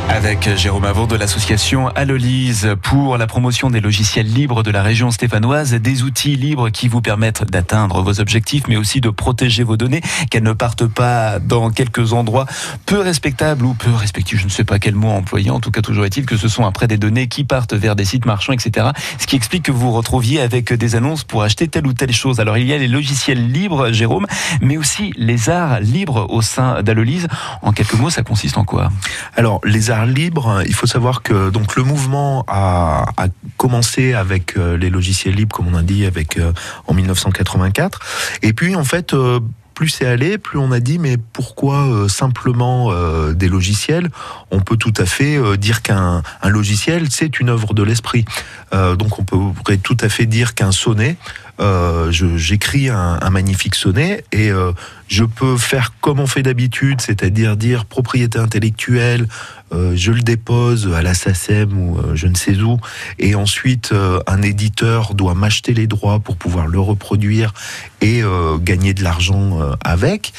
Avec 0.08 0.56
Jérôme 0.56 0.86
Avon 0.86 1.08
de 1.08 1.16
l'association 1.16 1.90
Allolise 1.90 2.76
pour 2.84 3.18
la 3.18 3.28
promotion 3.28 3.70
des 3.70 3.82
logiciels 3.82 4.32
libres 4.32 4.64
de 4.64 4.72
la 4.72 4.84
région 4.84 5.12
stéphanoise, 5.12 5.74
des 5.74 6.04
outils 6.04 6.36
libres 6.36 6.70
qui 6.70 6.88
vous 6.88 7.02
permettent 7.02 7.44
d'atteindre 7.44 8.02
vos 8.02 8.20
objectifs, 8.20 8.64
mais 8.68 8.78
aussi 8.78 9.02
de 9.02 9.10
protéger 9.10 9.64
vos 9.64 9.78
données, 9.78 10.02
qu'elles 10.30 10.44
ne 10.44 10.54
partent 10.54 10.86
pas 10.86 11.40
dans 11.40 11.70
quelques 11.70 12.14
endroits 12.14 12.46
peu 12.86 13.00
respectables 13.00 13.66
ou 13.66 13.74
peu 13.74 13.92
respectifs, 13.92 14.40
je 14.40 14.46
ne 14.46 14.50
sais 14.50 14.64
pas 14.64 14.80
quel 14.80 14.96
mot 14.96 15.10
employer, 15.10 15.50
en 15.50 15.60
tout 15.60 15.72
cas 15.72 15.82
toujours 15.82 16.06
est-il 16.06 16.26
que 16.26 16.38
ce 16.38 16.48
sont 16.48 16.66
après 16.66 16.88
des 16.88 16.98
données 16.98 17.28
qui 17.28 17.44
partent 17.44 17.74
vers 17.74 17.96
des 17.96 18.06
sites 18.06 18.26
marchands, 18.26 18.54
etc. 18.54 18.88
Ce 19.20 19.26
qui 19.26 19.36
explique 19.36 19.64
que 19.64 19.72
vous 19.72 19.92
retrouviez 19.92 20.40
avec 20.40 20.72
des 20.72 20.96
annonces 20.96 21.24
pour 21.24 21.44
acheter 21.44 21.68
telle 21.68 21.88
ou 21.88 21.94
telle 21.94 22.14
chose. 22.14 22.40
Alors 22.40 22.58
il 22.58 22.68
y 22.68 22.74
a 22.74 22.78
les 22.78 22.88
logiciels 22.88 23.52
libres, 23.52 23.92
Jérôme, 23.92 24.28
mais 24.62 24.78
aussi 24.78 25.14
les 25.18 25.50
arts 25.50 25.80
libres 25.80 26.28
au 26.30 26.42
sein 26.42 26.84
d'Allolise. 26.84 27.28
En 27.64 27.74
quelques 27.74 27.96
mots, 27.96 28.12
ça 28.12 28.24
consiste 28.24 28.58
en 28.58 28.64
quoi? 28.64 28.90
Alors 29.36 29.60
les 29.64 29.90
arts 29.90 29.95
libre, 30.06 30.64
il 30.66 30.74
faut 30.74 30.88
savoir 30.88 31.22
que 31.22 31.50
donc 31.50 31.76
le 31.76 31.84
mouvement 31.84 32.44
a, 32.48 33.06
commencé 33.58 34.14
avec 34.14 34.58
euh, 34.58 34.78
les 34.78 34.90
logiciels 34.90 35.36
libres, 35.36 35.56
comme 35.56 35.68
on 35.68 35.76
a 35.76 35.82
dit, 35.82 36.06
avec 36.06 36.38
euh, 36.38 36.52
en 36.88 36.94
1984. 36.94 38.00
Et 38.42 38.54
puis 38.54 38.76
en 38.76 38.84
fait. 38.84 39.14
Euh, 39.14 39.40
plus 39.76 39.90
c'est 39.90 40.06
allé, 40.06 40.38
plus 40.38 40.58
on 40.58 40.72
a 40.72 40.80
dit 40.80 41.00
mais 41.00 41.18
pourquoi 41.18 42.08
simplement 42.08 42.94
des 43.34 43.50
logiciels? 43.50 44.08
On 44.50 44.62
peut 44.62 44.78
tout 44.78 44.94
à 44.96 45.06
fait 45.06 45.38
dire 45.58 45.82
qu'un 45.82 46.24
un 46.42 46.50
logiciel 46.50 47.12
c'est 47.12 47.42
une 47.42 47.50
œuvre 47.50 47.74
de 47.74 47.84
l'esprit. 47.84 48.24
donc 48.72 49.20
on 49.20 49.26
pourrait 49.26 49.76
tout 49.76 49.98
à 50.00 50.08
fait 50.08 50.28
dire 50.28 50.56
qu'un 50.56 50.72
sonnet, 50.72 51.18
j'écris 52.10 52.90
un, 52.90 53.30
magnifique 53.30 53.76
sonnet 53.76 54.24
et 54.32 54.52
je 55.08 55.24
peux 55.24 55.58
faire 55.58 55.94
comme 56.02 56.20
on 56.20 56.28
fait 56.28 56.42
d'habitude, 56.42 57.02
c'est-à-dire 57.02 57.58
dire 57.58 57.86
propriété 57.86 58.40
intellectuelle, 58.40 59.28
euh, 59.74 59.94
je 59.96 60.12
le 60.12 60.22
dépose 60.22 60.94
à 60.94 61.02
la 61.02 61.14
SACEM 61.14 61.78
ou 61.78 61.98
euh, 61.98 62.16
je 62.16 62.28
ne 62.28 62.36
sais 62.36 62.56
où, 62.62 62.78
et 63.20 63.36
ensuite 63.36 63.92
euh, 63.92 64.20
un 64.28 64.42
éditeur 64.42 65.14
doit 65.14 65.34
m'acheter 65.34 65.74
les 65.74 65.88
droits 65.88 66.20
pour 66.20 66.38
pouvoir 66.38 66.68
le 66.68 66.80
reproduire 66.80 67.54
et 68.02 68.22
gagner 68.62 68.94
de 68.94 69.04
l'argent 69.04 69.60
avec. 69.84 70.32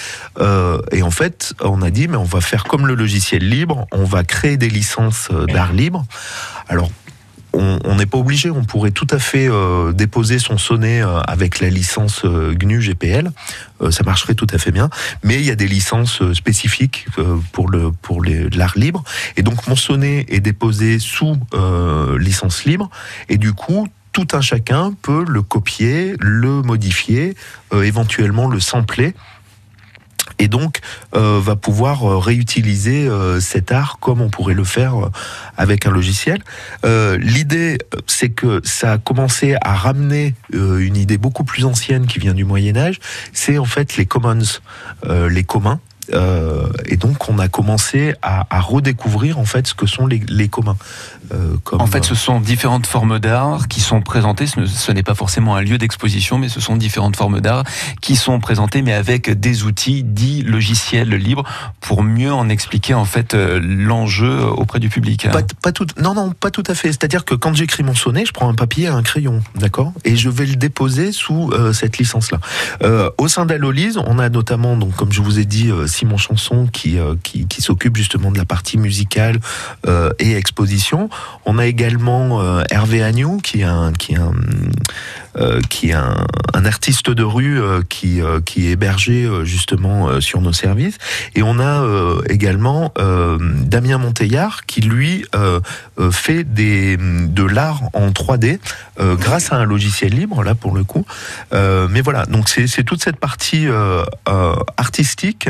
et 0.92 1.02
en 1.02 1.10
fait, 1.10 1.52
on 1.60 1.82
a 1.82 1.90
dit, 1.90 2.06
mais 2.06 2.16
on 2.16 2.22
va 2.22 2.40
faire 2.40 2.62
comme 2.62 2.86
le 2.86 2.94
logiciel 2.94 3.48
libre, 3.48 3.88
on 3.90 4.04
va 4.04 4.22
créer 4.22 4.56
des 4.56 4.68
licences 4.68 5.30
d'art 5.48 5.72
libre. 5.72 6.04
Alors, 6.68 6.90
on 7.58 7.94
n'est 7.96 8.06
pas 8.06 8.18
obligé, 8.18 8.50
on 8.50 8.64
pourrait 8.64 8.90
tout 8.90 9.06
à 9.10 9.18
fait 9.18 9.48
euh, 9.48 9.92
déposer 9.92 10.38
son 10.38 10.58
sonnet 10.58 11.02
euh, 11.02 11.20
avec 11.20 11.60
la 11.60 11.70
licence 11.70 12.22
euh, 12.24 12.54
GNU 12.54 12.80
GPL, 12.80 13.30
ça 13.90 14.04
marcherait 14.04 14.34
tout 14.34 14.46
à 14.52 14.58
fait 14.58 14.70
bien, 14.70 14.88
mais 15.22 15.34
il 15.34 15.44
y 15.44 15.50
a 15.50 15.54
des 15.54 15.68
licences 15.68 16.22
spécifiques 16.32 17.06
pour 17.52 17.68
le 17.68 17.92
pour 17.92 18.24
l'art 18.24 18.72
libre, 18.74 19.04
et 19.36 19.42
donc 19.42 19.66
mon 19.66 19.76
sonnet 19.76 20.24
est 20.30 20.40
déposé 20.40 20.98
sous 20.98 21.36
licence 22.18 22.64
libre, 22.64 22.88
et 23.28 23.36
du 23.36 23.52
coup 23.52 23.86
tout 24.12 24.28
un 24.32 24.40
chacun 24.40 24.94
peut 25.02 25.26
le 25.28 25.42
copier, 25.42 26.14
le 26.20 26.62
modifier, 26.62 27.34
éventuellement 27.74 28.48
le 28.48 28.60
sampler 28.60 29.14
et 30.38 30.48
donc 30.48 30.80
euh, 31.14 31.40
va 31.42 31.56
pouvoir 31.56 32.04
euh, 32.04 32.18
réutiliser 32.18 33.08
euh, 33.08 33.40
cet 33.40 33.72
art 33.72 33.98
comme 34.00 34.20
on 34.20 34.28
pourrait 34.28 34.54
le 34.54 34.64
faire 34.64 34.94
avec 35.56 35.86
un 35.86 35.90
logiciel. 35.90 36.42
L'idée, 36.84 37.78
c'est 38.06 38.30
que 38.30 38.60
ça 38.64 38.92
a 38.92 38.98
commencé 38.98 39.56
à 39.60 39.74
ramener 39.74 40.34
une 40.52 40.96
idée 40.96 41.18
beaucoup 41.18 41.44
plus 41.44 41.64
ancienne 41.64 42.06
qui 42.06 42.18
vient 42.18 42.34
du 42.34 42.44
Moyen 42.44 42.76
Âge, 42.76 42.98
c'est 43.32 43.58
en 43.58 43.64
fait 43.64 43.96
les 43.96 44.06
commons, 44.06 44.38
les 45.08 45.44
communs. 45.44 45.80
Euh, 46.12 46.68
et 46.86 46.96
donc 46.96 47.28
on 47.28 47.38
a 47.38 47.48
commencé 47.48 48.14
à, 48.22 48.46
à, 48.50 48.60
redécouvrir 48.60 49.38
en 49.38 49.44
fait 49.44 49.66
ce 49.66 49.74
que 49.74 49.86
sont 49.86 50.06
les, 50.06 50.22
les 50.28 50.48
communs. 50.48 50.76
Euh, 51.32 51.56
comme 51.64 51.80
en 51.80 51.86
fait, 51.86 52.04
ce 52.04 52.14
sont 52.14 52.40
différentes 52.40 52.86
formes 52.86 53.18
d'art 53.18 53.68
qui 53.68 53.80
sont 53.80 54.00
présentées. 54.00 54.46
Ce, 54.46 54.92
n'est 54.92 55.02
pas 55.02 55.14
forcément 55.14 55.56
un 55.56 55.62
lieu 55.62 55.78
d'exposition, 55.78 56.38
mais 56.38 56.48
ce 56.48 56.60
sont 56.60 56.76
différentes 56.76 57.16
formes 57.16 57.40
d'art 57.40 57.64
qui 58.00 58.16
sont 58.16 58.38
présentées, 58.38 58.82
mais 58.82 58.92
avec 58.92 59.30
des 59.30 59.64
outils 59.64 60.02
dits 60.04 60.42
logiciels 60.42 61.10
libres 61.10 61.44
pour 61.80 62.02
mieux 62.02 62.32
en 62.32 62.48
expliquer 62.48 62.94
en 62.94 63.04
fait 63.04 63.34
euh, 63.34 63.60
l'enjeu 63.62 64.44
auprès 64.44 64.78
du 64.78 64.88
public. 64.88 65.28
Pas, 65.30 65.42
pas, 65.62 65.72
tout, 65.72 65.86
non, 66.00 66.14
non, 66.14 66.30
pas 66.30 66.50
tout 66.50 66.64
à 66.66 66.74
fait. 66.74 66.88
C'est-à-dire 66.88 67.24
que 67.24 67.34
quand 67.34 67.54
j'écris 67.54 67.82
mon 67.82 67.94
sonnet, 67.94 68.24
je 68.26 68.32
prends 68.32 68.48
un 68.48 68.54
papier 68.54 68.84
et 68.84 68.88
un 68.88 69.02
crayon, 69.02 69.42
d'accord, 69.54 69.92
et 70.04 70.16
je 70.16 70.28
vais 70.28 70.46
le 70.46 70.56
déposer 70.56 71.12
sous 71.12 71.50
euh, 71.52 71.72
cette 71.72 71.98
licence-là. 71.98 72.38
Euh, 72.82 73.10
au 73.18 73.28
sein 73.28 73.46
d'Alolise, 73.46 73.98
on 74.06 74.18
a 74.18 74.28
notamment, 74.28 74.76
donc 74.76 74.94
comme 74.94 75.12
je 75.12 75.20
vous 75.20 75.38
ai 75.38 75.44
dit 75.44 75.70
Simon 75.96 76.18
Chanson 76.18 76.66
qui, 76.66 76.98
euh, 76.98 77.14
qui, 77.22 77.46
qui 77.46 77.62
s'occupe 77.62 77.96
justement 77.96 78.30
de 78.30 78.36
la 78.36 78.44
partie 78.44 78.76
musicale 78.76 79.40
euh, 79.86 80.10
et 80.18 80.36
exposition. 80.36 81.08
On 81.46 81.58
a 81.58 81.66
également 81.66 82.42
euh, 82.42 82.62
Hervé 82.70 83.02
Agnew 83.02 83.38
qui 83.38 83.60
est 83.60 83.64
un, 83.64 83.92
qui 83.92 84.12
est 84.12 84.18
un 84.18 84.34
qui 85.68 85.90
est 85.90 85.94
un, 85.94 86.26
un, 86.54 86.64
artiste 86.64 87.10
de 87.10 87.22
rue 87.22 87.60
euh, 87.60 87.82
qui, 87.88 88.20
euh, 88.22 88.40
qui 88.40 88.66
est 88.66 88.70
hébergé 88.70 89.28
justement 89.44 90.20
sur 90.20 90.40
nos 90.40 90.52
services. 90.52 90.98
Et 91.34 91.42
on 91.42 91.58
a 91.60 91.84
également 92.28 92.92
Damien 92.96 93.98
Monteillard 93.98 94.64
qui 94.66 94.80
lui 94.80 95.24
fait 96.10 96.44
des, 96.44 96.96
de 96.96 97.42
l'art 97.42 97.82
en 97.92 98.08
3D 98.10 98.58
grâce 98.98 99.52
à 99.52 99.56
un 99.56 99.64
logiciel 99.64 100.12
libre 100.12 100.42
là 100.42 100.54
pour 100.54 100.74
le 100.74 100.84
coup. 100.84 101.04
mais 101.52 102.00
voilà, 102.00 102.26
donc 102.26 102.48
c'est 102.48 102.84
toute 102.84 103.02
cette 103.02 103.16
partie 103.16 103.66
artistique 104.76 105.48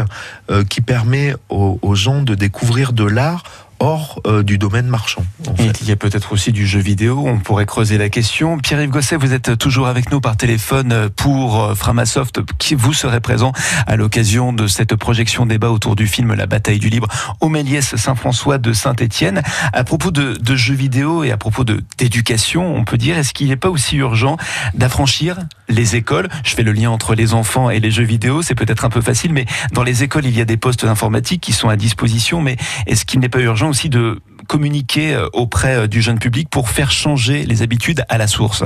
qui 0.68 0.80
permet 0.80 1.34
aux, 1.49 1.78
aux 1.82 1.95
gens 1.95 2.22
de 2.22 2.34
découvrir 2.34 2.93
de 2.93 3.05
l'art 3.05 3.43
hors 3.81 4.20
euh, 4.27 4.43
du 4.43 4.59
domaine 4.59 4.87
marchand. 4.87 5.24
En 5.47 5.55
fait. 5.55 5.81
Il 5.81 5.89
y 5.89 5.93
a 5.93 5.97
peut-être 5.97 6.33
aussi 6.33 6.53
du 6.53 6.66
jeu 6.66 6.81
vidéo, 6.81 7.24
on 7.27 7.39
pourrait 7.39 7.66
creuser 7.66 7.99
la 7.99 8.09
question. 8.09 8.59
Pierre-Yves 8.59 8.91
Gosset, 8.91 9.16
vous 9.16 9.33
êtes 9.33 9.59
toujours 9.59 9.87
avec 9.87 10.11
nous 10.11 10.20
par 10.20 10.37
téléphone 10.37 11.09
pour 11.14 11.62
euh, 11.62 11.74
Framasoft, 11.74 12.41
qui 12.59 12.74
vous 12.74 12.93
serez 12.93 13.20
présent 13.20 13.53
à 13.87 13.97
l'occasion 13.97 14.53
de 14.53 14.66
cette 14.66 14.97
projection 14.97 15.47
débat 15.47 15.70
autour 15.70 15.97
du 15.97 16.07
film 16.07 16.35
La 16.35 16.47
bataille 16.47 16.79
du 16.79 16.89
libre 16.89 17.09
au 17.41 17.49
Méliès 17.49 17.97
Saint-François 17.97 18.59
de 18.59 18.72
Saint-Étienne. 18.72 19.43
À 19.72 19.85
propos 19.85 20.11
de, 20.11 20.35
de, 20.35 20.57
jeux 20.57 20.74
vidéo 20.74 21.24
et 21.24 21.31
à 21.31 21.37
propos 21.37 21.64
d'éducation, 21.64 22.74
on 22.74 22.85
peut 22.85 22.99
dire, 22.99 23.18
est-ce 23.18 23.33
qu'il 23.33 23.49
n'est 23.49 23.57
pas 23.57 23.70
aussi 23.70 23.97
urgent 23.97 24.37
d'affranchir 24.74 25.39
les 25.68 25.97
écoles? 25.97 26.29
Je 26.45 26.55
fais 26.55 26.62
le 26.62 26.72
lien 26.72 26.91
entre 26.91 27.14
les 27.14 27.35
enfants 27.35 27.70
et 27.70 27.81
les 27.81 27.91
jeux 27.91 28.05
vidéo, 28.05 28.43
c'est 28.43 28.55
peut-être 28.55 28.85
un 28.85 28.91
peu 28.91 29.01
facile, 29.01 29.33
mais 29.33 29.47
dans 29.72 29.83
les 29.83 30.03
écoles, 30.03 30.24
il 30.27 30.37
y 30.37 30.41
a 30.41 30.45
des 30.45 30.57
postes 30.57 30.85
informatiques 30.85 31.41
qui 31.41 31.53
sont 31.53 31.68
à 31.68 31.77
disposition, 31.77 32.41
mais 32.41 32.57
est-ce 32.87 33.05
qu'il 33.05 33.20
n'est 33.20 33.29
pas 33.29 33.41
urgent 33.41 33.65
aussi 33.68 33.88
de 33.88 34.20
communiquer 34.48 35.14
euh, 35.14 35.28
auprès 35.32 35.76
euh, 35.76 35.86
du 35.86 36.02
jeune 36.02 36.18
public 36.18 36.48
pour 36.48 36.68
faire 36.70 36.90
changer 36.90 37.44
les 37.44 37.62
habitudes 37.62 38.04
à 38.08 38.18
la 38.18 38.26
source. 38.26 38.62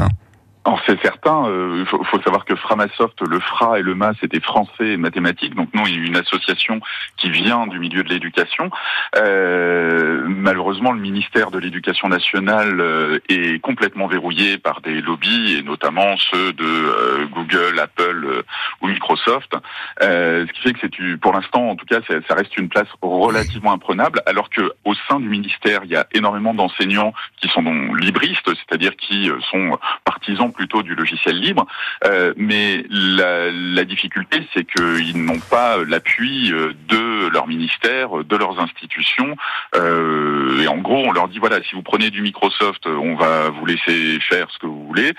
Hein. 0.65 0.77
C'est 0.87 1.01
certain. 1.03 1.45
Il 1.47 1.51
euh, 1.51 1.85
faut, 1.87 2.21
savoir 2.23 2.45
que 2.45 2.55
Framasoft, 2.55 3.21
le 3.23 3.41
FRA 3.41 3.79
et 3.79 3.83
le 3.83 3.95
MA, 3.95 4.13
c'était 4.21 4.41
français 4.41 4.89
et 4.89 4.97
mathématiques. 4.97 5.55
Donc 5.55 5.69
nous, 5.73 5.87
il 5.87 5.95
y 5.95 6.03
a 6.03 6.07
une 6.07 6.17
association 6.17 6.81
qui 7.17 7.31
vient 7.31 7.67
du 7.67 7.79
milieu 7.79 8.03
de 8.03 8.09
l'éducation. 8.09 8.71
Euh, 9.17 10.25
malheureusement, 10.27 10.93
le 10.93 11.01
ministère 11.01 11.51
de 11.51 11.59
l'Éducation 11.59 12.09
nationale 12.09 12.81
euh, 12.81 13.19
est 13.29 13.61
complètement 13.61 14.07
verrouillé 14.07 14.59
par 14.59 14.81
des 14.81 15.01
lobbies, 15.01 15.57
et 15.59 15.63
notamment 15.63 16.17
ceux 16.17 16.53
de 16.53 17.25
Google, 17.33 17.79
Apple 17.79 18.45
ou 18.81 18.89
Microsoft. 18.89 19.55
ce 20.01 20.53
qui 20.53 20.61
fait 20.63 20.73
que 20.73 21.17
pour 21.17 21.33
l'instant, 21.33 21.71
en 21.71 21.77
tout 21.77 21.87
cas, 21.87 22.01
ça 22.07 22.35
reste 22.35 22.57
une 22.57 22.69
place 22.69 22.89
relativement 23.03 23.73
imprenable, 23.73 24.23
alors 24.27 24.51
que 24.51 24.73
au 24.85 24.95
sein 25.09 25.21
du 25.21 25.29
ministère, 25.29 25.81
il 25.85 25.91
y 25.91 25.97
a 25.97 26.07
énormément 26.13 26.55
d'enseignants 26.55 27.13
qui 27.41 27.49
sont 27.49 27.63
libristes, 27.95 28.47
c'est-à-dire 28.47 28.97
qui 28.97 29.31
sont 29.51 29.79
partisans 30.05 30.50
plutôt 30.51 30.83
du 30.83 30.95
logiciel 30.95 31.39
libre, 31.39 31.67
euh, 32.05 32.33
mais 32.37 32.85
la, 32.91 33.85
difficulté, 33.85 34.47
c'est 34.55 34.65
qu'ils 34.65 35.25
n'ont 35.25 35.41
pas 35.41 35.79
l'appui 35.85 36.53
euh, 36.53 36.73
de 36.89 37.29
leur 37.29 37.49
ministère, 37.49 38.25
de 38.25 38.37
leurs 38.37 38.61
institutions. 38.61 39.37
Euh, 39.75 40.63
et 40.63 40.69
en 40.69 40.79
gros, 40.79 41.03
on 41.07 41.13
leur 41.13 41.29
dit 41.29 41.39
voilà, 41.39 41.63
si 41.63 41.75
vous 41.75 41.83
prenez 41.83 42.11
du 42.11 42.23
Microsoft, 42.23 42.87
on 42.87 43.17
va 43.17 43.51
vous 43.51 43.67
laisser 43.67 44.21
faire 44.21 44.49
ce 44.51 44.59
que 44.59 44.67
vous 44.67 44.87
voulez, 44.87 45.13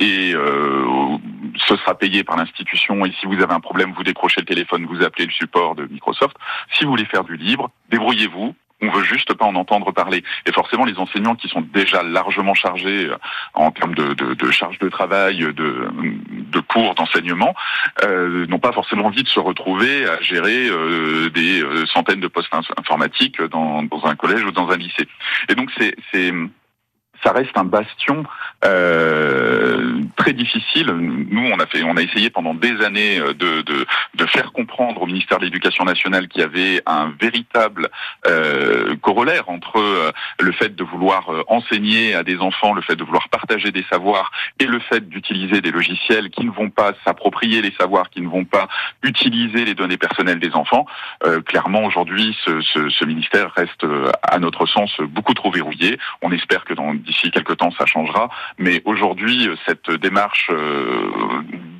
et 0.00 0.34
ce 1.68 1.76
sera 1.76 1.94
payé 1.96 2.24
par 2.24 2.36
l'institution. 2.36 3.04
Et 3.04 3.12
si 3.20 3.26
vous 3.26 3.40
avez 3.42 3.52
un 3.52 3.60
problème, 3.60 3.92
vous 3.96 4.02
décrochez 4.02 4.40
le 4.40 4.46
téléphone, 4.46 4.86
vous 4.86 5.02
appelez 5.02 5.26
le 5.26 5.32
support 5.32 5.74
de 5.74 5.86
Microsoft. 5.86 6.36
Si 6.74 6.84
vous 6.84 6.90
voulez 6.90 7.04
faire 7.04 7.24
du 7.24 7.36
libre, 7.36 7.70
débrouillez-vous 7.90 8.54
on 8.82 8.90
veut 8.90 9.04
juste 9.04 9.34
pas 9.34 9.44
en 9.44 9.54
entendre 9.54 9.92
parler. 9.92 10.24
Et 10.46 10.52
forcément, 10.52 10.84
les 10.84 10.98
enseignants 10.98 11.34
qui 11.34 11.48
sont 11.48 11.60
déjà 11.60 12.02
largement 12.02 12.54
chargés 12.54 13.06
euh, 13.06 13.16
en 13.54 13.70
termes 13.70 13.94
de, 13.94 14.14
de, 14.14 14.34
de 14.34 14.50
charge 14.50 14.78
de 14.78 14.88
travail, 14.88 15.38
de, 15.38 16.60
cours, 16.68 16.94
d'enseignement, 16.94 17.54
euh, 18.04 18.46
n'ont 18.46 18.58
pas 18.58 18.72
forcément 18.72 19.06
envie 19.06 19.22
de 19.22 19.28
se 19.28 19.40
retrouver 19.40 20.06
à 20.08 20.20
gérer 20.20 20.68
euh, 20.68 21.30
des 21.30 21.62
centaines 21.92 22.20
de 22.20 22.28
postes 22.28 22.52
informatiques 22.78 23.42
dans, 23.42 23.82
dans 23.82 24.04
un 24.06 24.14
collège 24.14 24.44
ou 24.44 24.52
dans 24.52 24.70
un 24.70 24.76
lycée. 24.76 25.08
Et 25.48 25.54
donc, 25.54 25.70
c'est 25.76 26.32
ça 27.22 27.32
reste 27.32 27.56
un 27.56 27.64
bastion 27.64 28.24
euh, 28.64 30.00
très 30.16 30.32
difficile. 30.32 30.86
Nous, 30.86 31.50
on 31.52 31.58
a 31.58 31.66
fait, 31.66 31.82
on 31.82 31.96
a 31.96 32.02
essayé 32.02 32.30
pendant 32.30 32.54
des 32.54 32.80
années 32.82 33.18
euh, 33.18 33.34
de, 33.34 33.62
de, 33.62 33.86
de 34.14 34.26
faire 34.26 34.52
comprendre 34.52 35.02
au 35.02 35.06
ministère 35.06 35.38
de 35.38 35.44
l'Éducation 35.44 35.84
nationale 35.84 36.28
qu'il 36.28 36.40
y 36.40 36.44
avait 36.44 36.82
un 36.86 37.12
véritable 37.20 37.88
euh, 38.26 38.96
corollaire 38.96 39.48
entre 39.48 39.78
euh, 39.78 40.12
le 40.38 40.52
fait 40.52 40.74
de 40.74 40.84
vouloir 40.84 41.30
enseigner 41.48 42.14
à 42.14 42.22
des 42.22 42.38
enfants, 42.38 42.74
le 42.74 42.82
fait 42.82 42.96
de 42.96 43.04
vouloir 43.04 43.28
partager 43.28 43.70
des 43.70 43.84
savoirs 43.90 44.30
et 44.58 44.66
le 44.66 44.80
fait 44.80 45.08
d'utiliser 45.08 45.60
des 45.60 45.70
logiciels 45.70 46.30
qui 46.30 46.44
ne 46.44 46.50
vont 46.50 46.70
pas 46.70 46.92
s'approprier 47.04 47.62
les 47.62 47.72
savoirs, 47.78 48.10
qui 48.10 48.20
ne 48.20 48.28
vont 48.28 48.44
pas 48.44 48.68
utiliser 49.02 49.64
les 49.64 49.74
données 49.74 49.96
personnelles 49.96 50.40
des 50.40 50.52
enfants. 50.52 50.86
Euh, 51.24 51.40
clairement, 51.40 51.84
aujourd'hui, 51.84 52.36
ce, 52.44 52.60
ce, 52.60 52.88
ce, 52.88 53.04
ministère 53.04 53.52
reste, 53.54 53.84
à 54.22 54.38
notre 54.38 54.66
sens, 54.66 54.90
beaucoup 55.00 55.34
trop 55.34 55.50
verrouillé. 55.50 55.98
On 56.22 56.30
espère 56.32 56.64
que 56.64 56.74
d'ici 57.10 57.30
quelques 57.30 57.56
temps, 57.56 57.70
ça 57.76 57.86
changera. 57.86 58.28
Mais 58.58 58.82
aujourd'hui, 58.84 59.48
cette 59.66 59.90
démarche 59.90 60.48
euh, 60.50 61.10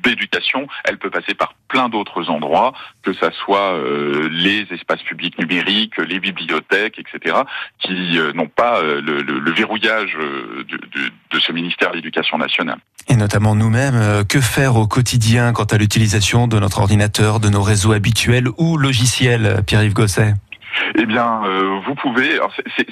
d'éducation, 0.03 0.67
elle 0.83 0.97
peut 0.97 1.09
passer 1.09 1.33
par 1.33 1.53
plein 1.67 1.89
d'autres 1.89 2.29
endroits, 2.29 2.73
que 3.03 3.13
ça 3.13 3.31
soit 3.31 3.73
euh, 3.73 4.29
les 4.31 4.67
espaces 4.71 5.03
publics 5.03 5.37
numériques, 5.39 5.97
les 5.97 6.19
bibliothèques, 6.19 6.99
etc., 6.99 7.37
qui 7.79 8.17
euh, 8.17 8.33
n'ont 8.33 8.47
pas 8.47 8.81
le, 8.81 9.51
verrouillage 9.51 10.17
de, 10.17 10.63
de, 10.63 11.11
de 11.31 11.39
ce 11.39 11.51
ministère 11.51 11.91
de 11.91 11.97
l'Éducation 11.97 12.37
nationale. 12.37 12.79
Et 13.07 13.15
notamment 13.15 13.55
nous-mêmes, 13.55 14.23
que 14.27 14.39
faire 14.39 14.75
au 14.75 14.87
quotidien 14.87 15.53
quant 15.53 15.65
à 15.65 15.77
l'utilisation 15.77 16.47
de 16.47 16.59
notre 16.59 16.79
ordinateur, 16.79 17.39
de 17.39 17.49
nos 17.49 17.61
réseaux 17.61 17.91
habituels 17.91 18.47
ou 18.57 18.77
logiciels, 18.77 19.61
Pierre-Yves 19.65 19.93
Gosset? 19.93 20.33
Eh 20.95 21.05
bien, 21.05 21.41
euh, 21.45 21.79
vous 21.85 21.95
pouvez. 21.95 22.39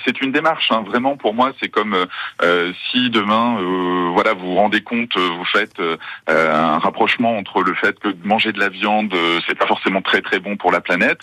C'est 0.06 0.22
une 0.22 0.32
démarche, 0.32 0.72
hein, 0.72 0.84
vraiment. 0.86 1.18
Pour 1.18 1.34
moi, 1.34 1.52
c'est 1.60 1.70
comme 1.70 1.96
euh, 2.42 2.74
si 2.92 3.10
demain, 3.10 3.58
euh, 3.60 4.10
voilà, 4.14 4.34
vous 4.34 4.48
vous 4.48 4.56
rendez 4.56 4.82
compte, 4.82 5.18
vous 5.18 5.46
faites 5.46 5.82
un 6.28 6.80
rapprochement 6.80 7.38
entre 7.38 7.62
le 7.62 7.74
fait 7.74 7.98
que 8.00 8.10
manger 8.24 8.52
de 8.52 8.60
la 8.60 8.70
viande, 8.70 9.14
c'est 9.48 9.58
pas 9.58 9.68
forcément 9.68 10.02
très 10.02 10.22
très 10.22 10.40
bon 10.40 10.58
pour 10.58 10.72
la 10.72 10.82
planète. 10.82 11.20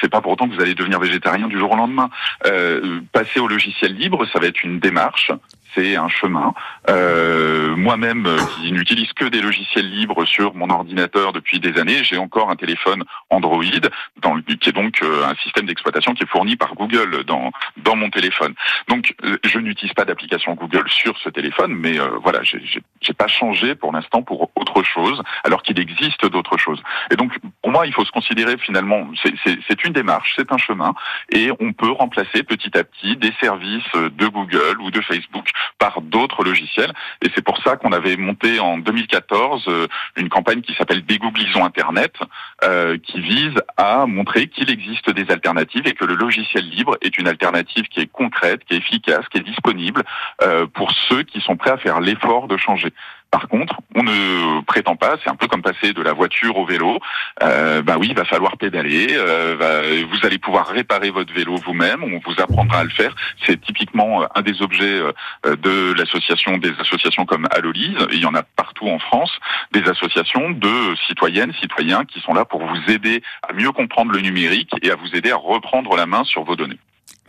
c'est 0.00 0.10
pas 0.10 0.20
pour 0.20 0.32
autant 0.32 0.48
que 0.48 0.54
vous 0.54 0.62
allez 0.62 0.74
devenir 0.74 1.00
végétarien 1.00 1.48
du 1.48 1.58
jour 1.58 1.72
au 1.72 1.76
lendemain. 1.76 2.10
passer 3.12 3.40
au 3.40 3.48
logiciel 3.48 3.94
libre, 3.94 4.26
ça 4.32 4.38
va 4.38 4.46
être 4.46 4.62
une 4.62 4.78
démarche 4.78 5.30
c'est 5.74 5.96
un 5.96 6.08
chemin. 6.08 6.54
Euh, 6.88 7.76
Moi-même, 7.76 8.26
qui 8.56 8.72
n'utilise 8.72 9.12
que 9.12 9.24
des 9.24 9.40
logiciels 9.40 9.88
libres 9.90 10.24
sur 10.24 10.54
mon 10.54 10.70
ordinateur 10.70 11.32
depuis 11.32 11.60
des 11.60 11.78
années, 11.78 12.02
j'ai 12.04 12.18
encore 12.18 12.50
un 12.50 12.56
téléphone 12.56 13.04
Android, 13.30 13.62
qui 13.62 14.68
est 14.68 14.72
donc 14.72 15.02
euh, 15.02 15.24
un 15.24 15.34
système 15.36 15.66
d'exploitation 15.66 16.14
qui 16.14 16.24
est 16.24 16.26
fourni 16.26 16.56
par 16.56 16.74
Google 16.74 17.24
dans 17.24 17.50
dans 17.76 17.96
mon 17.96 18.10
téléphone. 18.10 18.54
Donc, 18.88 19.14
euh, 19.24 19.38
je 19.44 19.58
n'utilise 19.58 19.94
pas 19.94 20.04
d'application 20.04 20.54
Google 20.54 20.88
sur 20.88 21.16
ce 21.18 21.28
téléphone, 21.28 21.74
mais 21.74 21.98
euh, 21.98 22.08
voilà, 22.22 22.40
j'ai 22.42 23.12
pas 23.12 23.28
changé 23.28 23.74
pour 23.74 23.92
l'instant 23.92 24.22
pour 24.22 24.50
autre 24.56 24.82
chose, 24.82 25.22
alors 25.44 25.62
qu'il 25.62 25.78
existe 25.78 26.26
d'autres 26.26 26.58
choses. 26.58 26.82
Et 27.10 27.16
donc, 27.16 27.32
pour 27.62 27.70
moi, 27.70 27.86
il 27.86 27.92
faut 27.92 28.04
se 28.04 28.12
considérer 28.12 28.56
finalement, 28.58 29.08
c'est 29.22 29.84
une 29.84 29.92
démarche, 29.92 30.32
c'est 30.36 30.52
un 30.52 30.58
chemin, 30.58 30.94
et 31.30 31.50
on 31.60 31.72
peut 31.72 31.90
remplacer 31.90 32.42
petit 32.42 32.76
à 32.76 32.84
petit 32.84 33.16
des 33.16 33.32
services 33.40 33.92
de 33.94 34.26
Google 34.26 34.80
ou 34.80 34.90
de 34.90 35.00
Facebook 35.00 35.48
par 35.78 36.00
d'autres 36.00 36.44
logiciels. 36.44 36.92
Et 37.22 37.28
c'est 37.34 37.44
pour 37.44 37.58
ça 37.62 37.76
qu'on 37.76 37.92
avait 37.92 38.16
monté 38.16 38.60
en 38.60 38.78
2014 38.78 39.64
euh, 39.68 39.86
une 40.16 40.28
campagne 40.28 40.60
qui 40.60 40.74
s'appelle 40.74 41.04
Dégooglisons 41.04 41.64
Internet, 41.64 42.14
euh, 42.64 42.98
qui 42.98 43.20
vise 43.20 43.54
à 43.76 44.06
montrer 44.06 44.48
qu'il 44.48 44.70
existe 44.70 45.10
des 45.10 45.30
alternatives 45.30 45.86
et 45.86 45.92
que 45.92 46.04
le 46.04 46.14
logiciel 46.14 46.68
libre 46.68 46.96
est 47.00 47.18
une 47.18 47.28
alternative 47.28 47.84
qui 47.84 48.00
est 48.00 48.10
concrète, 48.10 48.64
qui 48.64 48.74
est 48.74 48.78
efficace, 48.78 49.26
qui 49.30 49.38
est 49.38 49.42
disponible 49.44 50.02
euh, 50.42 50.66
pour 50.66 50.90
ceux 51.08 51.22
qui 51.22 51.40
sont 51.40 51.56
prêts 51.56 51.70
à 51.70 51.78
faire 51.78 52.00
l'effort 52.00 52.48
de 52.48 52.56
changer. 52.56 52.92
Par 53.30 53.46
contre, 53.46 53.80
on 53.94 54.02
ne 54.02 54.60
prétend 54.62 54.96
pas, 54.96 55.16
c'est 55.22 55.30
un 55.30 55.36
peu 55.36 55.46
comme 55.46 55.62
passer 55.62 55.92
de 55.92 56.02
la 56.02 56.12
voiture 56.12 56.56
au 56.56 56.66
vélo. 56.66 56.98
Euh, 57.42 57.80
bah 57.80 57.96
oui, 57.98 58.08
il 58.10 58.16
va 58.16 58.24
falloir 58.24 58.56
pédaler. 58.56 59.06
Euh, 59.12 60.04
vous 60.10 60.26
allez 60.26 60.38
pouvoir 60.38 60.66
réparer 60.66 61.10
votre 61.10 61.32
vélo 61.32 61.56
vous-même. 61.64 62.02
On 62.02 62.18
vous 62.18 62.40
apprendra 62.40 62.78
à 62.78 62.84
le 62.84 62.90
faire. 62.90 63.14
C'est 63.46 63.60
typiquement 63.60 64.22
euh, 64.22 64.26
un 64.34 64.42
des 64.42 64.62
objets 64.62 65.00
euh, 65.00 65.12
de 65.44 65.92
l'association, 65.92 66.58
des 66.58 66.72
associations 66.80 67.24
comme 67.24 67.46
Allolise. 67.52 67.98
Il 68.10 68.18
y 68.18 68.26
en 68.26 68.34
a 68.34 68.42
partout 68.42 68.88
en 68.88 68.98
France, 68.98 69.32
des 69.70 69.88
associations 69.88 70.50
de 70.50 70.96
citoyennes, 71.06 71.52
citoyens 71.60 72.04
qui 72.04 72.20
sont 72.20 72.34
là 72.34 72.44
pour 72.44 72.64
vous 72.64 72.90
aider 72.90 73.22
à 73.48 73.52
mieux 73.52 73.70
comprendre 73.70 74.10
le 74.10 74.20
numérique 74.20 74.72
et 74.82 74.90
à 74.90 74.96
vous 74.96 75.14
aider 75.14 75.30
à 75.30 75.36
reprendre 75.36 75.94
la 75.94 76.06
main 76.06 76.24
sur 76.24 76.42
vos 76.42 76.56
données. 76.56 76.78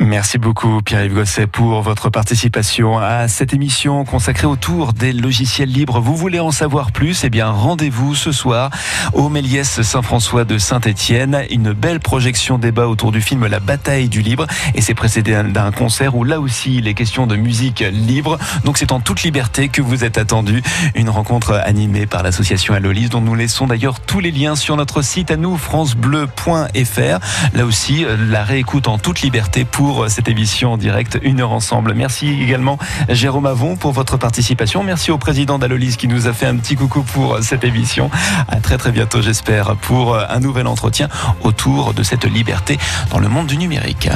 Merci 0.04 0.40
beaucoup 0.40 0.82
Pierre-Yves 0.82 1.14
Gosset 1.14 1.46
pour 1.46 1.84
votre 1.84 2.10
participation 2.10 2.98
à 2.98 3.28
cette 3.28 3.54
émission 3.54 4.04
consacrée 4.04 4.48
autour 4.48 4.94
des 4.94 5.14
logiciels 5.14 5.70
libres. 5.70 6.02
Vous 6.02 6.16
voulez 6.16 6.40
en 6.40 6.50
savoir 6.50 6.92
plus? 6.92 7.24
Eh 7.24 7.30
bien 7.30 7.48
rendez-vous 7.50 8.16
ce 8.16 8.32
soir 8.32 8.72
au 9.14 9.30
Méliès 9.30 9.84
Saint-François 9.84 10.44
de 10.44 10.58
Saint-Étienne. 10.58 11.44
Une 11.52 11.74
belle 11.74 12.00
projection 12.00 12.58
débat 12.58 12.88
autour 12.88 13.12
du 13.12 13.22
film 13.22 13.46
La 13.46 13.60
bataille 13.60 14.10
du 14.10 14.24
libre 14.24 14.48
et 14.74 14.82
c'est 14.82 14.96
précédé 14.96 15.40
d'un 15.44 15.72
concert 15.72 16.16
où 16.16 16.24
là 16.24 16.40
aussi 16.40 16.78
il 16.78 16.88
est 16.88 16.96
question 16.96 17.28
de 17.28 17.36
musique 17.36 17.82
libre. 17.82 18.40
Donc 18.66 18.80
c'est 18.80 18.92
en 18.92 19.02
toute 19.02 19.22
liberté 19.22 19.70
que 19.70 19.84
vous 19.84 20.04
êtes 20.04 20.18
attendu. 20.18 20.64
Une 20.96 21.10
rencontre 21.10 21.54
animée 21.64 22.08
par 22.08 22.24
l'association 22.24 22.74
Allolis 22.74 23.10
dont 23.10 23.22
nous 23.22 23.36
laissons 23.36 23.68
d'ailleurs 23.68 24.00
tous 24.00 24.20
les 24.20 24.32
liens 24.32 24.56
sur 24.56 24.76
notre 24.78 25.04
site 25.04 25.30
à 25.30 25.38
nous 25.38 25.58
francebleu.fr. 25.58 27.20
Là 27.54 27.66
aussi 27.66 28.04
la 28.30 28.44
réécoute 28.44 28.88
en 28.88 28.98
toute 28.98 29.22
liberté 29.22 29.64
pour 29.72 30.10
cette 30.10 30.28
émission 30.28 30.74
en 30.74 30.78
direct, 30.78 31.20
une 31.22 31.42
heure 31.42 31.52
ensemble. 31.52 31.94
Merci 31.94 32.30
également 32.42 32.78
Jérôme 33.10 33.46
Avon 33.46 33.76
pour 33.76 33.92
votre 33.92 34.18
participation. 34.18 34.84
Merci 34.84 35.12
au 35.12 35.18
président 35.18 35.60
d'Alolis 35.60 35.98
qui 35.98 36.08
nous 36.08 36.28
a 36.28 36.34
fait 36.34 36.46
un 36.46 36.58
petit 36.58 36.76
coucou 36.76 37.04
pour 37.04 37.40
cette 37.42 37.64
émission. 37.64 38.10
À 38.48 38.58
très 38.58 38.78
très 38.78 38.92
bientôt, 38.92 39.22
j'espère, 39.22 39.76
pour 39.78 40.18
un 40.18 40.40
nouvel 40.40 40.68
entretien 40.68 41.10
autour 41.42 41.94
de 41.94 42.04
cette 42.04 42.26
liberté 42.26 42.78
dans 43.10 43.20
le 43.20 43.30
monde 43.30 43.48
du 43.48 43.58
numérique. 43.58 44.10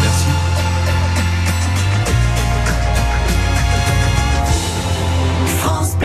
Merci. 0.00 0.37